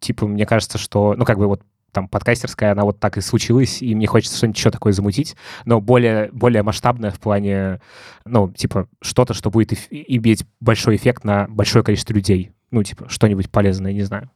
типа 0.00 0.26
мне 0.26 0.46
кажется, 0.46 0.78
что, 0.78 1.14
ну, 1.16 1.24
как 1.24 1.38
бы 1.38 1.46
вот 1.46 1.62
там 1.96 2.08
подкастерская, 2.08 2.72
она 2.72 2.84
вот 2.84 3.00
так 3.00 3.16
и 3.16 3.22
случилась, 3.22 3.80
и 3.80 3.94
мне 3.94 4.06
хочется 4.06 4.36
что-нибудь 4.36 4.58
еще 4.58 4.70
такое 4.70 4.92
замутить, 4.92 5.34
но 5.64 5.80
более, 5.80 6.28
более 6.30 6.62
масштабное 6.62 7.10
в 7.10 7.18
плане, 7.18 7.80
ну, 8.26 8.50
типа, 8.52 8.86
что-то, 9.00 9.32
что 9.32 9.50
будет 9.50 9.72
иметь 9.90 10.44
большой 10.60 10.96
эффект 10.96 11.24
на 11.24 11.46
большое 11.48 11.82
количество 11.82 12.12
людей. 12.12 12.52
Ну, 12.70 12.82
типа, 12.82 13.08
что-нибудь 13.08 13.50
полезное, 13.50 13.94
не 13.94 14.02
знаю. 14.02 14.30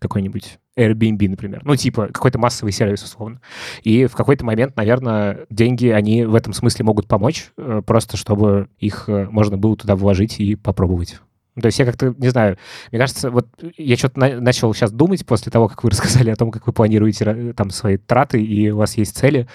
Какой-нибудь 0.00 0.58
Airbnb, 0.76 1.28
например. 1.28 1.60
Ну, 1.64 1.76
типа, 1.76 2.08
какой-то 2.08 2.38
массовый 2.40 2.72
сервис, 2.72 3.04
условно. 3.04 3.40
И 3.82 4.06
в 4.06 4.16
какой-то 4.16 4.44
момент, 4.44 4.76
наверное, 4.76 5.46
деньги, 5.50 5.88
они 5.88 6.24
в 6.24 6.34
этом 6.34 6.52
смысле 6.52 6.84
могут 6.84 7.06
помочь, 7.06 7.50
э, 7.56 7.82
просто 7.86 8.16
чтобы 8.16 8.68
их 8.78 9.08
э, 9.08 9.28
можно 9.30 9.56
было 9.56 9.76
туда 9.76 9.94
вложить 9.94 10.40
и 10.40 10.56
попробовать. 10.56 11.20
Ну, 11.58 11.62
То 11.62 11.66
есть 11.66 11.78
я 11.80 11.84
как-то, 11.86 12.14
не 12.18 12.28
знаю, 12.28 12.56
мне 12.92 13.00
кажется, 13.00 13.32
вот 13.32 13.48
я 13.76 13.96
что-то 13.96 14.20
на- 14.20 14.40
начал 14.40 14.72
сейчас 14.74 14.92
думать 14.92 15.26
после 15.26 15.50
того, 15.50 15.66
как 15.68 15.82
вы 15.82 15.90
рассказали 16.22 16.30
о 16.30 16.36
том, 16.36 16.52
как 16.52 16.68
вы 16.68 16.72
планируете 16.72 17.52
там 17.56 17.70
свои 17.70 17.96
траты, 17.96 18.40
и 18.40 18.70
у 18.70 18.76
вас 18.76 18.96
есть 18.96 19.16
цели. 19.16 19.48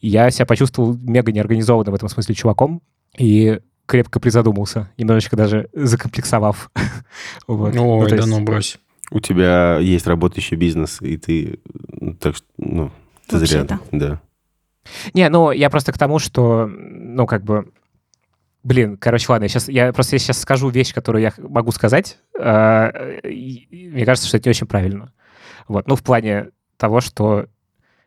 Я 0.00 0.30
себя 0.30 0.46
почувствовал 0.46 0.94
мега 0.96 1.32
неорганизованным 1.32 1.92
в 1.92 1.94
этом 1.94 2.08
смысле 2.08 2.34
чуваком, 2.34 2.80
и 3.18 3.60
крепко 3.84 4.20
призадумался, 4.20 4.90
немножечко 4.96 5.36
даже 5.36 5.68
закомплексовав. 5.74 6.70
Вот. 7.46 7.74
Ну, 7.74 7.98
Ой, 7.98 8.04
то 8.08 8.10
да 8.10 8.16
есть- 8.22 8.28
ну 8.28 8.40
брось. 8.42 8.78
У 9.10 9.20
тебя 9.20 9.76
есть 9.78 10.06
работающий 10.06 10.56
бизнес, 10.56 11.02
и 11.02 11.18
ты, 11.18 11.58
ну, 12.00 12.14
так 12.14 12.36
что, 12.36 12.46
ну, 12.56 12.90
ты 13.26 13.38
зря, 13.38 13.66
да. 13.92 14.20
Не, 15.12 15.28
ну, 15.28 15.50
я 15.52 15.68
просто 15.68 15.92
к 15.92 15.98
тому, 15.98 16.18
что, 16.18 16.66
ну, 16.68 17.26
как 17.26 17.44
бы, 17.44 17.70
блин, 18.62 18.96
короче, 18.96 19.26
ладно, 19.30 19.44
я 19.44 19.48
сейчас, 19.48 19.68
я 19.68 19.92
просто 19.92 20.18
сейчас 20.18 20.38
скажу 20.40 20.68
вещь, 20.68 20.92
которую 20.94 21.22
я 21.22 21.32
могу 21.38 21.72
сказать. 21.72 22.18
э, 22.38 23.20
и- 23.28 23.66
и 23.70 23.88
мне 23.90 24.04
кажется, 24.06 24.26
что 24.26 24.38
это 24.38 24.48
не 24.48 24.50
очень 24.50 24.66
правильно. 24.66 25.12
Вот, 25.68 25.86
ну, 25.88 25.94
в 25.96 26.02
плане 26.02 26.48
того, 26.78 27.00
что 27.02 27.46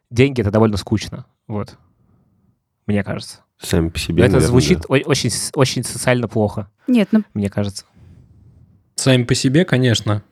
деньги— 0.10 0.42
это 0.42 0.50
довольно 0.52 0.78
скучно, 0.78 1.26
вот, 1.48 1.78
мне 2.88 3.04
кажется. 3.04 3.42
Сами 3.60 3.90
по 3.90 4.00
себе, 4.00 4.24
Но 4.24 4.26
это 4.26 4.34
наверное, 4.34 4.48
звучит 4.50 4.80
да. 4.80 4.86
очень, 4.90 5.30
очень 5.56 5.84
социально 5.84 6.28
плохо, 6.28 6.70
Нет, 6.88 7.10
ну 7.12 7.24
мне 7.36 7.50
кажется. 7.50 7.86
Сами 8.96 9.24
по 9.24 9.36
себе, 9.36 9.66
конечно. 9.66 10.24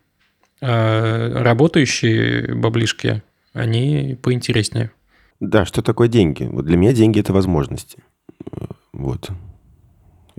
А 0.61 1.41
работающие 1.43 2.53
баблишки, 2.55 3.23
они 3.53 4.17
поинтереснее. 4.21 4.91
Да, 5.39 5.65
что 5.65 5.81
такое 5.81 6.07
деньги? 6.07 6.43
Вот 6.43 6.65
для 6.65 6.77
меня 6.77 6.93
деньги– 6.93 7.19
это 7.21 7.33
возможности. 7.33 8.03
Э, 8.51 8.65
Вот. 8.93 9.29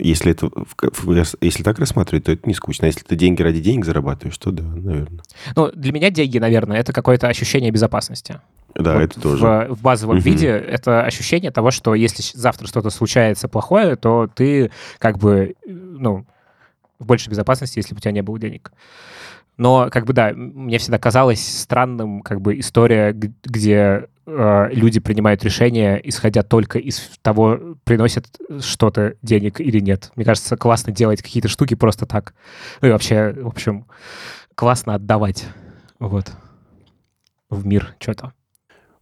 Если, 0.05 0.33
это, 0.33 0.47
в- 0.47 0.75
в- 0.81 1.35
если 1.41 1.63
так 1.63 1.79
рассматривать, 1.79 2.25
то 2.25 2.33
это 2.33 2.49
не 2.49 2.55
скучно. 2.55 2.87
А 2.87 2.89
если 2.89 3.03
ты 3.03 3.15
деньги 3.15 3.41
ради 3.41 3.61
денег 3.61 3.85
зарабатываешь, 3.85 4.37
то 4.39 4.51
да, 4.51 4.65
наверное. 4.65 5.21
Ну, 5.55 5.71
для 5.73 5.93
меня 5.93 6.11
деньги, 6.11 6.39
наверное, 6.39 6.79
это 6.79 6.93
какое-то 6.93 7.29
ощущение 7.29 7.71
безопасности. 7.71 8.41
Да, 8.75 8.95
вот 8.95 9.03
это 9.03 9.21
тоже. 9.21 9.45
В, 9.45 9.75
в 9.77 9.83
базовом 9.83 10.17
Мгм. 10.17 10.25
виде 10.25 10.49
это 10.49 11.05
ощущение 11.05 11.51
того, 11.51 11.71
что 11.71 11.95
если 11.95 12.23
завтра 12.37 12.67
что-то 12.67 12.91
случается 12.91 13.47
плохое, 13.49 13.97
то 13.97 14.29
ты 14.35 14.71
как 14.99 15.19
бы, 15.19 15.55
ну, 15.67 16.27
в 16.99 17.07
большей 17.07 17.31
безопасности, 17.31 17.79
если 17.79 17.95
бы 17.95 17.99
у 17.99 18.01
тебя 18.01 18.13
не 18.13 18.23
было 18.23 18.39
денег. 18.39 18.73
Но, 19.59 19.89
как 19.91 20.07
бы, 20.07 20.15
да, 20.15 20.33
мне 20.35 20.79
всегда 20.79 20.99
казалось 20.99 21.47
странным, 21.61 22.23
как 22.23 22.41
бы, 22.41 22.59
история, 22.59 23.13
где 23.13 24.07
люди 24.27 25.01
принимают 25.01 25.45
решения, 25.45 26.01
исходя 26.03 26.43
только 26.43 26.79
из 26.79 27.11
того, 27.23 27.77
приносят 27.85 28.27
что-то 28.61 29.17
денег 29.23 29.61
или 29.61 29.81
нет. 29.81 30.13
Мне 30.17 30.25
кажется, 30.25 30.57
классно 30.57 30.93
делать 30.93 31.23
какие-то 31.23 31.49
штуки 31.49 31.75
просто 31.75 32.07
так. 32.07 32.35
Ну 32.81 32.89
и 32.89 32.91
вообще, 32.93 33.33
в 33.33 33.49
общем, 33.49 33.87
классно 34.55 34.95
отдавать. 34.95 35.47
Вот. 35.99 36.33
В 37.51 37.67
мир 37.67 37.95
что-то. 37.99 38.33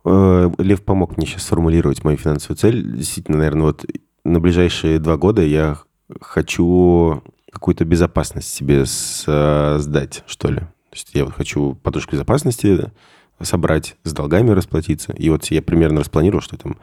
Э, 0.05 0.51
Лев 0.59 0.83
помог 0.83 1.17
мне 1.17 1.27
сейчас 1.27 1.43
сформулировать 1.43 2.03
мою 2.05 2.17
финансовую 2.17 2.57
цель. 2.57 2.97
Действительно, 2.97 3.39
наверное, 3.39 3.67
вот 3.67 3.85
на 4.25 4.41
ближайшие 4.41 4.99
два 4.99 5.17
года 5.17 5.43
я 5.43 5.79
хочу 6.21 7.23
какую-то 7.53 7.85
безопасность 7.85 8.53
себе 8.53 8.87
создать, 8.87 10.23
что 10.27 10.49
ли. 10.49 10.61
То 10.61 10.97
есть 10.97 11.11
я 11.15 11.25
вот 11.25 11.35
хочу 11.35 11.75
подушку 11.75 12.13
безопасности 12.13 12.91
собрать, 13.43 13.97
с 14.05 14.13
долгами 14.13 14.51
расплатиться. 14.51 15.13
И 15.13 15.29
вот 15.31 15.47
я 15.47 15.63
примерно 15.63 16.01
распланировал, 16.01 16.43
что 16.43 16.57
там 16.57 16.77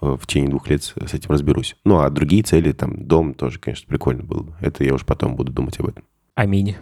э, 0.00 0.16
в 0.20 0.26
течение 0.26 0.50
двух 0.50 0.68
лет 0.68 0.82
с 0.82 1.14
этим 1.14 1.30
разберусь. 1.30 1.76
Ну, 1.84 2.00
а 2.00 2.10
другие 2.10 2.42
цели, 2.42 2.72
там, 2.72 3.06
дом 3.06 3.34
тоже, 3.34 3.58
конечно, 3.58 3.86
прикольно 3.88 4.22
было 4.22 4.42
бы. 4.42 4.54
Это 4.60 4.84
я 4.84 4.94
уже 4.94 5.04
потом 5.04 5.36
буду 5.36 5.52
думать 5.52 5.78
об 5.80 5.88
этом. 5.88 6.04
Аминь. 6.34 6.76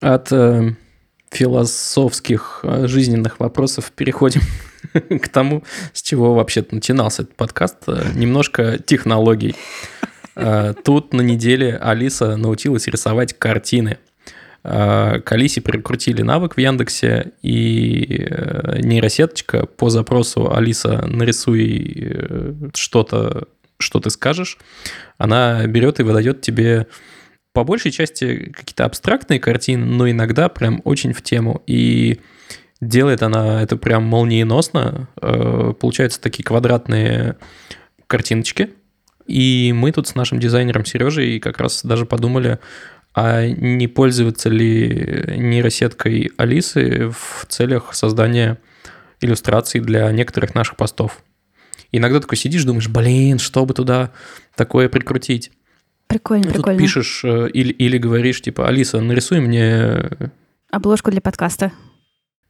От 0.00 0.30
э, 0.32 0.74
философских 1.30 2.60
э, 2.62 2.86
жизненных 2.86 3.40
вопросов 3.40 3.92
переходим 3.92 4.42
к 4.92 5.28
тому, 5.28 5.64
с 5.92 6.02
чего 6.02 6.34
вообще-то 6.34 6.74
начинался 6.74 7.22
этот 7.22 7.36
подкаст. 7.36 7.76
Э, 7.86 8.12
Немножко 8.14 8.78
технологий. 8.78 9.56
Э, 10.36 10.74
Тут 10.84 11.12
на 11.12 11.20
неделе 11.20 11.76
Алиса 11.76 12.36
научилась 12.36 12.86
рисовать 12.86 13.36
картины. 13.38 13.98
Э, 14.64 15.20
К 15.20 15.32
Алисе 15.32 15.60
прикрутили 15.60 16.22
навык 16.22 16.56
в 16.56 16.58
Яндексе, 16.58 17.32
и 17.42 18.26
э, 18.28 18.80
нейросеточка 18.80 19.66
по 19.66 19.90
запросу 19.90 20.52
«Алиса, 20.52 21.06
нарисуй 21.06 21.96
э, 21.96 22.54
что-то, 22.74 23.48
что 23.78 24.00
ты 24.00 24.10
скажешь», 24.10 24.58
она 25.16 25.66
берет 25.66 26.00
и 26.00 26.02
выдает 26.02 26.40
тебе 26.40 26.86
по 27.52 27.64
большей 27.64 27.90
части 27.90 28.52
какие-то 28.54 28.84
абстрактные 28.84 29.40
картины, 29.40 29.84
но 29.84 30.08
иногда 30.10 30.48
прям 30.48 30.80
очень 30.84 31.12
в 31.12 31.22
тему. 31.22 31.62
И 31.66 32.20
делает 32.80 33.22
она 33.22 33.62
это 33.62 33.76
прям 33.76 34.04
молниеносно. 34.04 35.08
Получаются 35.16 36.20
такие 36.20 36.44
квадратные 36.44 37.36
картиночки. 38.06 38.70
И 39.26 39.72
мы 39.74 39.90
тут 39.92 40.06
с 40.08 40.14
нашим 40.14 40.38
дизайнером 40.38 40.84
Сережей 40.84 41.40
как 41.40 41.58
раз 41.58 41.84
даже 41.84 42.06
подумали, 42.06 42.60
а 43.14 43.46
не 43.46 43.88
пользоваться 43.88 44.48
ли 44.48 45.24
нейросеткой 45.36 46.32
Алисы 46.36 47.10
в 47.10 47.46
целях 47.48 47.94
создания 47.94 48.58
иллюстраций 49.20 49.80
для 49.80 50.10
некоторых 50.12 50.54
наших 50.54 50.76
постов. 50.76 51.22
Иногда 51.90 52.20
такой 52.20 52.36
сидишь, 52.36 52.64
думаешь, 52.64 52.88
блин, 52.88 53.38
что 53.38 53.64
бы 53.64 53.74
туда 53.74 54.12
такое 54.54 54.88
прикрутить. 54.88 55.50
Прикольно, 56.06 56.44
Тут 56.44 56.54
прикольно. 56.54 56.78
пишешь 56.78 57.22
э, 57.24 57.48
или, 57.52 57.72
или 57.72 57.98
говоришь, 57.98 58.40
типа, 58.40 58.66
Алиса, 58.66 59.00
нарисуй 59.00 59.40
мне... 59.40 60.32
Обложку 60.70 61.10
для 61.10 61.20
подкаста. 61.20 61.72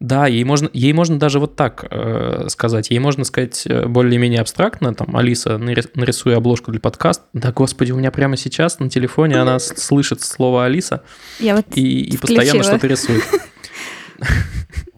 Да, 0.01 0.29
ей 0.29 0.45
можно, 0.45 0.71
ей 0.73 0.93
можно 0.93 1.19
даже 1.19 1.41
вот 1.41 1.57
так 1.57 1.85
э, 1.91 2.47
сказать. 2.49 2.91
Ей 2.91 3.01
можно 3.01 3.25
сказать 3.25 3.67
э, 3.67 3.87
более-менее 3.87 4.41
абстрактно, 4.41 4.95
там, 4.95 5.17
Алиса, 5.17 5.59
нари- 5.59 5.91
нарисуй 5.95 6.37
обложку 6.37 6.71
для 6.71 6.79
подкаста. 6.79 7.25
Да, 7.33 7.51
господи, 7.51 7.91
у 7.91 7.97
меня 7.97 8.13
прямо 8.13 8.37
сейчас 8.37 8.79
на 8.79 8.89
телефоне 8.89 9.41
она 9.41 9.59
слышит 9.59 10.23
слово 10.23 10.67
Алиса 10.67 11.03
Я 11.41 11.57
вот 11.57 11.67
и, 11.75 12.03
и 12.03 12.17
постоянно 12.17 12.63
что-то 12.63 12.87
рисует. 12.87 13.25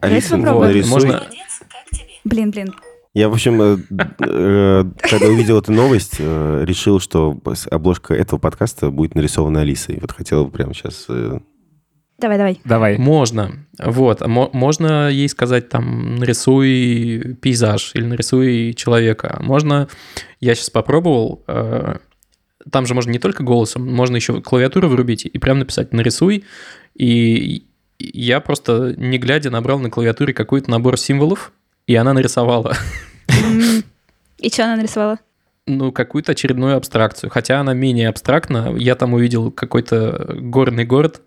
Алиса. 0.01 0.37
Можно-? 0.37 1.23
Блин, 2.23 2.51
блин. 2.51 2.75
Я, 3.15 3.27
в 3.29 3.33
общем, 3.33 3.59
э, 3.59 3.77
э, 4.19 4.85
когда 5.01 5.27
увидел 5.27 5.57
эту 5.57 5.71
новость, 5.71 6.19
решил, 6.19 6.99
что 6.99 7.41
обложка 7.71 8.13
этого 8.13 8.37
подкаста 8.37 8.91
будет 8.91 9.15
нарисована 9.15 9.61
Алисой. 9.61 9.97
Вот 9.99 10.11
хотел 10.11 10.47
прямо 10.47 10.75
сейчас... 10.75 11.07
Давай, 12.21 12.37
давай. 12.37 12.61
Давай. 12.63 12.97
Можно. 12.97 13.65
Вот. 13.79 14.21
а 14.21 14.27
мо- 14.27 14.49
Можно 14.53 15.09
ей 15.09 15.27
сказать, 15.27 15.69
там, 15.69 16.15
нарисуй 16.17 17.35
пейзаж 17.41 17.91
или 17.95 18.05
нарисуй 18.05 18.73
человека. 18.75 19.39
Можно... 19.41 19.87
Я 20.39 20.55
сейчас 20.55 20.69
попробовал. 20.69 21.43
э, 21.47 21.95
Там 22.71 22.85
же 22.85 22.93
можно 22.93 23.11
не 23.11 23.19
только 23.19 23.43
голосом, 23.43 23.91
можно 23.93 24.15
еще 24.15 24.39
клавиатуру 24.41 24.87
врубить 24.87 25.25
и 25.25 25.37
прям 25.39 25.59
написать 25.59 25.93
«нарисуй». 25.93 26.43
И 26.95 27.63
я 27.99 28.39
просто, 28.39 28.93
не 28.97 29.17
глядя, 29.17 29.49
набрал 29.49 29.79
на 29.79 29.89
клавиатуре 29.89 30.33
какой-то 30.33 30.69
набор 30.69 30.97
символов, 30.99 31.51
и 31.87 31.95
она 31.95 32.13
нарисовала, 32.13 32.75
И 34.39 34.49
что 34.49 34.63
она 34.65 34.75
нарисовала? 34.75 35.17
ну, 35.67 35.91
какую-то 35.91 36.31
очередную 36.33 36.75
абстракцию. 36.75 37.29
Хотя 37.29 37.59
она 37.59 37.73
менее 37.73 38.09
абстрактна. 38.09 38.75
Я 38.77 38.95
там 38.95 39.13
увидел 39.13 39.51
какой-то 39.51 40.35
горный 40.39 40.85
город, 40.85 41.21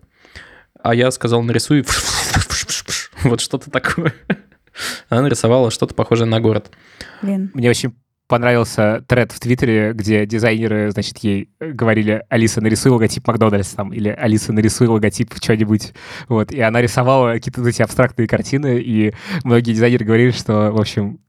а 0.85 0.93
я 0.93 1.09
сказал 1.09 1.41
«нарисуй 1.41 1.83
вот 3.23 3.41
что-то 3.41 3.71
такое». 3.71 4.13
Она 5.09 5.23
нарисовала 5.23 5.71
что-то 5.71 5.95
похожее 5.95 6.27
на 6.27 6.39
город. 6.39 6.69
Блин. 7.23 7.49
Мне 7.55 7.71
очень 7.71 7.95
понравился 8.27 9.03
тред 9.07 9.31
в 9.31 9.39
Твиттере, 9.39 9.93
где 9.93 10.27
дизайнеры, 10.27 10.91
значит, 10.91 11.17
ей 11.19 11.49
говорили, 11.59 12.23
Алиса, 12.29 12.61
нарисуй 12.61 12.91
логотип 12.91 13.25
Макдональдс 13.25 13.69
там, 13.69 13.93
или 13.93 14.09
Алиса, 14.09 14.53
нарисуй 14.53 14.85
логотип 14.87 15.33
что-нибудь. 15.41 15.93
Вот, 16.27 16.51
и 16.51 16.61
она 16.61 16.81
рисовала 16.81 17.33
какие-то 17.33 17.67
эти 17.67 17.81
абстрактные 17.81 18.27
картины, 18.27 18.79
и 18.79 19.11
многие 19.43 19.73
дизайнеры 19.73 20.05
говорили, 20.05 20.31
что, 20.31 20.71
в 20.71 20.79
общем, 20.79 21.19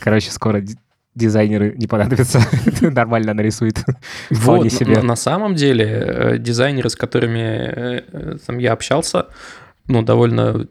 короче, 0.00 0.32
скоро 0.32 0.64
дизайнеры 1.14 1.74
не 1.76 1.86
понадобятся, 1.86 2.40
нормально 2.80 3.34
нарисует. 3.34 3.78
Вот, 4.30 4.70
себе. 4.72 4.96
на, 4.96 5.02
на 5.02 5.16
самом 5.16 5.54
деле, 5.54 5.84
э, 5.86 6.38
дизайнеры, 6.38 6.88
с 6.88 6.96
которыми 6.96 7.38
э, 7.40 8.36
там, 8.46 8.58
я 8.58 8.72
общался, 8.72 9.26
ну, 9.88 10.02
довольно 10.02 10.68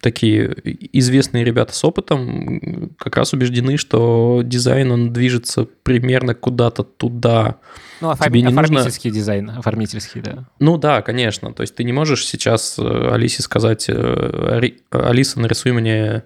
такие 0.00 0.54
известные 0.92 1.42
ребята 1.42 1.72
с 1.74 1.82
опытом, 1.84 2.90
как 2.98 3.16
раз 3.16 3.32
убеждены, 3.32 3.76
что 3.76 4.42
дизайн, 4.44 4.90
он 4.90 5.12
движется 5.12 5.66
примерно 5.82 6.34
куда-то 6.34 6.82
туда. 6.84 7.56
Ну, 8.00 8.10
оформи- 8.10 8.24
Тебе 8.28 8.42
не 8.42 8.44
нужно- 8.48 8.60
оформительский 8.62 9.10
дизайн, 9.10 9.50
оформительский, 9.50 10.20
да. 10.20 10.44
Ну 10.60 10.76
да, 10.76 11.02
конечно. 11.02 11.52
То 11.54 11.62
есть 11.62 11.74
ты 11.74 11.82
не 11.84 11.92
можешь 11.92 12.26
сейчас 12.26 12.78
э, 12.78 12.82
Алисе 13.12 13.42
сказать, 13.42 13.86
э, 13.88 13.92
«Ари- 13.94 14.80
Алиса, 14.90 15.40
нарисуй 15.40 15.72
мне 15.72 16.24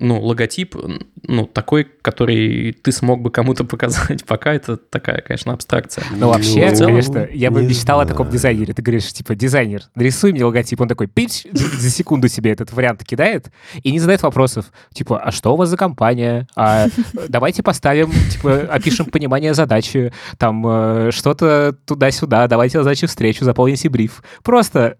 ну, 0.00 0.20
логотип, 0.20 0.76
ну, 1.24 1.46
такой, 1.46 1.84
который 1.84 2.72
ты 2.72 2.92
смог 2.92 3.20
бы 3.20 3.30
кому-то 3.30 3.64
показать. 3.64 4.24
Пока 4.26 4.54
это 4.54 4.76
такая, 4.76 5.20
конечно, 5.20 5.52
абстракция. 5.52 6.04
Ну, 6.16 6.28
вообще, 6.28 6.72
целом, 6.74 6.92
конечно, 6.92 7.28
я 7.32 7.50
бы 7.50 7.62
мечтал 7.62 8.00
о 8.00 8.06
таком 8.06 8.26
знаю. 8.26 8.32
дизайнере. 8.32 8.74
Ты 8.74 8.82
говоришь, 8.82 9.12
типа, 9.12 9.34
дизайнер, 9.34 9.82
нарисуй 9.96 10.32
мне 10.32 10.44
логотип. 10.44 10.80
Он 10.80 10.88
такой, 10.88 11.08
пич, 11.08 11.46
за 11.52 11.90
секунду 11.90 12.28
себе 12.28 12.52
этот 12.52 12.72
вариант 12.72 13.04
кидает 13.04 13.50
и 13.82 13.90
не 13.90 13.98
задает 13.98 14.22
вопросов. 14.22 14.66
Типа, 14.94 15.18
а 15.18 15.32
что 15.32 15.54
у 15.54 15.56
вас 15.56 15.68
за 15.68 15.76
компания? 15.76 16.46
А 16.54 16.86
давайте 17.28 17.64
поставим, 17.64 18.12
типа, 18.30 18.68
опишем 18.70 19.06
понимание 19.06 19.52
задачи. 19.52 20.12
Там 20.38 20.64
э, 20.64 21.10
что-то 21.10 21.76
туда-сюда. 21.84 22.46
Давайте 22.46 22.78
задачу 22.78 23.08
встречу, 23.08 23.44
заполните 23.44 23.88
бриф. 23.88 24.22
Просто 24.44 24.96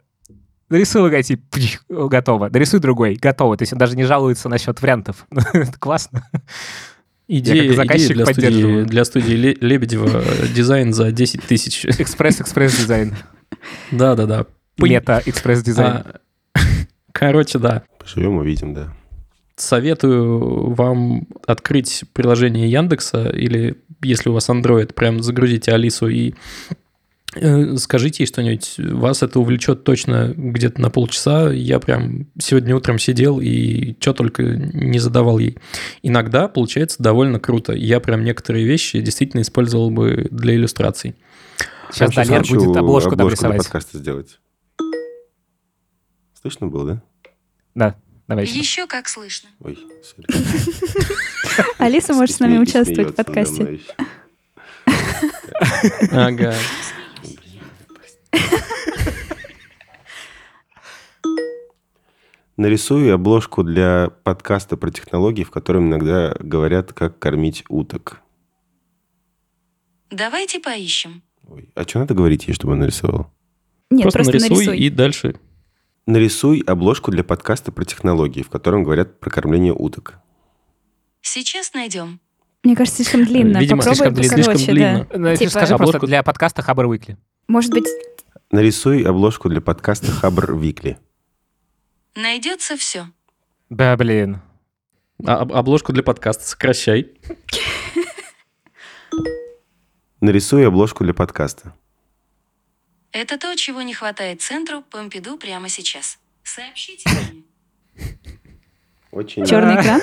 нарисуй 0.68 1.02
логотип, 1.02 1.42
пчих, 1.50 1.84
готово. 1.88 2.48
Нарисуй 2.48 2.80
другой, 2.80 3.14
готово. 3.14 3.56
То 3.56 3.62
есть 3.62 3.72
он 3.72 3.78
даже 3.78 3.96
не 3.96 4.04
жалуется 4.04 4.48
насчет 4.48 4.80
вариантов. 4.80 5.26
Это 5.52 5.78
классно. 5.78 6.28
Идея, 7.30 7.66
как 7.68 7.76
заказчик 7.76 8.12
идея 8.12 8.24
для, 8.24 8.32
студии, 8.32 8.82
для 8.84 9.04
студии 9.04 9.34
Ле- 9.34 9.58
Лебедева 9.60 10.24
дизайн 10.54 10.94
за 10.94 11.12
10 11.12 11.42
тысяч. 11.42 11.84
Экспресс-экспресс-дизайн. 11.84 13.14
Да-да-да. 13.90 14.46
Пынь. 14.76 14.92
Мета-экспресс-дизайн. 14.92 16.04
А, 16.04 16.20
Короче, 17.12 17.58
да. 17.58 17.82
Поживем, 17.98 18.36
увидим, 18.36 18.72
да. 18.72 18.94
Советую 19.56 20.70
вам 20.70 21.26
открыть 21.46 22.04
приложение 22.12 22.70
Яндекса 22.70 23.28
или, 23.28 23.76
если 24.02 24.30
у 24.30 24.32
вас 24.32 24.48
Android, 24.48 24.94
прям 24.94 25.22
загрузите 25.22 25.72
Алису 25.72 26.08
и 26.08 26.30
э, 26.30 26.74
скажите 27.76 28.22
ей 28.22 28.26
что-нибудь. 28.26 28.74
Вас 28.78 29.22
это 29.22 29.38
увлечет 29.38 29.84
точно 29.84 30.32
где-то 30.36 30.80
на 30.80 30.90
полчаса. 30.90 31.50
Я 31.52 31.78
прям 31.78 32.26
сегодня 32.38 32.74
утром 32.74 32.98
сидел 32.98 33.40
и 33.40 33.94
что 34.00 34.14
только 34.14 34.42
не 34.42 34.98
задавал 34.98 35.38
ей. 35.38 35.58
Иногда 36.02 36.48
получается 36.48 37.02
довольно 37.02 37.38
круто. 37.38 37.72
Я 37.72 38.00
прям 38.00 38.24
некоторые 38.24 38.64
вещи 38.64 39.00
действительно 39.00 39.42
использовал 39.42 39.90
бы 39.90 40.28
для 40.30 40.54
иллюстраций. 40.54 41.16
Сейчас 41.90 42.14
Я 42.14 42.24
Далер 42.24 42.46
будет 42.46 42.76
обложку 42.76 43.14
нам 43.16 43.28
для 43.28 43.36
рисовать. 43.36 43.58
подкаста 43.58 43.98
сделать. 43.98 44.38
Слышно 46.40 46.66
было, 46.68 46.86
да? 46.86 47.02
Да, 47.74 47.94
давайте. 48.26 48.58
Еще 48.58 48.86
как 48.86 49.08
слышно. 49.08 49.48
Ой, 49.60 49.78
сори. 50.02 50.26
Алиса 51.78 52.14
может 52.14 52.36
с 52.36 52.40
нами 52.40 52.58
участвовать 52.58 53.12
в 53.12 53.14
подкасте. 53.14 53.80
Ага. 56.10 56.54
Нарисую 62.56 63.14
обложку 63.14 63.62
для 63.62 64.10
подкаста 64.24 64.76
про 64.76 64.90
технологии, 64.90 65.44
в 65.44 65.50
котором 65.50 65.88
иногда 65.88 66.34
говорят, 66.40 66.92
как 66.92 67.18
кормить 67.18 67.64
уток. 67.68 68.20
Давайте 70.10 70.58
поищем. 70.58 71.22
Ой, 71.46 71.70
а 71.76 71.82
что 71.84 72.00
надо 72.00 72.14
говорить 72.14 72.48
ей, 72.48 72.54
чтобы 72.54 72.72
он 72.72 72.80
нарисовал? 72.80 73.30
Нет, 73.90 74.02
просто, 74.02 74.18
просто, 74.18 74.32
нарисуй, 74.32 74.66
нарисуй. 74.66 74.78
и 74.78 74.90
дальше. 74.90 75.40
Нарисуй 76.06 76.60
обложку 76.66 77.10
для 77.12 77.22
подкаста 77.22 77.70
про 77.70 77.84
технологии, 77.84 78.42
в 78.42 78.48
котором 78.50 78.82
говорят 78.82 79.20
про 79.20 79.30
кормление 79.30 79.72
уток. 79.72 80.18
Сейчас 81.20 81.74
найдем. 81.74 82.18
Мне 82.64 82.74
кажется, 82.74 82.96
слишком 83.04 83.24
длинно. 83.24 83.58
Видимо, 83.58 83.82
Попробуй 83.82 83.96
слишком 83.96 84.14
длинно. 84.14 84.42
Слишком 84.56 84.74
длинно. 84.74 85.06
да. 85.14 85.36
Типа- 85.36 85.50
Скажи 85.50 85.76
просто 85.76 85.98
Обложку- 85.98 86.06
для 86.06 86.22
подкаста 86.24 86.62
Хабр 86.62 86.86
Weekly. 86.86 87.16
Может 87.46 87.70
быть, 87.72 87.86
Нарисуй 88.50 89.02
обложку 89.04 89.48
для 89.48 89.60
подкаста 89.60 90.10
Хабр 90.10 90.54
Викли. 90.56 90.98
Найдется 92.14 92.76
все. 92.76 93.08
Да, 93.68 93.96
блин. 93.96 94.40
А, 95.26 95.40
об- 95.40 95.52
обложку 95.52 95.92
для 95.92 96.02
подкаста 96.02 96.44
сокращай. 96.44 97.12
Нарисуй 100.20 100.66
обложку 100.66 101.04
для 101.04 101.12
подкаста. 101.14 101.74
Это 103.12 103.38
то, 103.38 103.54
чего 103.56 103.82
не 103.82 103.94
хватает 103.94 104.40
центру 104.40 104.82
Помпиду 104.82 105.36
прямо 105.36 105.68
сейчас. 105.68 106.18
Сообщите 106.42 107.08
мне. 107.10 107.42
Очень, 109.10 109.44
черный 109.44 109.74
экран? 109.80 110.00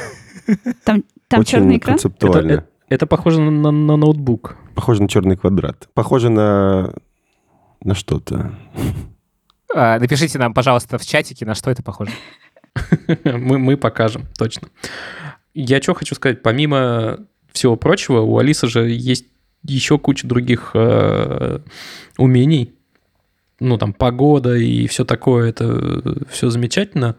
Там, 0.83 1.03
там 1.27 1.39
очень 1.39 1.51
черный 1.51 1.77
экран? 1.77 1.95
концептуально. 1.95 2.51
Это, 2.51 2.69
это 2.89 3.07
похоже 3.07 3.41
на, 3.41 3.49
на- 3.51 3.71
на 3.71 3.95
ноутбук. 3.97 4.57
Похоже 4.75 5.01
на 5.01 5.07
черный 5.09 5.35
квадрат. 5.37 5.89
Похоже 5.93 6.29
на... 6.29 6.93
на 7.83 7.95
что-то. 7.95 8.53
А, 9.73 9.99
Напишите 9.99 10.39
нам, 10.39 10.53
пожалуйста, 10.53 10.97
в 10.97 11.05
чатике, 11.05 11.45
на 11.45 11.55
что 11.55 11.71
это 11.71 11.83
похоже. 11.83 12.11
мы, 13.23 13.57
мы 13.57 13.77
покажем, 13.77 14.25
точно. 14.37 14.69
Я 15.53 15.81
что 15.81 15.93
хочу 15.93 16.15
сказать, 16.15 16.41
помимо 16.41 17.19
всего 17.51 17.75
прочего, 17.75 18.21
у 18.21 18.37
Алисы 18.37 18.67
же 18.67 18.89
есть 18.89 19.25
еще 19.63 19.97
куча 19.97 20.27
других 20.27 20.71
э, 20.73 21.59
умений. 22.17 22.73
Ну, 23.59 23.77
там, 23.77 23.93
погода 23.93 24.55
и 24.55 24.87
все 24.87 25.05
такое, 25.05 25.49
это 25.49 26.25
все 26.29 26.49
замечательно. 26.49 27.15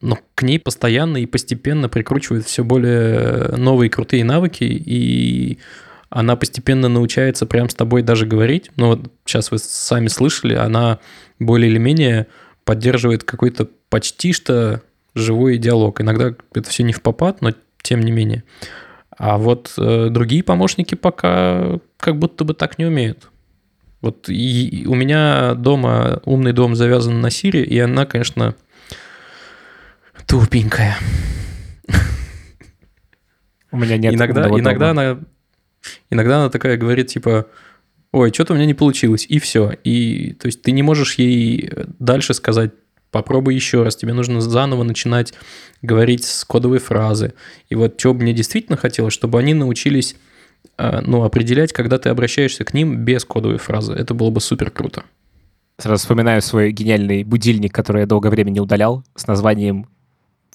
Но 0.00 0.18
к 0.34 0.42
ней 0.42 0.60
постоянно 0.60 1.16
и 1.16 1.26
постепенно 1.26 1.88
прикручивают 1.88 2.46
все 2.46 2.62
более 2.62 3.56
новые 3.56 3.90
крутые 3.90 4.24
навыки, 4.24 4.64
и 4.64 5.58
она 6.14 6.36
постепенно 6.36 6.88
научается 6.88 7.44
прям 7.44 7.68
с 7.68 7.74
тобой 7.74 8.02
даже 8.02 8.24
говорить. 8.24 8.70
Ну, 8.76 8.86
вот 8.86 9.12
сейчас 9.24 9.50
вы 9.50 9.58
сами 9.58 10.06
слышали, 10.06 10.54
она 10.54 11.00
более 11.40 11.68
или 11.68 11.78
менее 11.78 12.28
поддерживает 12.64 13.24
какой-то 13.24 13.68
почти 13.88 14.32
что 14.32 14.80
живой 15.16 15.58
диалог. 15.58 16.00
Иногда 16.00 16.32
это 16.54 16.70
все 16.70 16.84
не 16.84 16.92
в 16.92 17.02
попад, 17.02 17.42
но 17.42 17.50
тем 17.82 18.00
не 18.00 18.12
менее. 18.12 18.44
А 19.18 19.38
вот 19.38 19.74
э, 19.76 20.06
другие 20.08 20.44
помощники 20.44 20.94
пока 20.94 21.80
как 21.96 22.16
будто 22.16 22.44
бы 22.44 22.54
так 22.54 22.78
не 22.78 22.84
умеют. 22.84 23.28
Вот 24.00 24.28
и, 24.28 24.68
и 24.68 24.86
у 24.86 24.94
меня 24.94 25.54
дома 25.54 26.22
умный 26.24 26.52
дом 26.52 26.76
завязан 26.76 27.20
на 27.20 27.30
Сири, 27.30 27.62
и 27.62 27.76
она, 27.80 28.06
конечно, 28.06 28.54
тупенькая. 30.28 30.96
У 33.72 33.76
меня 33.76 33.96
нет 33.96 34.14
иногда, 34.14 34.48
иногда 34.48 34.94
дома. 34.94 35.02
она, 35.02 35.20
иногда 36.10 36.38
она 36.38 36.50
такая 36.50 36.76
говорит 36.76 37.08
типа, 37.08 37.46
ой, 38.12 38.32
что-то 38.32 38.52
у 38.52 38.56
меня 38.56 38.66
не 38.66 38.74
получилось, 38.74 39.26
и 39.28 39.38
все. 39.38 39.72
И 39.84 40.34
то 40.34 40.46
есть 40.46 40.62
ты 40.62 40.72
не 40.72 40.82
можешь 40.82 41.14
ей 41.14 41.70
дальше 41.98 42.34
сказать, 42.34 42.70
попробуй 43.10 43.54
еще 43.54 43.82
раз, 43.82 43.96
тебе 43.96 44.12
нужно 44.12 44.40
заново 44.40 44.82
начинать 44.82 45.34
говорить 45.82 46.24
с 46.24 46.44
кодовой 46.44 46.78
фразы. 46.78 47.34
И 47.68 47.74
вот 47.74 47.98
что 47.98 48.12
бы 48.12 48.22
мне 48.22 48.32
действительно 48.32 48.76
хотелось, 48.76 49.14
чтобы 49.14 49.38
они 49.38 49.54
научились 49.54 50.16
э, 50.78 51.00
ну, 51.00 51.22
определять, 51.22 51.72
когда 51.72 51.98
ты 51.98 52.08
обращаешься 52.08 52.64
к 52.64 52.74
ним 52.74 53.04
без 53.04 53.24
кодовой 53.24 53.58
фразы. 53.58 53.92
Это 53.92 54.14
было 54.14 54.30
бы 54.30 54.40
супер 54.40 54.70
круто. 54.70 55.04
Сразу 55.78 56.02
вспоминаю 56.02 56.42
свой 56.42 56.72
гениальный 56.72 57.24
будильник, 57.24 57.72
который 57.72 58.00
я 58.00 58.06
долгое 58.06 58.30
время 58.30 58.50
не 58.50 58.60
удалял, 58.60 59.04
с 59.14 59.26
названием... 59.26 59.88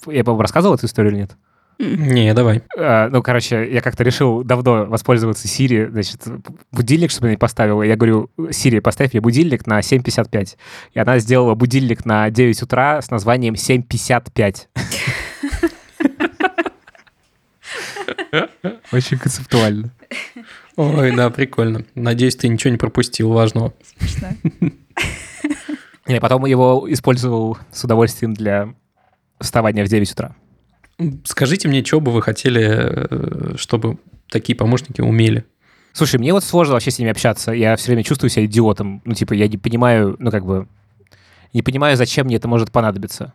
Я, 0.06 0.24
по-моему, 0.24 0.42
рассказывал 0.42 0.76
эту 0.76 0.86
историю 0.86 1.12
или 1.12 1.20
нет? 1.20 1.36
Не, 1.80 2.34
давай. 2.34 2.62
А, 2.76 3.08
ну, 3.08 3.22
короче, 3.22 3.66
я 3.72 3.80
как-то 3.80 4.04
решил 4.04 4.44
давно 4.44 4.84
воспользоваться 4.84 5.48
Siri, 5.48 5.90
значит, 5.90 6.22
будильник, 6.72 7.10
чтобы 7.10 7.28
мне 7.28 7.38
поставила. 7.38 7.82
Я 7.82 7.96
говорю, 7.96 8.30
Siri, 8.36 8.82
поставь 8.82 9.14
мне 9.14 9.22
будильник 9.22 9.66
на 9.66 9.80
7.55. 9.80 10.58
И 10.92 10.98
она 10.98 11.18
сделала 11.20 11.54
будильник 11.54 12.04
на 12.04 12.28
9 12.28 12.62
утра 12.62 13.00
с 13.00 13.10
названием 13.10 13.54
7.55. 13.54 14.66
Очень 18.92 19.18
концептуально. 19.18 19.90
Ой, 20.76 21.16
да, 21.16 21.30
прикольно. 21.30 21.86
Надеюсь, 21.94 22.36
ты 22.36 22.48
ничего 22.48 22.72
не 22.72 22.78
пропустил 22.78 23.32
важного. 23.32 23.72
Смешно. 23.96 24.28
Я 26.06 26.20
потом 26.20 26.44
его 26.44 26.84
использовал 26.90 27.56
с 27.72 27.84
удовольствием 27.84 28.34
для 28.34 28.74
вставания 29.40 29.82
в 29.82 29.88
9 29.88 30.12
утра. 30.12 30.36
Скажите 31.24 31.68
мне, 31.68 31.84
что 31.84 32.00
бы 32.00 32.12
вы 32.12 32.22
хотели, 32.22 32.68
э, 32.70 33.56
чтобы 33.56 33.98
такие 34.28 34.56
помощники 34.56 35.00
умели? 35.00 35.44
Слушай, 35.92 36.20
мне 36.20 36.32
вот 36.32 36.44
сложно 36.44 36.74
вообще 36.74 36.90
с 36.90 36.98
ними 36.98 37.10
общаться. 37.10 37.52
Я 37.52 37.76
все 37.76 37.86
время 37.88 38.04
чувствую 38.04 38.30
себя 38.30 38.44
идиотом. 38.44 39.02
Ну, 39.04 39.14
типа, 39.14 39.32
я 39.32 39.48
не 39.48 39.56
понимаю, 39.56 40.16
ну, 40.18 40.30
как 40.30 40.44
бы, 40.44 40.68
не 41.52 41.62
понимаю, 41.62 41.96
зачем 41.96 42.26
мне 42.26 42.36
это 42.36 42.48
может 42.48 42.70
понадобиться. 42.70 43.32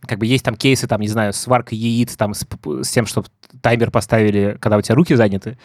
Как 0.00 0.18
бы 0.18 0.26
есть 0.26 0.44
там 0.44 0.56
кейсы, 0.56 0.88
там, 0.88 1.00
не 1.00 1.08
знаю, 1.08 1.32
с 1.32 1.46
варкой 1.46 1.78
яиц, 1.78 2.16
там, 2.16 2.34
с, 2.34 2.44
с 2.82 2.90
тем, 2.90 3.06
чтобы 3.06 3.28
таймер 3.60 3.92
поставили, 3.92 4.56
когда 4.58 4.78
у 4.78 4.82
тебя 4.82 4.96
руки 4.96 5.14
заняты. 5.14 5.58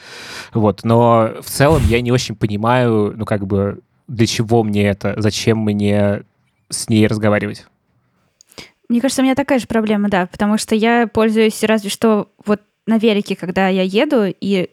Вот. 0.54 0.84
Но 0.84 1.32
в 1.42 1.50
целом 1.50 1.82
я 1.88 2.02
не 2.02 2.12
очень 2.12 2.36
понимаю, 2.36 3.14
ну, 3.16 3.26
как 3.26 3.48
бы, 3.48 3.80
для 4.08 4.28
чего 4.28 4.64
мне 4.64 4.88
это, 4.88 5.16
зачем 5.18 5.60
мне 5.60 6.22
с 6.70 6.88
ней 6.88 7.08
разговаривать. 7.08 7.66
Мне 8.90 9.02
кажется, 9.02 9.22
у 9.22 9.26
меня 9.26 9.36
такая 9.36 9.60
же 9.60 9.68
проблема, 9.68 10.10
да, 10.10 10.28
потому 10.28 10.58
что 10.58 10.76
я 10.76 11.08
пользуюсь 11.08 11.64
разве 11.64 11.90
что 11.90 12.32
вот 12.46 12.62
на 12.86 12.98
велике, 12.98 13.36
когда 13.36 13.68
я 13.68 13.84
еду, 13.84 14.24
и 14.26 14.70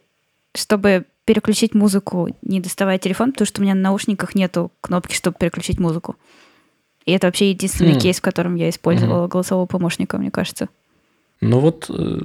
чтобы 0.54 1.06
переключить 1.24 1.74
музыку, 1.74 2.28
не 2.42 2.60
доставая 2.60 2.98
телефон, 2.98 3.32
потому 3.32 3.46
что 3.46 3.60
у 3.60 3.64
меня 3.64 3.74
на 3.74 3.80
наушниках 3.80 4.34
нету 4.34 4.70
кнопки, 4.80 5.14
чтобы 5.14 5.36
переключить 5.38 5.80
музыку. 5.80 6.16
И 7.06 7.12
это 7.12 7.26
вообще 7.26 7.50
единственный 7.50 7.94
М. 7.94 7.98
кейс, 7.98 8.18
в 8.18 8.22
котором 8.22 8.54
я 8.54 8.70
использовала 8.70 9.26
голосового 9.26 9.66
помощника, 9.66 10.16
мне 10.16 10.30
кажется. 10.30 10.68
Ну 11.40 11.58
вот, 11.58 11.90
э, 11.90 12.20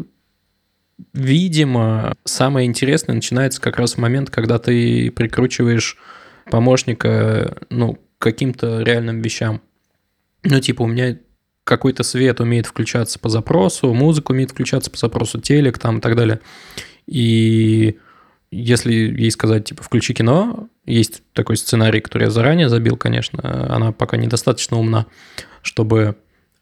видимо, 1.14 2.14
самое 2.24 2.68
интересное 2.68 3.16
начинается 3.16 3.60
как 3.62 3.78
раз 3.78 3.94
в 3.94 3.98
момент, 3.98 4.30
когда 4.30 4.60
ты 4.60 5.12
прикручиваешь 5.12 5.98
помощника, 6.46 7.58
ну, 7.70 7.96
к 7.96 8.00
каким-то 8.20 8.82
реальным 8.82 9.22
вещам. 9.22 9.62
Ну, 10.44 10.60
типа, 10.60 10.84
у 10.84 10.88
меня 10.88 11.18
какой-то 11.70 12.02
свет 12.02 12.42
умеет 12.42 12.66
включаться 12.66 13.20
по 13.20 13.30
запросу, 13.30 13.94
музыка 13.94 14.32
умеет 14.32 14.50
включаться 14.50 14.90
по 14.90 14.98
запросу, 14.98 15.40
телек 15.40 15.78
там 15.78 16.00
и 16.00 16.02
так 16.02 16.16
далее. 16.16 16.40
И 17.06 18.00
если 18.50 18.92
ей 18.92 19.30
сказать, 19.30 19.66
типа, 19.66 19.84
включи 19.84 20.16
кино, 20.16 20.68
есть 20.88 21.22
такой 21.34 21.58
сценарий, 21.58 22.02
который 22.02 22.24
я 22.24 22.30
заранее 22.32 22.70
забил, 22.70 22.98
конечно, 22.98 23.74
она 23.76 23.92
пока 23.92 24.18
недостаточно 24.18 24.80
умна, 24.80 25.06
чтобы 25.62 26.16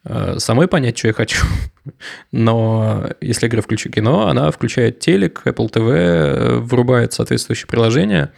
э, 0.04 0.36
самой 0.40 0.68
понять, 0.68 0.98
что 0.98 1.08
я 1.08 1.14
хочу. 1.14 1.46
Но 2.34 3.10
если 3.22 3.46
я 3.46 3.50
говорю 3.50 3.64
«включи 3.64 3.90
кино», 3.90 4.28
она 4.28 4.52
включает 4.52 5.00
телек, 5.00 5.44
Apple 5.46 5.72
TV, 5.72 5.92
э, 5.94 6.56
врубает 6.58 7.14
соответствующее 7.14 7.68
приложение, 7.68 8.34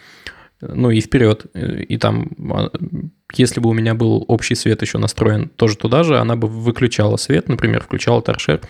ну 0.61 0.89
и 0.91 1.01
вперед. 1.01 1.45
И 1.55 1.97
там, 1.97 2.31
а, 2.51 2.71
если 3.33 3.59
бы 3.59 3.69
у 3.69 3.73
меня 3.73 3.93
был 3.93 4.25
общий 4.27 4.55
свет 4.55 4.81
еще 4.81 4.97
настроен 4.97 5.49
тоже 5.49 5.77
туда 5.77 6.03
же, 6.03 6.17
она 6.19 6.35
бы 6.35 6.47
выключала 6.47 7.17
свет, 7.17 7.47
например, 7.47 7.81
включала 7.81 8.21
торшер. 8.21 8.61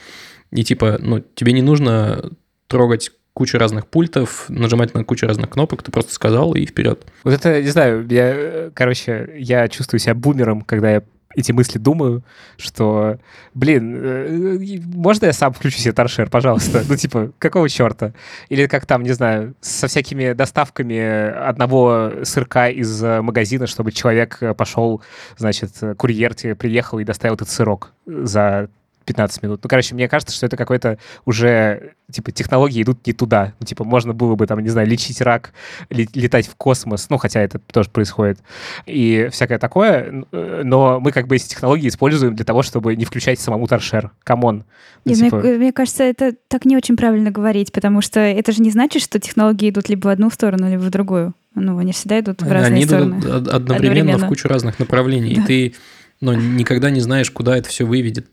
И 0.51 0.63
типа, 0.63 0.97
ну, 0.99 1.23
тебе 1.35 1.53
не 1.53 1.61
нужно 1.61 2.31
трогать 2.67 3.11
кучу 3.33 3.57
разных 3.57 3.87
пультов, 3.87 4.45
нажимать 4.49 4.93
на 4.93 5.03
кучу 5.03 5.25
разных 5.25 5.51
кнопок, 5.51 5.81
ты 5.81 5.91
просто 5.91 6.13
сказал 6.13 6.55
и 6.55 6.65
вперед. 6.65 7.05
Вот 7.23 7.33
это, 7.33 7.61
не 7.61 7.69
знаю, 7.69 8.05
я, 8.09 8.33
э, 8.35 8.71
короче, 8.73 9.29
я 9.37 9.67
чувствую 9.69 9.99
себя 9.99 10.13
бумером, 10.13 10.61
когда 10.61 10.91
я 10.91 11.03
эти 11.35 11.51
мысли 11.51 11.77
думаю, 11.77 12.23
что, 12.57 13.17
блин, 13.53 13.95
э, 14.03 14.79
можно 14.93 15.27
я 15.27 15.33
сам 15.33 15.53
включу 15.53 15.77
себе 15.77 15.93
торшер, 15.93 16.29
пожалуйста? 16.29 16.83
Ну, 16.87 16.95
типа, 16.95 17.31
какого 17.37 17.69
черта? 17.69 18.13
Или 18.49 18.65
как 18.67 18.85
там, 18.85 19.03
не 19.03 19.11
знаю, 19.11 19.53
со 19.61 19.87
всякими 19.87 20.33
доставками 20.33 20.99
одного 20.99 22.11
сырка 22.23 22.69
из 22.69 23.03
э, 23.03 23.21
магазина, 23.21 23.67
чтобы 23.67 23.91
человек 23.91 24.41
пошел, 24.57 25.01
значит, 25.37 25.71
курьер 25.97 26.33
тебе 26.33 26.55
приехал 26.55 26.99
и 26.99 27.03
доставил 27.03 27.35
этот 27.35 27.49
сырок 27.49 27.93
за 28.05 28.69
15 29.09 29.41
минут. 29.41 29.59
Ну, 29.63 29.67
короче, 29.67 29.95
мне 29.95 30.07
кажется, 30.07 30.35
что 30.35 30.45
это 30.45 30.55
какой-то 30.55 30.99
уже, 31.25 31.93
типа, 32.11 32.31
технологии 32.31 32.83
идут 32.83 33.05
не 33.07 33.13
туда. 33.13 33.53
Ну, 33.59 33.65
типа, 33.65 33.83
можно 33.83 34.13
было 34.13 34.35
бы, 34.35 34.45
там, 34.45 34.59
не 34.59 34.69
знаю, 34.69 34.87
лечить 34.87 35.19
рак, 35.21 35.51
летать 35.89 36.47
в 36.47 36.55
космос, 36.55 37.07
ну, 37.09 37.17
хотя 37.17 37.41
это 37.41 37.57
тоже 37.57 37.89
происходит, 37.89 38.39
и 38.85 39.29
всякое 39.31 39.57
такое, 39.57 40.25
но 40.31 40.99
мы 40.99 41.11
как 41.11 41.27
бы 41.27 41.37
эти 41.37 41.47
технологии 41.47 41.87
используем 41.87 42.35
для 42.35 42.45
того, 42.45 42.61
чтобы 42.61 42.95
не 42.95 43.03
включать 43.03 43.39
самому 43.39 43.65
торшер. 43.65 44.11
Come 44.23 44.46
on. 44.46 44.63
Ну, 45.05 45.13
типа... 45.15 45.37
мне, 45.37 45.57
мне 45.57 45.73
кажется, 45.73 46.03
это 46.03 46.35
так 46.47 46.65
не 46.65 46.77
очень 46.77 46.95
правильно 46.95 47.31
говорить, 47.31 47.71
потому 47.71 48.01
что 48.01 48.19
это 48.19 48.51
же 48.51 48.61
не 48.61 48.69
значит, 48.69 49.01
что 49.01 49.19
технологии 49.19 49.71
идут 49.71 49.89
либо 49.89 50.07
в 50.07 50.09
одну 50.09 50.29
сторону, 50.29 50.69
либо 50.69 50.81
в 50.81 50.91
другую. 50.91 51.33
Ну, 51.55 51.79
они 51.79 51.93
всегда 51.93 52.19
идут 52.19 52.43
в 52.43 52.51
разные 52.51 52.75
они 52.75 52.85
стороны. 52.85 53.13
Они 53.13 53.21
идут 53.21 53.47
одновременно, 53.47 53.75
одновременно 53.75 54.17
в 54.19 54.27
кучу 54.27 54.47
разных 54.47 54.77
направлений, 54.77 55.33
да. 55.33 55.41
и 55.41 55.45
ты 55.45 55.75
ну, 56.21 56.33
никогда 56.33 56.89
не 56.89 56.99
знаешь, 56.99 57.31
куда 57.31 57.57
это 57.57 57.69
все 57.69 57.85
выведет. 57.85 58.27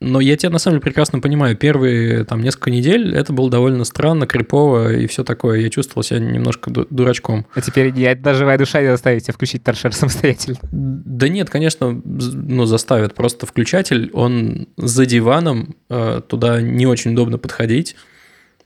Но 0.00 0.20
я 0.20 0.36
тебя 0.36 0.50
на 0.50 0.58
самом 0.58 0.76
деле 0.76 0.82
прекрасно 0.82 1.18
понимаю. 1.18 1.56
Первые 1.56 2.24
там 2.24 2.40
несколько 2.40 2.70
недель 2.70 3.16
это 3.16 3.32
было 3.32 3.50
довольно 3.50 3.82
странно, 3.84 4.28
крипово 4.28 4.92
и 4.92 5.08
все 5.08 5.24
такое. 5.24 5.58
Я 5.58 5.70
чувствовал 5.70 6.04
себя 6.04 6.20
немножко 6.20 6.70
дурачком. 6.70 7.46
А 7.54 7.60
теперь 7.60 7.92
я 7.98 8.14
даже 8.14 8.40
живая 8.40 8.58
душа 8.58 8.80
не 8.80 8.88
заставит 8.88 9.24
тебя 9.24 9.34
включить 9.34 9.64
торшер 9.64 9.92
самостоятельно. 9.92 10.58
Да 10.70 11.28
нет, 11.28 11.50
конечно, 11.50 12.00
ну, 12.04 12.64
заставят. 12.64 13.14
Просто 13.14 13.46
включатель, 13.46 14.10
он 14.12 14.68
за 14.76 15.04
диваном, 15.04 15.74
э, 15.90 16.20
туда 16.26 16.60
не 16.60 16.86
очень 16.86 17.12
удобно 17.12 17.38
подходить. 17.38 17.96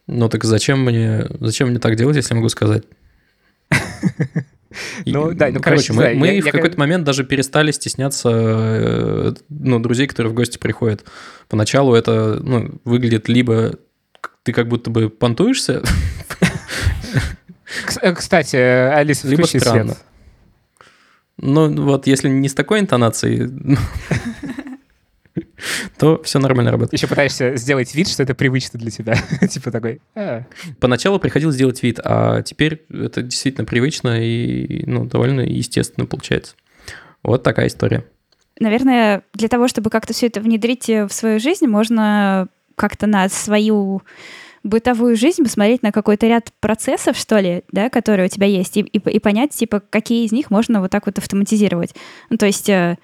Ну 0.07 0.29
так 0.29 0.45
зачем 0.45 0.85
мне, 0.85 1.27
зачем 1.41 1.69
мне 1.69 1.79
так 1.79 1.97
делать, 1.97 2.17
если 2.17 2.35
я 2.35 2.37
могу 2.37 2.51
сказать? 2.51 2.85
Ну, 5.07 5.33
да, 5.33 5.49
ну, 5.51 5.61
короче, 5.61 5.93
мы, 5.93 6.15
мы 6.15 6.41
в 6.41 6.51
какой-то 6.51 6.79
момент 6.79 7.05
даже 7.05 7.25
перестали 7.25 7.71
стесняться 7.71 8.31
э, 8.33 9.35
ну, 9.49 9.79
друзей, 9.81 10.07
которые 10.07 10.33
в 10.33 10.35
гости 10.35 10.59
приходят. 10.59 11.05
Поначалу 11.49 11.95
это 11.95 12.41
ну, 12.43 12.81
выглядит 12.85 13.29
либо 13.29 13.73
ты 14.43 14.53
как 14.53 14.69
будто 14.69 14.91
бы 14.91 15.09
понтуешься. 15.09 15.83
Э, 18.03 18.13
кстати, 18.13 18.57
Алиса, 18.57 19.27
либо 19.29 19.45
странно. 19.45 19.97
Ну, 21.39 21.75
вот 21.85 22.07
если 22.07 22.29
не 22.29 22.49
с 22.49 22.55
такой 22.55 22.81
интонацией, 22.81 23.51
то 25.99 26.23
все 26.23 26.39
нормально 26.39 26.71
работает. 26.71 26.95
Еще 26.95 27.07
пытаешься 27.07 27.57
сделать 27.57 27.95
вид, 27.95 28.09
что 28.09 28.23
это 28.23 28.35
привычно 28.35 28.79
для 28.79 28.91
тебя. 28.91 29.17
типа 29.49 29.71
такой. 29.71 30.01
А. 30.15 30.45
Поначалу 30.81 31.19
приходилось 31.19 31.57
делать 31.57 31.83
вид, 31.83 32.01
а 32.05 32.43
теперь 32.43 32.85
это 32.91 33.23
действительно 33.23 33.65
привычно 33.65 34.23
и 34.23 34.85
ну, 34.87 35.05
довольно 35.05 35.41
естественно 35.41 36.07
получается. 36.07 36.55
Вот 37.23 37.43
такая 37.43 37.69
история. 37.69 38.05
Наверное, 38.59 39.23
для 39.33 39.49
того, 39.49 39.69
чтобы 39.69 39.91
как-то 39.91 40.13
все 40.13 40.27
это 40.27 40.41
внедрить 40.41 40.89
в 40.89 41.11
свою 41.11 41.41
жизнь, 41.41 41.67
можно 41.67 42.49
как-то 42.77 43.07
на 43.07 43.29
свою 43.29 44.03
бытовую 44.63 45.17
жизнь 45.17 45.43
посмотреть 45.43 45.83
на 45.83 45.93
какой-то 45.93 46.27
ряд 46.27 46.53
процессов, 46.61 47.17
что 47.17 47.39
ли, 47.39 47.65
да, 47.73 47.91
которые 47.91 48.27
у 48.27 48.29
тебя 48.29 48.47
есть, 48.47 48.77
и, 48.77 48.81
и, 48.81 48.99
и 48.99 49.19
понять, 49.19 49.51
типа, 49.51 49.81
какие 49.81 50.25
из 50.25 50.33
них 50.33 50.51
можно 50.51 50.81
вот 50.81 50.91
так 50.91 51.07
вот 51.07 51.19
автоматизировать. 51.19 51.95
Ну, 52.31 52.37
то 52.37 52.47
есть 52.47 52.69
э, 52.69 52.97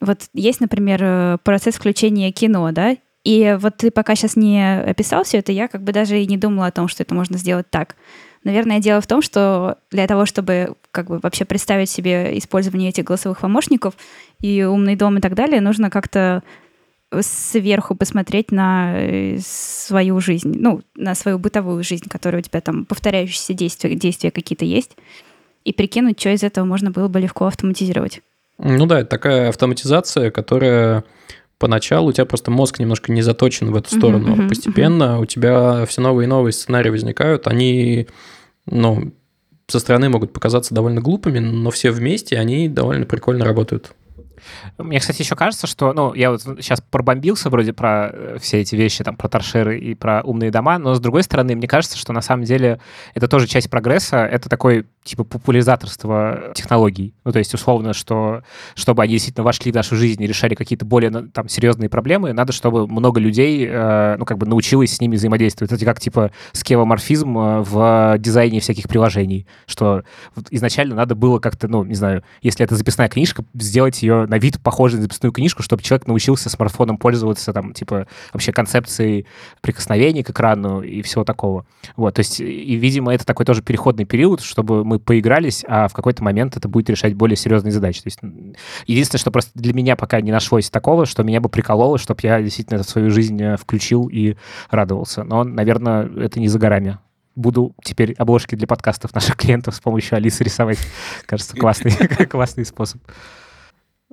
вот 0.00 0.28
есть, 0.32 0.60
например, 0.60 1.00
э, 1.02 1.38
процесс 1.42 1.74
включения 1.76 2.30
кино, 2.32 2.70
да, 2.72 2.96
и 3.24 3.56
вот 3.60 3.76
ты 3.78 3.90
пока 3.90 4.14
сейчас 4.14 4.36
не 4.36 4.80
описал 4.80 5.24
все 5.24 5.38
это, 5.38 5.52
я 5.52 5.68
как 5.68 5.82
бы 5.82 5.92
даже 5.92 6.20
и 6.20 6.26
не 6.26 6.36
думала 6.36 6.66
о 6.66 6.72
том, 6.72 6.88
что 6.88 7.02
это 7.02 7.14
можно 7.14 7.36
сделать 7.36 7.68
так. 7.68 7.96
Наверное, 8.44 8.78
дело 8.78 9.00
в 9.00 9.06
том, 9.06 9.20
что 9.20 9.78
для 9.90 10.06
того, 10.06 10.24
чтобы 10.24 10.76
как 10.92 11.08
бы 11.08 11.18
вообще 11.18 11.44
представить 11.44 11.90
себе 11.90 12.38
использование 12.38 12.90
этих 12.90 13.04
голосовых 13.04 13.40
помощников 13.40 13.94
и 14.40 14.62
умный 14.62 14.96
дом 14.96 15.18
и 15.18 15.20
так 15.20 15.34
далее, 15.34 15.60
нужно 15.60 15.90
как-то 15.90 16.42
сверху 17.20 17.94
посмотреть 17.94 18.52
на 18.52 18.94
э, 18.96 19.38
свою 19.40 20.20
жизнь, 20.20 20.54
ну, 20.58 20.82
на 20.94 21.14
свою 21.14 21.38
бытовую 21.38 21.82
жизнь, 21.82 22.08
которая 22.08 22.42
у 22.42 22.44
тебя 22.44 22.60
там 22.60 22.84
повторяющиеся 22.84 23.54
действия, 23.54 23.94
действия 23.94 24.30
какие-то 24.30 24.64
есть, 24.64 24.96
и 25.64 25.72
прикинуть, 25.72 26.20
что 26.20 26.30
из 26.30 26.42
этого 26.42 26.64
можно 26.64 26.90
было 26.90 27.08
бы 27.08 27.18
легко 27.20 27.46
автоматизировать. 27.46 28.20
Ну 28.58 28.86
да, 28.86 29.00
это 29.00 29.10
такая 29.10 29.48
автоматизация, 29.48 30.30
которая 30.30 31.04
поначалу 31.58 32.08
у 32.08 32.12
тебя 32.12 32.24
просто 32.24 32.50
мозг 32.50 32.78
немножко 32.78 33.12
не 33.12 33.22
заточен 33.22 33.70
в 33.70 33.76
эту 33.76 33.94
сторону. 33.94 34.34
Uh-huh, 34.34 34.44
uh-huh, 34.44 34.48
Постепенно 34.48 35.02
uh-huh. 35.02 35.22
у 35.22 35.26
тебя 35.26 35.86
все 35.86 36.00
новые 36.00 36.26
и 36.26 36.28
новые 36.28 36.52
сценарии 36.52 36.90
возникают. 36.90 37.46
Они, 37.46 38.08
ну, 38.66 39.12
со 39.66 39.80
стороны 39.80 40.08
могут 40.08 40.32
показаться 40.32 40.74
довольно 40.74 41.00
глупыми, 41.00 41.40
но 41.40 41.70
все 41.70 41.90
вместе 41.90 42.38
они 42.38 42.68
довольно 42.68 43.06
прикольно 43.06 43.44
работают. 43.44 43.92
Мне, 44.78 45.00
кстати, 45.00 45.22
еще 45.22 45.36
кажется, 45.36 45.66
что, 45.66 45.92
ну, 45.92 46.14
я 46.14 46.30
вот 46.30 46.42
сейчас 46.42 46.80
пробомбился 46.80 47.50
вроде 47.50 47.72
про 47.72 48.10
э, 48.12 48.36
все 48.40 48.60
эти 48.60 48.76
вещи, 48.76 49.04
там, 49.04 49.16
про 49.16 49.28
торшеры 49.28 49.78
и 49.78 49.94
про 49.94 50.22
умные 50.22 50.50
дома, 50.50 50.78
но, 50.78 50.94
с 50.94 51.00
другой 51.00 51.22
стороны, 51.22 51.54
мне 51.54 51.68
кажется, 51.68 51.98
что 51.98 52.12
на 52.12 52.20
самом 52.20 52.44
деле 52.44 52.80
это 53.14 53.28
тоже 53.28 53.46
часть 53.46 53.70
прогресса, 53.70 54.24
это 54.24 54.48
такой, 54.48 54.86
типа, 55.08 55.24
популяризаторство 55.24 56.52
технологий. 56.54 57.14
Ну, 57.24 57.32
то 57.32 57.38
есть, 57.38 57.52
условно, 57.54 57.92
что 57.92 58.42
чтобы 58.74 59.02
они 59.02 59.14
действительно 59.14 59.44
вошли 59.44 59.72
в 59.72 59.74
нашу 59.74 59.96
жизнь 59.96 60.22
и 60.22 60.26
решали 60.26 60.54
какие-то 60.54 60.84
более, 60.84 61.10
там, 61.32 61.48
серьезные 61.48 61.88
проблемы, 61.88 62.32
надо, 62.32 62.52
чтобы 62.52 62.86
много 62.86 63.20
людей, 63.20 63.66
э, 63.68 64.16
ну, 64.18 64.24
как 64.24 64.38
бы 64.38 64.46
научилось 64.46 64.94
с 64.94 65.00
ними 65.00 65.16
взаимодействовать. 65.16 65.72
Это 65.72 65.84
как, 65.84 66.00
типа, 66.00 66.30
скевоморфизм 66.52 67.38
э, 67.38 67.60
в 67.60 68.16
дизайне 68.18 68.60
всяких 68.60 68.88
приложений, 68.88 69.46
что 69.66 70.02
изначально 70.50 70.94
надо 70.94 71.14
было 71.14 71.38
как-то, 71.38 71.68
ну, 71.68 71.84
не 71.84 71.94
знаю, 71.94 72.22
если 72.42 72.64
это 72.64 72.76
записная 72.76 73.08
книжка, 73.08 73.44
сделать 73.54 74.02
ее 74.02 74.26
на 74.26 74.38
вид 74.38 74.60
похожий 74.60 74.98
на 74.98 75.02
записную 75.02 75.32
книжку, 75.32 75.62
чтобы 75.62 75.82
человек 75.82 76.06
научился 76.06 76.50
смартфоном 76.50 76.98
пользоваться, 76.98 77.52
там, 77.52 77.72
типа, 77.72 78.06
вообще 78.32 78.52
концепцией 78.52 79.26
прикосновений 79.60 80.22
к 80.22 80.30
экрану 80.30 80.82
и 80.82 81.02
всего 81.02 81.24
такого. 81.24 81.66
Вот, 81.96 82.14
то 82.14 82.20
есть, 82.20 82.40
и, 82.40 82.74
видимо, 82.76 83.14
это 83.14 83.24
такой 83.24 83.46
тоже 83.46 83.62
переходный 83.62 84.04
период, 84.04 84.40
чтобы 84.40 84.84
мы 84.84 84.97
поигрались, 84.98 85.64
а 85.66 85.88
в 85.88 85.92
какой-то 85.92 86.22
момент 86.22 86.56
это 86.56 86.68
будет 86.68 86.90
решать 86.90 87.14
более 87.14 87.36
серьезные 87.36 87.72
задачи. 87.72 88.02
То 88.02 88.06
есть, 88.08 88.20
единственное, 88.86 89.20
что 89.20 89.30
просто 89.30 89.52
для 89.54 89.72
меня 89.72 89.96
пока 89.96 90.20
не 90.20 90.32
нашлось 90.32 90.70
такого, 90.70 91.06
что 91.06 91.22
меня 91.22 91.40
бы 91.40 91.48
прикололо, 91.48 91.98
чтобы 91.98 92.20
я 92.22 92.42
действительно 92.42 92.82
в 92.82 92.88
свою 92.88 93.10
жизнь 93.10 93.40
э, 93.42 93.56
включил 93.56 94.08
и 94.08 94.36
радовался. 94.70 95.24
Но, 95.24 95.44
наверное, 95.44 96.08
это 96.18 96.40
не 96.40 96.48
за 96.48 96.58
горами 96.58 96.98
буду 97.38 97.74
теперь 97.82 98.14
обложки 98.14 98.56
для 98.56 98.66
подкастов 98.66 99.14
наших 99.14 99.36
клиентов 99.36 99.74
с 99.76 99.80
помощью 99.80 100.16
Алисы 100.16 100.44
рисовать. 100.44 100.78
Кажется, 101.24 101.56
классный, 101.56 101.92
классный 102.26 102.64
способ. 102.64 103.00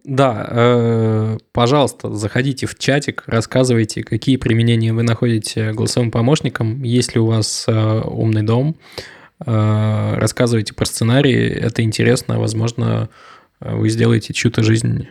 Да, 0.04 0.48
э, 0.52 1.38
пожалуйста, 1.52 2.14
заходите 2.14 2.68
в 2.68 2.78
чатик, 2.78 3.24
рассказывайте, 3.26 4.04
какие 4.04 4.38
применения 4.38 4.94
вы 4.94 5.02
находите 5.02 5.74
голосовым 5.74 6.12
помощником, 6.12 6.84
есть 6.84 7.16
ли 7.16 7.22
у 7.22 7.26
вас 7.26 7.66
э, 7.68 8.02
умный 8.06 8.44
дом, 8.44 8.76
рассказывайте 9.46 10.74
про 10.74 10.86
сценарии, 10.86 11.48
это 11.48 11.84
интересно, 11.84 12.40
возможно, 12.40 13.10
вы 13.60 13.90
сделаете 13.90 14.34
чью-то 14.34 14.64
жизнь 14.64 15.08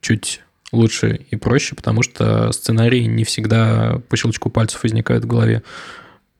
чуть 0.00 0.42
лучше 0.72 1.20
и 1.30 1.36
проще, 1.36 1.74
потому 1.74 2.02
что 2.02 2.52
сценарии 2.52 3.04
не 3.04 3.24
всегда 3.24 4.00
по 4.08 4.16
щелчку 4.16 4.50
пальцев 4.50 4.82
возникают 4.82 5.24
в 5.24 5.28
голове. 5.28 5.62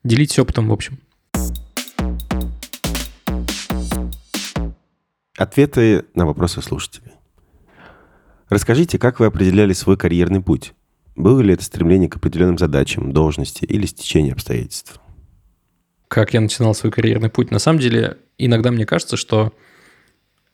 Делитесь 0.03 0.39
опытом, 0.39 0.69
в 0.69 0.73
общем. 0.73 0.99
Ответы 5.37 6.05
на 6.15 6.25
вопросы 6.25 6.61
слушателей. 6.61 7.11
Расскажите, 8.49 8.97
как 8.97 9.19
вы 9.19 9.25
определяли 9.27 9.73
свой 9.73 9.97
карьерный 9.97 10.41
путь? 10.41 10.73
Было 11.15 11.41
ли 11.41 11.53
это 11.53 11.63
стремление 11.63 12.09
к 12.09 12.15
определенным 12.15 12.57
задачам, 12.57 13.11
должности 13.11 13.65
или 13.65 13.85
стечение 13.85 14.33
обстоятельств? 14.33 14.99
Как 16.07 16.33
я 16.33 16.41
начинал 16.41 16.73
свой 16.73 16.91
карьерный 16.91 17.29
путь? 17.29 17.51
На 17.51 17.59
самом 17.59 17.79
деле, 17.79 18.17
иногда 18.37 18.71
мне 18.71 18.85
кажется, 18.85 19.17
что 19.17 19.53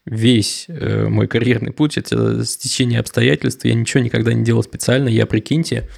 весь 0.06 0.66
э, 0.68 1.08
мой 1.08 1.28
карьерный 1.28 1.72
путь– 1.72 1.98
это 1.98 2.44
стечение 2.46 3.00
обстоятельств. 3.00 3.64
Я 3.66 3.74
ничего 3.74 4.04
никогда 4.04 4.34
не 4.34 4.44
делал 4.44 4.64
специально. 4.64 5.08
Я, 5.08 5.26
прикиньте, 5.26 5.90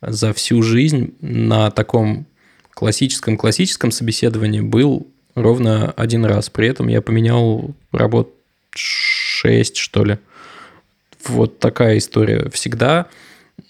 за 0.00 0.32
всю 0.32 0.62
жизнь 0.62 1.14
на 1.20 1.70
таком 1.70 2.26
классическом-классическом 2.70 3.90
собеседовании 3.90 4.60
был 4.60 5.06
ровно 5.34 5.90
один 5.92 6.24
раз. 6.24 6.50
При 6.50 6.68
этом 6.68 6.88
я 6.88 7.02
поменял 7.02 7.74
работ 7.92 8.34
6, 8.74 9.76
что 9.76 10.04
ли. 10.04 10.18
Вот 11.26 11.58
такая 11.58 11.98
история. 11.98 12.48
Всегда, 12.50 13.06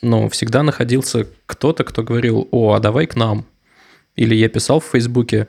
ну, 0.00 0.28
всегда 0.28 0.62
находился 0.62 1.26
кто-то, 1.46 1.84
кто 1.84 2.02
говорил, 2.02 2.48
о, 2.50 2.72
а 2.74 2.80
давай 2.80 3.06
к 3.06 3.16
нам. 3.16 3.46
Или 4.16 4.34
я 4.34 4.48
писал 4.48 4.80
в 4.80 4.84
Фейсбуке, 4.84 5.48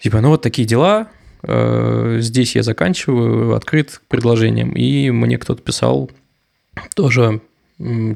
типа, 0.00 0.20
ну 0.20 0.30
вот 0.30 0.42
такие 0.42 0.66
дела, 0.66 1.08
э, 1.42 2.18
здесь 2.20 2.56
я 2.56 2.62
заканчиваю, 2.62 3.54
открыт 3.54 3.98
к 3.98 4.08
предложениям. 4.08 4.72
И 4.72 5.10
мне 5.10 5.38
кто-то 5.38 5.62
писал, 5.62 6.10
тоже 6.94 7.40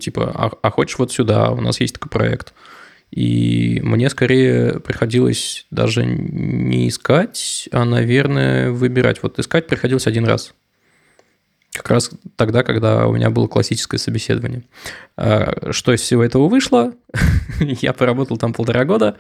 типа, 0.00 0.32
а, 0.34 0.50
а 0.62 0.70
хочешь 0.70 0.98
вот 0.98 1.12
сюда, 1.12 1.50
у 1.50 1.61
нас 1.61 1.80
есть 1.80 1.94
такой 1.94 2.11
проект. 2.11 2.53
И 3.11 3.80
мне 3.82 4.09
скорее 4.09 4.80
приходилось 4.80 5.66
даже 5.70 6.05
не 6.05 6.88
искать, 6.88 7.68
а, 7.70 7.84
наверное, 7.84 8.70
выбирать. 8.70 9.22
Вот 9.22 9.38
искать 9.38 9.66
приходилось 9.66 10.07
один 10.07 10.24
раз. 10.24 10.55
Как 11.73 11.89
раз 11.89 12.11
тогда, 12.37 12.62
когда 12.62 13.07
у 13.07 13.14
меня 13.14 13.31
было 13.31 13.47
классическое 13.47 13.99
собеседование. 13.99 14.64
А, 15.16 15.73
что 15.73 15.95
из 15.95 16.03
всего 16.03 16.23
этого 16.23 16.49
вышло? 16.49 16.93
Я 17.61 17.95
поработал 17.95 18.37
там 18.37 18.53
полтора 18.53 18.85
года, 18.85 19.16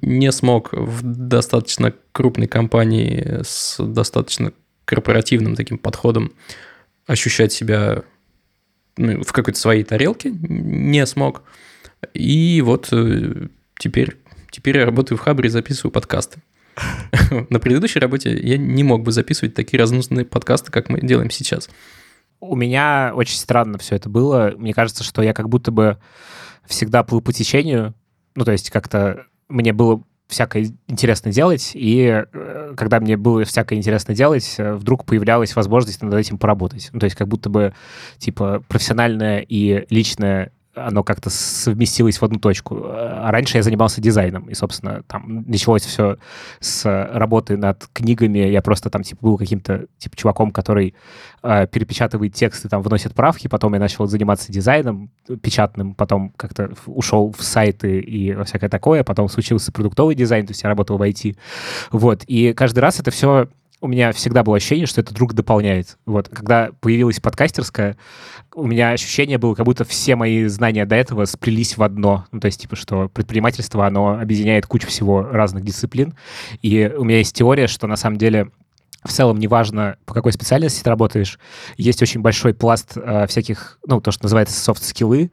не 0.00 0.32
смог 0.32 0.72
в 0.72 1.02
достаточно 1.02 1.92
крупной 2.12 2.46
компании 2.46 3.40
с 3.42 3.76
достаточно 3.78 4.52
корпоративным 4.86 5.54
таким 5.54 5.76
подходом 5.78 6.32
ощущать 7.06 7.52
себя 7.52 8.02
ну, 8.96 9.22
в 9.22 9.32
какой-то 9.32 9.58
своей 9.58 9.84
тарелке, 9.84 10.30
не 10.30 11.04
смог. 11.06 11.42
И 12.14 12.62
вот 12.64 12.88
э, 12.92 13.48
теперь, 13.78 14.16
теперь 14.50 14.78
я 14.78 14.86
работаю 14.86 15.18
в 15.18 15.20
Хабре 15.20 15.48
и 15.48 15.50
записываю 15.50 15.92
подкасты. 15.92 16.40
На 17.50 17.58
предыдущей 17.58 17.98
работе 17.98 18.38
я 18.38 18.56
не 18.56 18.84
мог 18.84 19.02
бы 19.02 19.12
записывать 19.12 19.54
такие 19.54 19.80
разнузданные 19.80 20.24
подкасты, 20.24 20.70
как 20.70 20.88
мы 20.88 21.00
делаем 21.00 21.30
сейчас. 21.30 21.68
У 22.40 22.56
меня 22.56 23.12
очень 23.14 23.36
странно 23.36 23.78
все 23.78 23.96
это 23.96 24.08
было. 24.08 24.52
Мне 24.56 24.74
кажется, 24.74 25.04
что 25.04 25.22
я 25.22 25.32
как 25.32 25.48
будто 25.48 25.70
бы 25.70 25.98
всегда 26.66 27.02
плыл 27.02 27.20
по 27.20 27.32
течению. 27.32 27.94
Ну, 28.34 28.44
то 28.44 28.52
есть 28.52 28.70
как-то 28.70 29.26
мне 29.48 29.72
было 29.72 30.02
всякое 30.32 30.70
интересно 30.88 31.30
делать, 31.30 31.72
и 31.74 32.24
э, 32.32 32.74
когда 32.76 33.00
мне 33.00 33.16
было 33.16 33.44
всякое 33.44 33.78
интересно 33.78 34.14
делать, 34.14 34.54
э, 34.56 34.74
вдруг 34.74 35.04
появлялась 35.04 35.54
возможность 35.54 36.02
над 36.02 36.14
этим 36.14 36.38
поработать. 36.38 36.88
Ну, 36.92 37.00
то 37.00 37.04
есть 37.04 37.16
как 37.16 37.28
будто 37.28 37.50
бы, 37.50 37.74
типа, 38.18 38.64
профессиональное 38.66 39.44
и 39.46 39.86
личное 39.90 40.52
оно 40.74 41.04
как-то 41.04 41.28
совместилось 41.28 42.18
в 42.18 42.24
одну 42.24 42.38
точку. 42.38 42.82
А 42.84 43.30
раньше 43.30 43.58
я 43.58 43.62
занимался 43.62 44.00
дизайном, 44.00 44.48
и, 44.48 44.54
собственно, 44.54 45.02
там 45.06 45.44
началось 45.46 45.82
все 45.82 46.16
с 46.60 46.84
работы 47.12 47.56
над 47.56 47.86
книгами. 47.92 48.38
Я 48.38 48.62
просто 48.62 48.88
там, 48.88 49.02
типа, 49.02 49.20
был 49.22 49.38
каким-то, 49.38 49.86
типа, 49.98 50.16
чуваком, 50.16 50.50
который 50.50 50.94
э, 51.42 51.66
перепечатывает 51.66 52.34
тексты, 52.34 52.68
там, 52.68 52.80
вносит 52.82 53.14
правки. 53.14 53.48
Потом 53.48 53.74
я 53.74 53.80
начал 53.80 54.06
заниматься 54.06 54.50
дизайном 54.50 55.10
печатным, 55.42 55.94
потом 55.94 56.30
как-то 56.36 56.70
ушел 56.86 57.34
в 57.36 57.42
сайты 57.42 58.00
и 58.00 58.34
всякое 58.44 58.70
такое. 58.70 59.04
Потом 59.04 59.28
случился 59.28 59.72
продуктовый 59.72 60.14
дизайн, 60.14 60.46
то 60.46 60.52
есть 60.52 60.62
я 60.62 60.70
работал 60.70 60.96
в 60.96 61.02
IT. 61.02 61.36
Вот, 61.90 62.24
и 62.24 62.54
каждый 62.54 62.80
раз 62.80 62.98
это 62.98 63.10
все 63.10 63.48
у 63.82 63.88
меня 63.88 64.12
всегда 64.12 64.44
было 64.44 64.56
ощущение, 64.56 64.86
что 64.86 65.00
это 65.00 65.12
друг 65.12 65.34
дополняет. 65.34 65.98
Вот, 66.06 66.28
когда 66.28 66.70
появилась 66.80 67.18
подкастерская, 67.18 67.96
у 68.54 68.64
меня 68.64 68.90
ощущение 68.90 69.38
было, 69.38 69.54
как 69.54 69.66
будто 69.66 69.84
все 69.84 70.14
мои 70.14 70.46
знания 70.46 70.86
до 70.86 70.94
этого 70.94 71.24
сплелись 71.24 71.76
в 71.76 71.82
одно. 71.82 72.24
Ну, 72.30 72.38
то 72.38 72.46
есть, 72.46 72.60
типа, 72.60 72.76
что 72.76 73.08
предпринимательство, 73.08 73.84
оно 73.84 74.20
объединяет 74.20 74.66
кучу 74.66 74.86
всего 74.86 75.22
разных 75.22 75.64
дисциплин. 75.64 76.14
И 76.62 76.92
у 76.96 77.02
меня 77.02 77.18
есть 77.18 77.34
теория, 77.34 77.66
что 77.66 77.88
на 77.88 77.96
самом 77.96 78.18
деле 78.18 78.52
в 79.02 79.10
целом 79.10 79.38
неважно, 79.38 79.96
по 80.06 80.14
какой 80.14 80.32
специальности 80.32 80.84
ты 80.84 80.88
работаешь, 80.88 81.40
есть 81.76 82.00
очень 82.02 82.20
большой 82.20 82.54
пласт 82.54 82.92
э, 82.94 83.26
всяких, 83.26 83.80
ну, 83.84 84.00
то, 84.00 84.12
что 84.12 84.26
называется 84.26 84.58
софт-скиллы, 84.60 85.32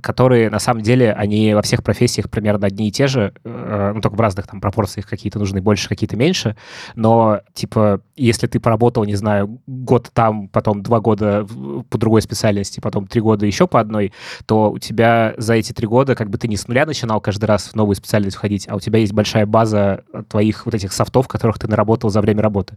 которые, 0.00 0.50
на 0.50 0.58
самом 0.58 0.82
деле, 0.82 1.12
они 1.12 1.54
во 1.54 1.62
всех 1.62 1.82
профессиях 1.82 2.30
примерно 2.30 2.66
одни 2.66 2.88
и 2.88 2.92
те 2.92 3.06
же, 3.06 3.32
э, 3.44 3.92
ну, 3.94 4.00
только 4.00 4.16
в 4.16 4.20
разных 4.20 4.46
там 4.46 4.60
пропорциях 4.60 5.06
какие-то 5.06 5.38
нужны 5.38 5.60
больше, 5.60 5.88
какие-то 5.88 6.16
меньше, 6.16 6.56
но, 6.94 7.40
типа, 7.54 8.00
если 8.16 8.46
ты 8.46 8.60
поработал, 8.60 9.04
не 9.04 9.16
знаю, 9.16 9.60
год 9.66 10.10
там, 10.12 10.48
потом 10.48 10.82
два 10.82 11.00
года 11.00 11.46
по 11.88 11.98
другой 11.98 12.22
специальности, 12.22 12.80
потом 12.80 13.06
три 13.06 13.20
года 13.20 13.46
еще 13.46 13.66
по 13.66 13.80
одной, 13.80 14.12
то 14.46 14.70
у 14.70 14.78
тебя 14.78 15.34
за 15.36 15.54
эти 15.54 15.72
три 15.72 15.86
года 15.86 16.14
как 16.14 16.30
бы 16.30 16.38
ты 16.38 16.48
не 16.48 16.56
с 16.56 16.68
нуля 16.68 16.86
начинал 16.86 17.20
каждый 17.20 17.46
раз 17.46 17.68
в 17.68 17.74
новую 17.74 17.96
специальность 17.96 18.36
входить, 18.36 18.66
а 18.68 18.76
у 18.76 18.80
тебя 18.80 18.98
есть 18.98 19.12
большая 19.12 19.46
база 19.46 20.04
твоих 20.28 20.66
вот 20.66 20.74
этих 20.74 20.92
софтов, 20.92 21.28
которых 21.28 21.58
ты 21.58 21.68
наработал 21.68 22.10
за 22.10 22.20
время 22.20 22.42
работы. 22.42 22.76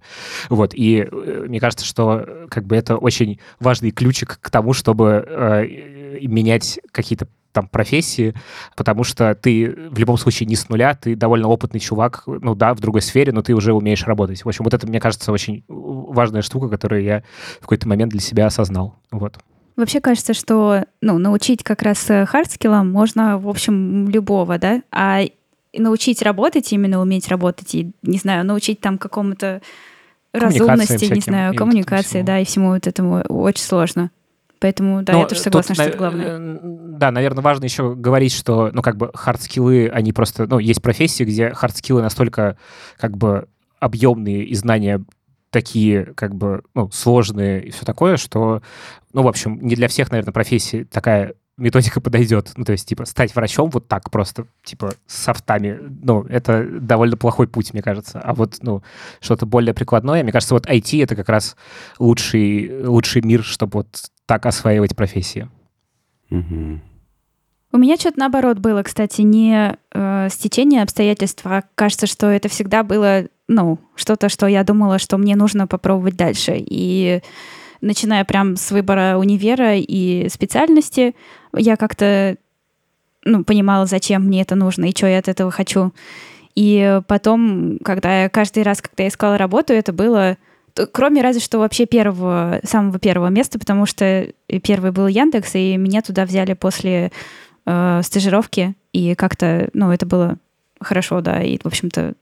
Вот, 0.49 0.73
и 0.73 1.07
э, 1.09 1.45
мне 1.47 1.59
кажется, 1.59 1.85
что 1.85 2.47
как 2.49 2.65
бы 2.65 2.75
это 2.75 2.97
очень 2.97 3.39
важный 3.59 3.91
ключик 3.91 4.39
к 4.41 4.49
тому, 4.49 4.73
чтобы 4.73 5.25
э, 5.27 5.65
менять 6.21 6.79
какие-то 6.91 7.27
там 7.53 7.67
профессии, 7.67 8.33
потому 8.75 9.03
что 9.03 9.35
ты 9.35 9.73
в 9.91 9.97
любом 9.97 10.17
случае 10.17 10.47
не 10.47 10.55
с 10.55 10.67
нуля, 10.69 10.95
ты 10.95 11.15
довольно 11.15 11.47
опытный 11.47 11.79
чувак, 11.79 12.23
ну 12.25 12.55
да, 12.55 12.73
в 12.73 12.79
другой 12.79 13.01
сфере, 13.01 13.31
но 13.31 13.41
ты 13.43 13.53
уже 13.53 13.73
умеешь 13.73 14.05
работать. 14.05 14.43
В 14.43 14.47
общем, 14.47 14.65
вот 14.65 14.73
это, 14.73 14.87
мне 14.87 14.99
кажется, 14.99 15.31
очень 15.31 15.63
важная 15.67 16.41
штука, 16.41 16.67
которую 16.67 17.03
я 17.03 17.23
в 17.57 17.61
какой-то 17.61 17.87
момент 17.87 18.11
для 18.11 18.21
себя 18.21 18.47
осознал. 18.47 18.95
Вот. 19.11 19.37
Вообще 19.75 20.01
кажется, 20.01 20.33
что 20.33 20.85
ну, 21.01 21.17
научить 21.17 21.63
как 21.63 21.81
раз 21.81 22.07
э, 22.09 22.25
хардскиллам 22.25 22.91
можно, 22.91 23.39
в 23.39 23.47
общем, 23.47 24.07
любого, 24.09 24.59
да, 24.59 24.81
а 24.91 25.21
научить 25.75 26.21
работать, 26.21 26.71
именно 26.73 27.01
уметь 27.01 27.27
работать, 27.27 27.73
и, 27.73 27.91
не 28.03 28.17
знаю, 28.17 28.45
научить 28.45 28.79
там 28.81 28.99
какому-то 28.99 29.61
разумности, 30.31 31.11
не 31.11 31.21
знаю, 31.21 31.55
коммуникации, 31.55 32.21
да, 32.21 32.39
и 32.39 32.45
всему 32.45 32.69
вот 32.69 32.85
этому 32.85 33.21
очень 33.21 33.63
сложно. 33.63 34.11
Поэтому, 34.63 35.03
да, 35.03 35.11
Но 35.11 35.19
я 35.19 35.25
тоже 35.25 35.41
согласна, 35.41 35.75
тут, 35.75 35.83
что 35.83 35.89
это 35.89 35.97
главное. 35.97 36.25
Э, 36.39 36.59
да, 36.63 37.11
наверное, 37.11 37.43
важно 37.43 37.65
еще 37.65 37.95
говорить, 37.95 38.31
что, 38.31 38.69
ну, 38.71 38.81
как 38.81 38.95
бы, 38.95 39.11
хардскиллы, 39.13 39.89
они 39.89 40.13
просто, 40.13 40.47
ну, 40.47 40.57
есть 40.57 40.81
профессии, 40.81 41.25
где 41.25 41.49
хардскиллы 41.49 42.01
настолько, 42.01 42.55
как 42.95 43.17
бы, 43.17 43.49
объемные 43.81 44.45
и 44.45 44.55
знания 44.55 45.03
такие, 45.49 46.05
как 46.15 46.33
бы, 46.33 46.63
ну, 46.75 46.89
сложные 46.91 47.65
и 47.65 47.71
все 47.71 47.83
такое, 47.83 48.15
что, 48.15 48.61
ну, 49.11 49.23
в 49.23 49.27
общем, 49.27 49.59
не 49.61 49.75
для 49.75 49.89
всех, 49.89 50.11
наверное, 50.11 50.31
профессий 50.31 50.85
такая 50.85 51.33
методика 51.57 51.99
подойдет. 51.99 52.53
Ну, 52.55 52.63
то 52.63 52.71
есть, 52.71 52.87
типа, 52.87 53.03
стать 53.03 53.35
врачом 53.35 53.69
вот 53.69 53.89
так 53.89 54.09
просто, 54.11 54.47
типа, 54.63 54.93
с 55.07 55.23
софтами, 55.23 55.77
ну, 56.01 56.23
это 56.23 56.65
довольно 56.79 57.17
плохой 57.17 57.49
путь, 57.49 57.73
мне 57.73 57.81
кажется. 57.81 58.21
А 58.21 58.33
вот, 58.33 58.59
ну, 58.61 58.81
что-то 59.19 59.45
более 59.45 59.73
прикладное, 59.73 60.23
мне 60.23 60.31
кажется, 60.31 60.53
вот 60.53 60.67
IT— 60.67 61.03
это 61.03 61.17
как 61.17 61.27
раз 61.27 61.57
лучший, 61.99 62.85
лучший 62.87 63.21
мир, 63.23 63.43
чтобы 63.43 63.79
вот 63.79 64.12
так 64.25 64.45
осваивать 64.45 64.95
профессии. 64.95 65.49
Угу. 66.29 66.79
У 67.73 67.77
меня 67.77 67.95
что-то 67.95 68.19
наоборот 68.19 68.59
было, 68.59 68.83
кстати, 68.83 69.21
не 69.21 69.77
э, 69.93 70.27
стечение 70.29 70.83
обстоятельств, 70.83 71.41
а 71.45 71.63
кажется, 71.75 72.05
что 72.05 72.27
это 72.27 72.47
всегда 72.47 72.83
было, 72.83 73.23
ну, 73.47 73.79
что-то, 73.95 74.29
что 74.29 74.45
я 74.45 74.63
думала, 74.63 74.99
что 74.99 75.17
мне 75.17 75.35
нужно 75.35 75.65
попробовать 75.65 76.15
дальше. 76.15 76.53
И 76.57 77.21
начиная 77.81 78.25
прям 78.25 78.57
с 78.57 78.71
выбора 78.71 79.17
универа 79.17 79.75
и 79.75 80.29
специальности, 80.29 81.15
я 81.55 81.75
как-то 81.75 82.37
ну, 83.25 83.43
понимала, 83.43 83.85
зачем 83.85 84.23
мне 84.23 84.41
это 84.41 84.55
нужно 84.55 84.85
и 84.85 84.95
что 84.95 85.07
я 85.07 85.19
от 85.19 85.27
этого 85.27 85.49
хочу. 85.49 85.93
И 86.55 87.01
потом, 87.07 87.79
когда 87.83 88.23
я 88.23 88.29
каждый 88.29 88.63
раз, 88.63 88.81
когда 88.81 89.03
я 89.03 89.09
искала 89.09 89.37
работу, 89.37 89.73
это 89.73 89.91
было 89.91 90.37
Кроме 90.91 91.21
разве 91.21 91.41
что 91.41 91.59
вообще 91.59 91.85
первого, 91.85 92.59
самого 92.63 92.99
первого 92.99 93.27
места, 93.27 93.59
потому 93.59 93.85
что 93.85 94.27
первый 94.63 94.91
был 94.91 95.07
Яндекс, 95.07 95.55
и 95.55 95.77
меня 95.77 96.01
туда 96.01 96.25
взяли 96.25 96.53
после 96.53 97.11
э, 97.65 98.01
стажировки, 98.03 98.73
и 98.91 99.15
как-то, 99.15 99.69
ну, 99.73 99.91
это 99.91 100.05
было 100.05 100.37
хорошо, 100.79 101.21
да, 101.21 101.41
и, 101.41 101.57
в 101.57 101.65
общем-то, 101.65 102.15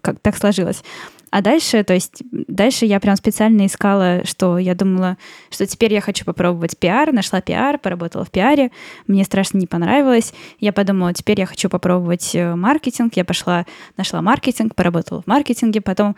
как 0.00 0.18
так 0.20 0.36
сложилось. 0.36 0.82
А 1.30 1.42
дальше, 1.42 1.84
то 1.84 1.94
есть 1.94 2.22
дальше 2.32 2.86
я 2.86 2.98
прям 2.98 3.16
специально 3.16 3.66
искала, 3.66 4.24
что 4.24 4.58
я 4.58 4.74
думала, 4.74 5.16
что 5.50 5.64
теперь 5.64 5.92
я 5.92 6.00
хочу 6.00 6.24
попробовать 6.24 6.76
пиар, 6.76 7.12
нашла 7.12 7.40
пиар, 7.40 7.78
поработала 7.78 8.24
в 8.24 8.30
пиаре, 8.30 8.70
мне 9.06 9.24
страшно 9.24 9.58
не 9.58 9.68
понравилось. 9.68 10.34
Я 10.58 10.72
подумала, 10.72 11.14
теперь 11.14 11.38
я 11.38 11.46
хочу 11.46 11.68
попробовать 11.68 12.34
э, 12.34 12.56
маркетинг, 12.56 13.12
я 13.14 13.24
пошла, 13.24 13.64
нашла 13.96 14.22
маркетинг, 14.22 14.74
поработала 14.74 15.22
в 15.22 15.26
маркетинге, 15.28 15.80
потом 15.80 16.16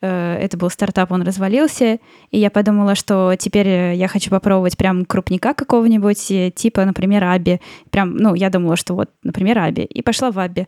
э, 0.00 0.38
это 0.40 0.56
был 0.56 0.70
стартап, 0.70 1.12
он 1.12 1.22
развалился, 1.22 1.98
и 2.30 2.38
я 2.38 2.50
подумала, 2.50 2.94
что 2.94 3.34
теперь 3.38 3.68
э, 3.68 3.94
я 3.94 4.08
хочу 4.08 4.30
попробовать 4.30 4.78
прям 4.78 5.04
крупника 5.04 5.52
какого-нибудь, 5.52 6.30
э, 6.30 6.50
типа, 6.50 6.86
например, 6.86 7.24
Аби. 7.24 7.60
Прям, 7.90 8.16
ну, 8.16 8.34
я 8.34 8.48
думала, 8.48 8.76
что 8.76 8.94
вот, 8.94 9.10
например, 9.22 9.58
Аби. 9.58 9.82
И 9.82 10.00
пошла 10.00 10.30
в 10.30 10.38
Аби. 10.38 10.66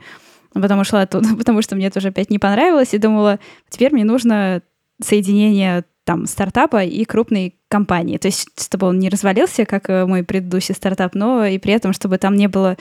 Потом 0.60 0.80
ушла 0.80 1.02
оттуда, 1.02 1.34
потому 1.38 1.62
что 1.62 1.76
мне 1.76 1.90
тоже 1.90 2.08
опять 2.08 2.30
не 2.30 2.38
понравилось, 2.38 2.94
и 2.94 2.98
думала, 2.98 3.38
теперь 3.68 3.92
мне 3.92 4.04
нужно 4.04 4.62
соединение 5.02 5.84
там 6.04 6.26
стартапа 6.26 6.84
и 6.84 7.04
крупной 7.04 7.56
компании. 7.68 8.16
То 8.16 8.28
есть, 8.28 8.48
чтобы 8.60 8.86
он 8.86 8.98
не 8.98 9.08
развалился, 9.08 9.66
как 9.66 9.90
э, 9.90 10.06
мой 10.06 10.22
предыдущий 10.22 10.74
стартап, 10.74 11.14
но 11.14 11.44
и 11.44 11.58
при 11.58 11.72
этом, 11.72 11.92
чтобы 11.92 12.18
там 12.18 12.36
не 12.36 12.46
было 12.46 12.76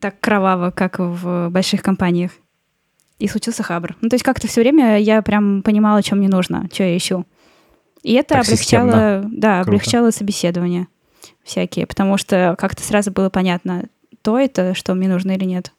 так 0.00 0.18
кроваво, 0.20 0.70
как 0.70 0.98
в 0.98 1.48
больших 1.50 1.82
компаниях. 1.82 2.32
И 3.18 3.28
случился 3.28 3.62
хабр. 3.62 3.96
Ну, 4.00 4.08
то 4.08 4.14
есть 4.14 4.24
как-то 4.24 4.46
все 4.46 4.60
время 4.60 4.98
я 4.98 5.22
прям 5.22 5.62
понимала, 5.62 6.02
чем 6.02 6.18
мне 6.18 6.28
нужно, 6.28 6.68
что 6.72 6.82
я 6.82 6.96
ищу. 6.96 7.24
И 8.02 8.12
это 8.14 8.34
так 8.34 8.44
облегчало, 8.44 8.90
системно. 8.90 9.28
да, 9.32 9.56
Круто. 9.56 9.70
облегчало 9.70 10.10
собеседование 10.10 10.86
всякие, 11.42 11.86
потому 11.86 12.18
что 12.18 12.54
как-то 12.58 12.82
сразу 12.82 13.10
было 13.10 13.30
понятно, 13.30 13.84
то 14.22 14.38
это, 14.38 14.74
что 14.74 14.94
мне 14.94 15.08
нужно 15.08 15.32
или 15.32 15.44
нет. 15.44 15.72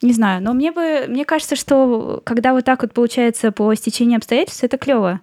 Не 0.00 0.12
знаю, 0.12 0.42
но 0.42 0.52
мне 0.54 0.70
бы, 0.70 1.06
мне 1.08 1.24
кажется, 1.24 1.56
что 1.56 2.22
когда 2.24 2.52
вот 2.52 2.64
так 2.64 2.82
вот 2.82 2.94
получается 2.94 3.50
по 3.50 3.74
стечению 3.74 4.18
обстоятельств, 4.18 4.62
это 4.62 4.78
клево. 4.78 5.20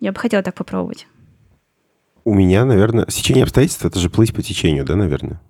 Я 0.00 0.12
бы 0.12 0.18
хотела 0.18 0.42
так 0.42 0.54
попробовать. 0.54 1.06
У 2.24 2.34
меня, 2.34 2.64
наверное, 2.64 3.06
сечение 3.08 3.44
обстоятельств— 3.44 3.84
это 3.84 4.00
же 4.00 4.10
плыть 4.10 4.34
по 4.34 4.42
течению, 4.42 4.84
да, 4.84 4.96
наверное? 4.96 5.40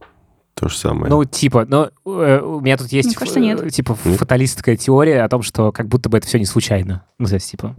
То 0.52 0.68
же 0.68 0.76
самое. 0.76 1.10
Ну, 1.10 1.24
типа, 1.24 1.66
но 1.68 1.90
э, 2.06 2.40
у 2.40 2.60
меня 2.60 2.76
тут 2.76 2.92
есть 2.92 3.08
Мне 3.08 3.16
кажется, 3.16 3.40
нет. 3.40 3.62
э, 3.62 3.70
типа 3.70 3.96
Нет? 4.04 4.18
фаталистская 4.18 4.76
теория 4.76 5.22
о 5.22 5.28
том, 5.28 5.42
что 5.42 5.72
как 5.72 5.88
будто 5.88 6.08
бы 6.08 6.18
это 6.18 6.26
все 6.26 6.38
не 6.38 6.46
случайно. 6.46 7.04
Ну, 7.18 7.26
то 7.26 7.34
есть, 7.34 7.50
типа, 7.50 7.74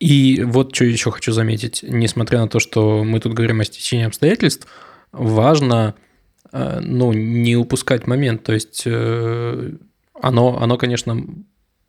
И 0.00 0.42
вот 0.44 0.74
что 0.74 0.84
еще 0.84 1.10
хочу 1.10 1.32
заметить. 1.32 1.84
Несмотря 1.86 2.40
на 2.40 2.48
то, 2.48 2.58
что 2.58 3.04
мы 3.04 3.20
тут 3.20 3.34
говорим 3.34 3.60
о 3.60 3.64
стечении 3.64 4.06
обстоятельств, 4.06 4.66
важно 5.12 5.94
ну, 6.80 7.12
не 7.12 7.56
упускать 7.56 8.06
момент. 8.06 8.44
То 8.44 8.52
есть 8.52 8.82
э, 8.86 9.72
оно, 10.22 10.58
оно, 10.60 10.76
конечно, 10.78 11.24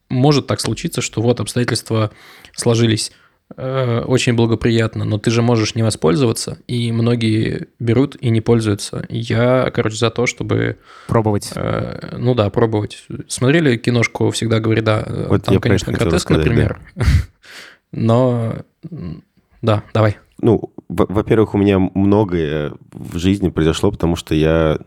может 0.09 0.47
так 0.47 0.59
случиться, 0.59 1.01
что 1.01 1.21
вот 1.21 1.39
обстоятельства 1.39 2.11
сложились 2.55 3.11
э, 3.57 4.01
очень 4.05 4.33
благоприятно, 4.33 5.05
но 5.05 5.19
ты 5.19 5.29
же 5.29 5.41
можешь 5.41 5.75
не 5.75 5.83
воспользоваться, 5.83 6.57
и 6.67 6.91
многие 6.91 7.67
берут 7.79 8.15
и 8.19 8.29
не 8.29 8.41
пользуются. 8.41 9.05
Я, 9.09 9.71
короче, 9.73 9.97
за 9.97 10.09
то, 10.09 10.25
чтобы, 10.25 10.77
пробовать. 11.07 11.51
э, 11.55 12.15
ну 12.17 12.33
да, 12.33 12.49
пробовать. 12.49 13.05
Смотрели 13.27 13.77
киношку 13.77 14.31
«Всегда 14.31 14.59
говори 14.59 14.81
да». 14.81 15.03
Э, 15.05 15.27
Вот 15.29 15.43
Там, 15.43 15.59
конечно, 15.59 15.93
гротеск, 15.93 16.29
например. 16.29 16.79
Но, 17.91 18.55
м, 18.89 19.23
да, 19.61 19.83
давай. 19.93 20.17
Ну, 20.45 20.71
во- 20.89 21.07
во-первых, 21.09 21.55
у 21.55 21.57
меня 21.57 21.79
многое 21.79 22.73
в 22.91 23.17
жизни 23.17 23.49
произошло, 23.49 23.89
потому 23.91 24.15
что 24.15 24.35
я 24.35 24.77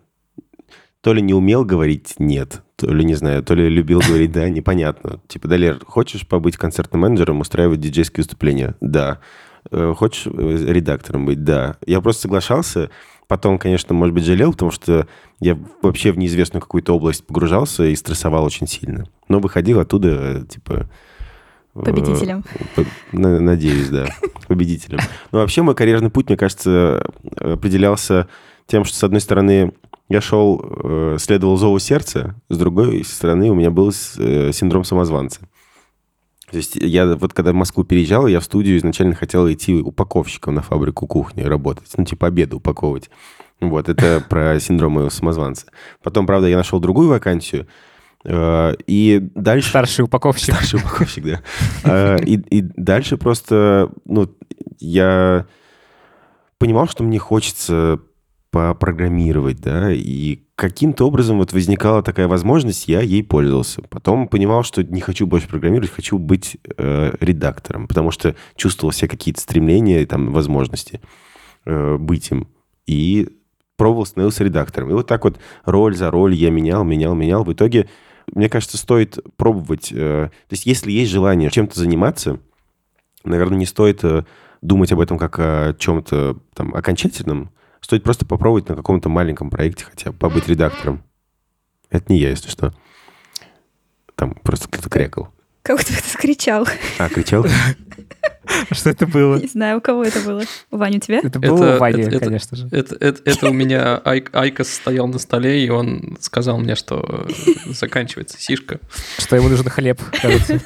то 1.01 1.13
ли 1.13 1.21
не 1.21 1.35
умел 1.35 1.65
говорить 1.65 2.15
«нет», 2.21 2.63
то 2.77 2.87
ли, 2.87 3.05
не 3.05 3.15
знаю, 3.15 3.43
то 3.43 3.55
ли 3.55 3.69
любил 3.69 3.99
говорить 4.07 4.31
«да», 4.31 4.49
непонятно. 4.49 5.21
Типа, 5.27 5.49
Далер, 5.49 5.81
хочешь 5.85 6.29
побыть 6.29 6.57
концертным 6.57 7.01
менеджером, 7.01 7.41
устраивать 7.41 7.81
диджейские 7.81 8.23
выступления? 8.23 8.77
Да. 8.81 9.19
Э, 9.73 9.95
Хочешь 9.97 10.29
э, 10.29 10.31
редактором 10.73 11.27
быть? 11.27 11.43
Да. 11.43 11.77
Я 11.85 12.01
просто 12.01 12.23
соглашался. 12.23 12.91
Потом, 13.27 13.59
конечно, 13.59 13.97
может 13.97 14.15
быть, 14.15 14.27
жалел, 14.27 14.53
потому 14.53 14.71
что 14.71 15.09
я 15.41 15.59
вообще 15.83 16.13
в 16.13 16.19
неизвестную 16.19 16.63
какую-то 16.63 16.95
область 16.95 17.27
погружался 17.27 17.85
и 17.85 17.97
стрессовал 17.97 18.45
очень 18.45 18.69
сильно. 18.69 19.09
Но 19.29 19.41
выходил 19.41 19.81
оттуда, 19.81 20.09
э, 20.09 20.45
типа... 20.49 20.89
э, 21.81 21.85
Победителем. 21.85 22.45
по- 22.75 22.85
на- 23.13 23.41
Надеюсь, 23.41 23.89
да, 23.89 24.07
победителем. 24.49 24.99
Но 25.33 25.39
вообще 25.41 25.63
мой 25.63 25.75
карьерный 25.75 26.11
путь, 26.11 26.29
мне 26.29 26.37
кажется, 26.37 27.11
определялся 27.37 28.29
тем, 28.67 28.85
что, 28.85 28.97
с 28.97 29.05
одной 29.05 29.21
стороны, 29.21 29.73
я 30.09 30.21
шел, 30.21 30.63
э, 30.65 31.17
следовал 31.19 31.57
зову 31.57 31.79
сердца, 31.79 32.35
с 32.49 32.57
другой 32.59 33.05
стороны, 33.05 33.51
у 33.51 33.55
меня 33.55 33.71
был 33.71 33.93
э, 34.19 34.51
синдром 34.53 34.85
самозванца. 34.85 35.41
То 36.51 36.57
есть 36.57 36.77
я 36.77 37.15
вот 37.15 37.35
когда 37.35 37.53
в 37.53 37.57
Москву 37.57 37.85
переезжал, 37.85 38.27
я 38.27 38.41
в 38.41 38.45
студию 38.45 38.79
изначально 38.79 39.15
хотел 39.15 39.51
идти 39.53 39.75
упаковщиком 39.83 40.55
на 40.55 40.63
фабрику 40.63 41.07
кухни 41.07 41.43
работать, 41.43 41.91
ну, 41.99 42.05
типа 42.07 42.29
обеды 42.29 42.57
упаковывать. 42.57 43.11
Вот, 43.61 43.89
это 43.89 44.25
про 44.27 44.59
синдром 44.61 44.93
моего 44.93 45.11
самозванца. 45.11 45.67
Потом, 46.03 46.27
правда, 46.27 46.47
я 46.49 46.57
нашел 46.57 46.81
другую 46.81 47.09
вакансию, 47.09 47.63
э, 47.63 47.67
и 48.27 49.31
дальше... 49.35 49.71
Старший 49.71 50.05
упаковщик. 50.05 50.55
Старший 50.55 50.81
упаковщик, 50.81 51.25
да. 51.25 51.41
А, 51.85 52.17
И, 52.17 52.35
и 52.35 52.61
дальше 52.63 53.17
просто, 53.17 53.91
ну, 54.05 54.29
я 54.79 55.47
понимал, 56.59 56.89
что 56.89 57.05
мне 57.05 57.19
хочется 57.19 58.01
попрограммировать, 58.51 59.61
да, 59.61 59.93
и 59.93 60.41
каким-то 60.55 61.07
образом 61.07 61.37
вот 61.37 61.53
возникала 61.53 62.03
такая 62.03 62.29
возможность, 62.29 62.89
я 62.89 63.01
ей 63.03 63.23
пользовался. 63.23 63.83
Потом 63.83 64.27
понимал, 64.27 64.63
что 64.63 64.83
не 64.83 65.01
хочу 65.01 65.27
больше 65.27 65.49
программировать, 65.49 65.91
хочу 65.91 66.19
быть 66.19 66.57
э, 66.77 67.13
редактором, 67.21 67.87
потому 67.87 68.11
что 68.11 68.35
чувствовал 68.57 68.91
все 68.91 69.07
какие-то 69.07 69.41
стремления 69.41 70.03
и 70.03 70.07
там 70.07 70.33
возможности 70.33 71.01
э, 71.67 71.97
быть 71.99 72.31
им. 72.31 72.49
И 72.87 73.29
пробовал, 73.77 74.07
становился 74.07 74.45
редактором. 74.45 74.91
И 74.91 74.95
вот 74.95 75.07
так 75.07 75.25
вот 75.25 75.39
роль 75.65 75.95
за 75.95 76.11
роль 76.11 76.35
я 76.35 76.51
менял, 76.51 76.85
менял, 76.85 77.15
менял. 77.15 77.45
В 77.45 77.53
итоге, 77.53 77.89
мне 78.35 78.49
кажется, 78.49 78.77
стоит 78.77 79.19
пробовать. 79.37 79.91
э, 79.93 80.31
то 80.31 80.53
есть, 80.53 80.67
если 80.67 80.91
есть 80.91 81.11
желание 81.11 81.51
чем-то 81.51 81.79
заниматься, 81.79 82.41
наверное, 83.25 83.59
не 83.59 83.67
стоит 83.67 84.05
э, 84.05 84.25
думать 84.61 84.93
об 84.93 85.01
этом 85.01 85.19
как 85.19 85.39
о 85.39 85.75
чем-то 85.79 86.39
там 86.55 86.75
окончательном. 86.75 87.51
Стоит 87.81 88.03
просто 88.03 88.27
попробовать 88.27 88.69
на 88.69 88.77
каком-то 88.77 89.09
маленьком 89.09 89.51
проекте 89.51 89.85
хотя 89.85 90.11
бы 90.11 90.19
побыть 90.19 90.49
редактором. 90.49 91.03
Это 91.91 92.13
не 92.13 92.19
я, 92.19 92.31
если 92.31 92.49
что. 92.49 92.75
Там 94.15 94.35
просто 94.35 94.69
кто-то 94.69 94.91
крякал. 94.91 95.33
Как 95.63 95.79
будто 95.79 95.95
ты 95.95 96.09
скричал. 96.09 96.67
А, 96.99 97.09
кричал? 97.09 97.47
Что 98.71 98.91
это 98.91 99.07
было? 99.07 99.37
Не 99.37 99.47
знаю, 99.47 99.79
у 99.79 99.81
кого 99.81 100.05
это 100.05 100.21
было. 100.21 100.43
Ваня, 100.71 100.99
у 100.99 101.01
тебя? 101.01 101.21
Это 101.23 101.39
было 101.39 101.77
у 101.77 101.79
Вани, 101.79 102.05
конечно 102.19 102.57
же. 102.57 102.69
Это, 102.71 103.49
у 103.49 103.53
меня 103.53 104.01
Ай- 104.05 104.25
IQOS 104.33 104.73
стоял 104.73 105.07
на 105.09 105.19
столе, 105.19 105.65
и 105.65 105.69
он 105.69 106.17
сказал 106.21 106.59
мне, 106.59 106.75
что 106.75 107.27
заканчивается 107.67 108.41
сишка. 108.41 108.81
Что 109.19 109.37
ему 109.37 109.49
нужен 109.49 109.69
хлеб, 109.69 110.01
кажется. 110.21 110.61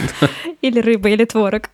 Или 0.60 0.80
рыба, 0.80 1.08
или 1.08 1.24
творог. 1.24 1.70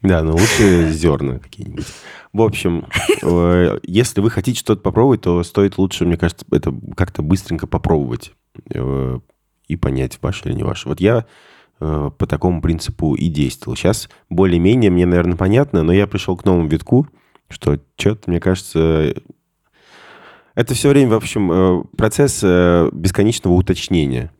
Да, 0.00 0.22
но 0.22 0.32
лучше 0.32 0.90
зерна 0.92 1.38
какие-нибудь. 1.38 1.86
В 2.32 2.40
общем, 2.40 2.86
э, 3.22 3.78
если 3.82 4.20
вы 4.20 4.30
хотите 4.30 4.58
что-то 4.58 4.80
попробовать, 4.80 5.22
то 5.22 5.42
стоит 5.42 5.76
лучше, 5.76 6.06
мне 6.06 6.16
кажется, 6.16 6.46
это 6.52 6.72
как-то 6.96 7.20
быстренько 7.22 7.66
попробовать 7.66 8.32
э, 8.72 9.18
и 9.66 9.76
понять, 9.76 10.18
ваше 10.22 10.48
или 10.48 10.54
не 10.54 10.62
ваше. 10.62 10.88
Вот 10.88 11.00
я 11.00 11.26
по 11.78 12.26
такому 12.26 12.60
принципу 12.60 13.14
и 13.14 13.28
действовал. 13.28 13.76
Сейчас 13.76 14.08
более-менее 14.28 14.90
мне, 14.90 15.06
наверное, 15.06 15.36
понятно, 15.36 15.82
но 15.82 15.92
я 15.92 16.06
пришел 16.06 16.36
к 16.36 16.44
новому 16.44 16.68
витку, 16.68 17.06
что 17.48 17.78
что-то, 17.96 18.30
мне 18.30 18.40
кажется, 18.40 19.14
это 20.58 20.74
все 20.74 20.88
время, 20.88 21.10
в 21.10 21.14
общем, 21.14 21.52
э, 21.52 21.84
процесс 21.96 22.40
э, 22.42 22.90
бесконечного 22.92 23.54
уточнения, 23.54 24.32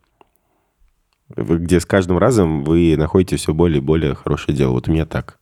где 1.33 1.79
с 1.79 1.85
каждым 1.85 2.17
разом 2.17 2.65
вы 2.65 2.97
находите 2.97 3.37
все 3.37 3.53
более 3.53 3.77
и 3.77 3.81
более 3.81 4.15
хорошее 4.15 4.57
дело. 4.57 4.71
Вот 4.71 4.89
у 4.89 4.91
меня 4.91 5.05
так. 5.05 5.39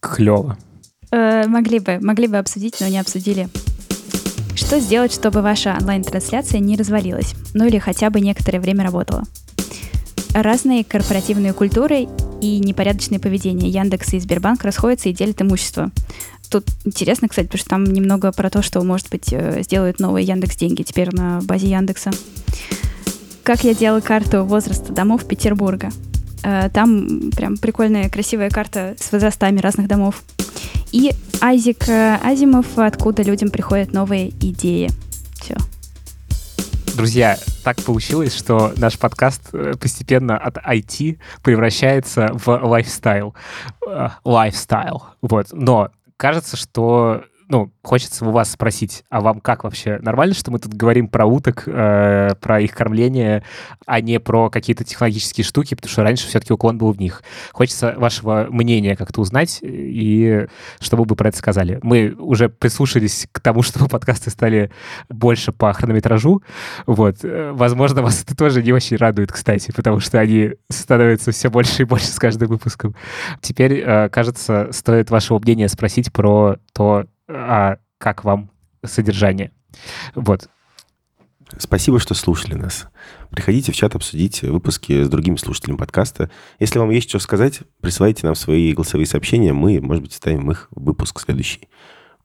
Клево. 0.00 0.58
Э, 1.12 1.46
могли 1.46 1.78
бы, 1.78 2.00
могли 2.00 2.26
бы 2.26 2.38
обсудить, 2.38 2.78
но 2.80 2.88
не 2.88 2.98
обсудили. 2.98 3.48
Что 4.56 4.80
сделать, 4.80 5.14
чтобы 5.14 5.40
ваша 5.40 5.76
онлайн-трансляция 5.80 6.58
не 6.58 6.76
развалилась? 6.76 7.36
Ну 7.54 7.64
или 7.64 7.78
хотя 7.78 8.10
бы 8.10 8.20
некоторое 8.20 8.58
время 8.58 8.82
работала? 8.82 9.22
Разные 10.32 10.84
корпоративные 10.84 11.52
культуры 11.52 12.06
и 12.40 12.58
непорядочное 12.60 13.18
поведение. 13.18 13.68
Яндекс 13.68 14.14
и 14.14 14.20
Сбербанк 14.20 14.64
расходятся 14.64 15.08
и 15.08 15.12
делят 15.12 15.42
имущество. 15.42 15.90
Тут 16.50 16.66
интересно, 16.84 17.28
кстати, 17.28 17.46
потому 17.46 17.60
что 17.60 17.70
там 17.70 17.84
немного 17.84 18.32
про 18.32 18.50
то, 18.50 18.62
что, 18.62 18.82
может 18.82 19.08
быть, 19.10 19.32
э, 19.32 19.62
сделают 19.62 20.00
новые 20.00 20.26
Яндекс 20.26 20.56
деньги 20.56 20.82
теперь 20.82 21.14
на 21.14 21.40
базе 21.42 21.68
Яндекса. 21.68 22.10
Как 23.42 23.64
я 23.64 23.74
делала 23.74 24.00
карту 24.00 24.44
возраста 24.44 24.92
домов 24.92 25.26
Петербурга. 25.26 25.90
Э, 26.42 26.68
Там 26.72 27.30
прям 27.30 27.56
прикольная, 27.56 28.08
красивая 28.08 28.50
карта 28.50 28.96
с 28.98 29.12
возрастами 29.12 29.60
разных 29.60 29.86
домов. 29.86 30.22
И 30.92 31.12
Айзек 31.40 31.88
э, 31.88 32.18
Азимов, 32.22 32.66
откуда 32.76 33.22
людям 33.22 33.50
приходят 33.50 33.92
новые 33.92 34.30
идеи. 34.30 34.90
Все. 35.40 35.56
Друзья, 37.00 37.38
так 37.64 37.82
получилось, 37.82 38.36
что 38.36 38.74
наш 38.76 38.98
подкаст 38.98 39.54
э, 39.54 39.72
постепенно 39.80 40.36
от 40.36 40.58
IT 40.58 41.18
превращается 41.42 42.30
в 42.34 42.46
лайфстайл. 42.46 43.34
Э, 43.88 44.10
Лайфстайл. 44.22 45.04
Вот. 45.22 45.46
Но 45.52 45.92
кажется, 46.18 46.58
что 46.58 47.24
ну, 47.50 47.72
хочется 47.82 48.24
у 48.24 48.30
вас 48.30 48.52
спросить, 48.52 49.02
а 49.10 49.20
вам 49.20 49.40
как 49.40 49.64
вообще? 49.64 49.98
Нормально, 50.00 50.34
что 50.34 50.52
мы 50.52 50.60
тут 50.60 50.72
говорим 50.72 51.08
про 51.08 51.26
уток, 51.26 51.64
э, 51.66 52.28
про 52.40 52.60
их 52.60 52.72
кормление, 52.72 53.42
а 53.86 54.00
не 54.00 54.20
про 54.20 54.50
какие-то 54.50 54.84
технологические 54.84 55.44
штуки, 55.44 55.74
потому 55.74 55.90
что 55.90 56.04
раньше 56.04 56.28
все-таки 56.28 56.52
уклон 56.52 56.78
был 56.78 56.92
в 56.92 57.00
них. 57.00 57.24
Хочется 57.52 57.94
вашего 57.96 58.46
мнения 58.50 58.94
как-то 58.94 59.20
узнать, 59.20 59.58
и 59.62 60.46
чтобы 60.78 61.02
вы 61.04 61.16
про 61.16 61.30
это 61.30 61.38
сказали. 61.38 61.80
Мы 61.82 62.14
уже 62.18 62.48
прислушались 62.48 63.26
к 63.32 63.40
тому, 63.40 63.62
чтобы 63.62 63.88
подкасты 63.88 64.30
стали 64.30 64.70
больше 65.08 65.50
по 65.50 65.72
хронометражу, 65.72 66.42
вот. 66.86 67.16
Э, 67.24 67.50
Возможно, 67.52 68.02
вас 68.02 68.22
это 68.22 68.36
тоже 68.36 68.62
не 68.62 68.72
очень 68.72 68.96
радует, 68.96 69.32
кстати, 69.32 69.72
потому 69.72 69.98
что 69.98 70.20
они 70.20 70.52
становятся 70.70 71.32
все 71.32 71.50
больше 71.50 71.82
и 71.82 71.84
больше 71.84 72.06
с 72.06 72.18
каждым 72.18 72.48
выпуском. 72.48 72.94
Теперь, 73.42 73.82
э, 73.84 74.08
кажется, 74.08 74.68
стоит 74.70 75.10
вашего 75.10 75.40
мнения 75.40 75.68
спросить 75.68 76.12
про 76.12 76.56
то, 76.72 77.06
а 77.32 77.78
как 77.98 78.24
вам 78.24 78.50
содержание. 78.84 79.52
Вот. 80.14 80.48
Спасибо, 81.58 81.98
что 81.98 82.14
слушали 82.14 82.54
нас. 82.54 82.86
Приходите 83.30 83.72
в 83.72 83.76
чат 83.76 83.94
обсудить 83.94 84.42
выпуски 84.42 85.02
с 85.02 85.08
другими 85.08 85.36
слушателями 85.36 85.78
подкаста. 85.78 86.30
Если 86.58 86.78
вам 86.78 86.90
есть 86.90 87.08
что 87.08 87.18
сказать, 87.18 87.60
присылайте 87.80 88.26
нам 88.26 88.34
свои 88.34 88.72
голосовые 88.72 89.06
сообщения. 89.06 89.52
Мы, 89.52 89.80
может 89.80 90.02
быть, 90.02 90.12
ставим 90.12 90.50
их 90.50 90.68
в 90.70 90.84
выпуск 90.84 91.20
следующий. 91.20 91.68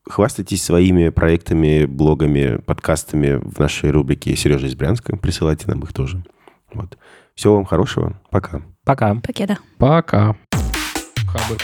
Хвастайтесь 0.08 0.62
своими 0.62 1.08
проектами, 1.08 1.84
блогами, 1.84 2.58
подкастами 2.58 3.40
в 3.42 3.58
нашей 3.58 3.90
рубрике 3.90 4.36
«Сережа 4.36 4.68
из 4.68 4.76
Брянска». 4.76 5.16
Присылайте 5.16 5.66
нам 5.66 5.80
их 5.80 5.92
тоже. 5.92 6.24
Вот. 6.72 6.96
Всего 7.34 7.56
вам 7.56 7.64
хорошего. 7.64 8.20
Пока. 8.30 8.62
Пока. 8.84 9.14
Покеда. 9.16 9.58
Пока. 9.78 10.36
Хабр. 11.26 11.56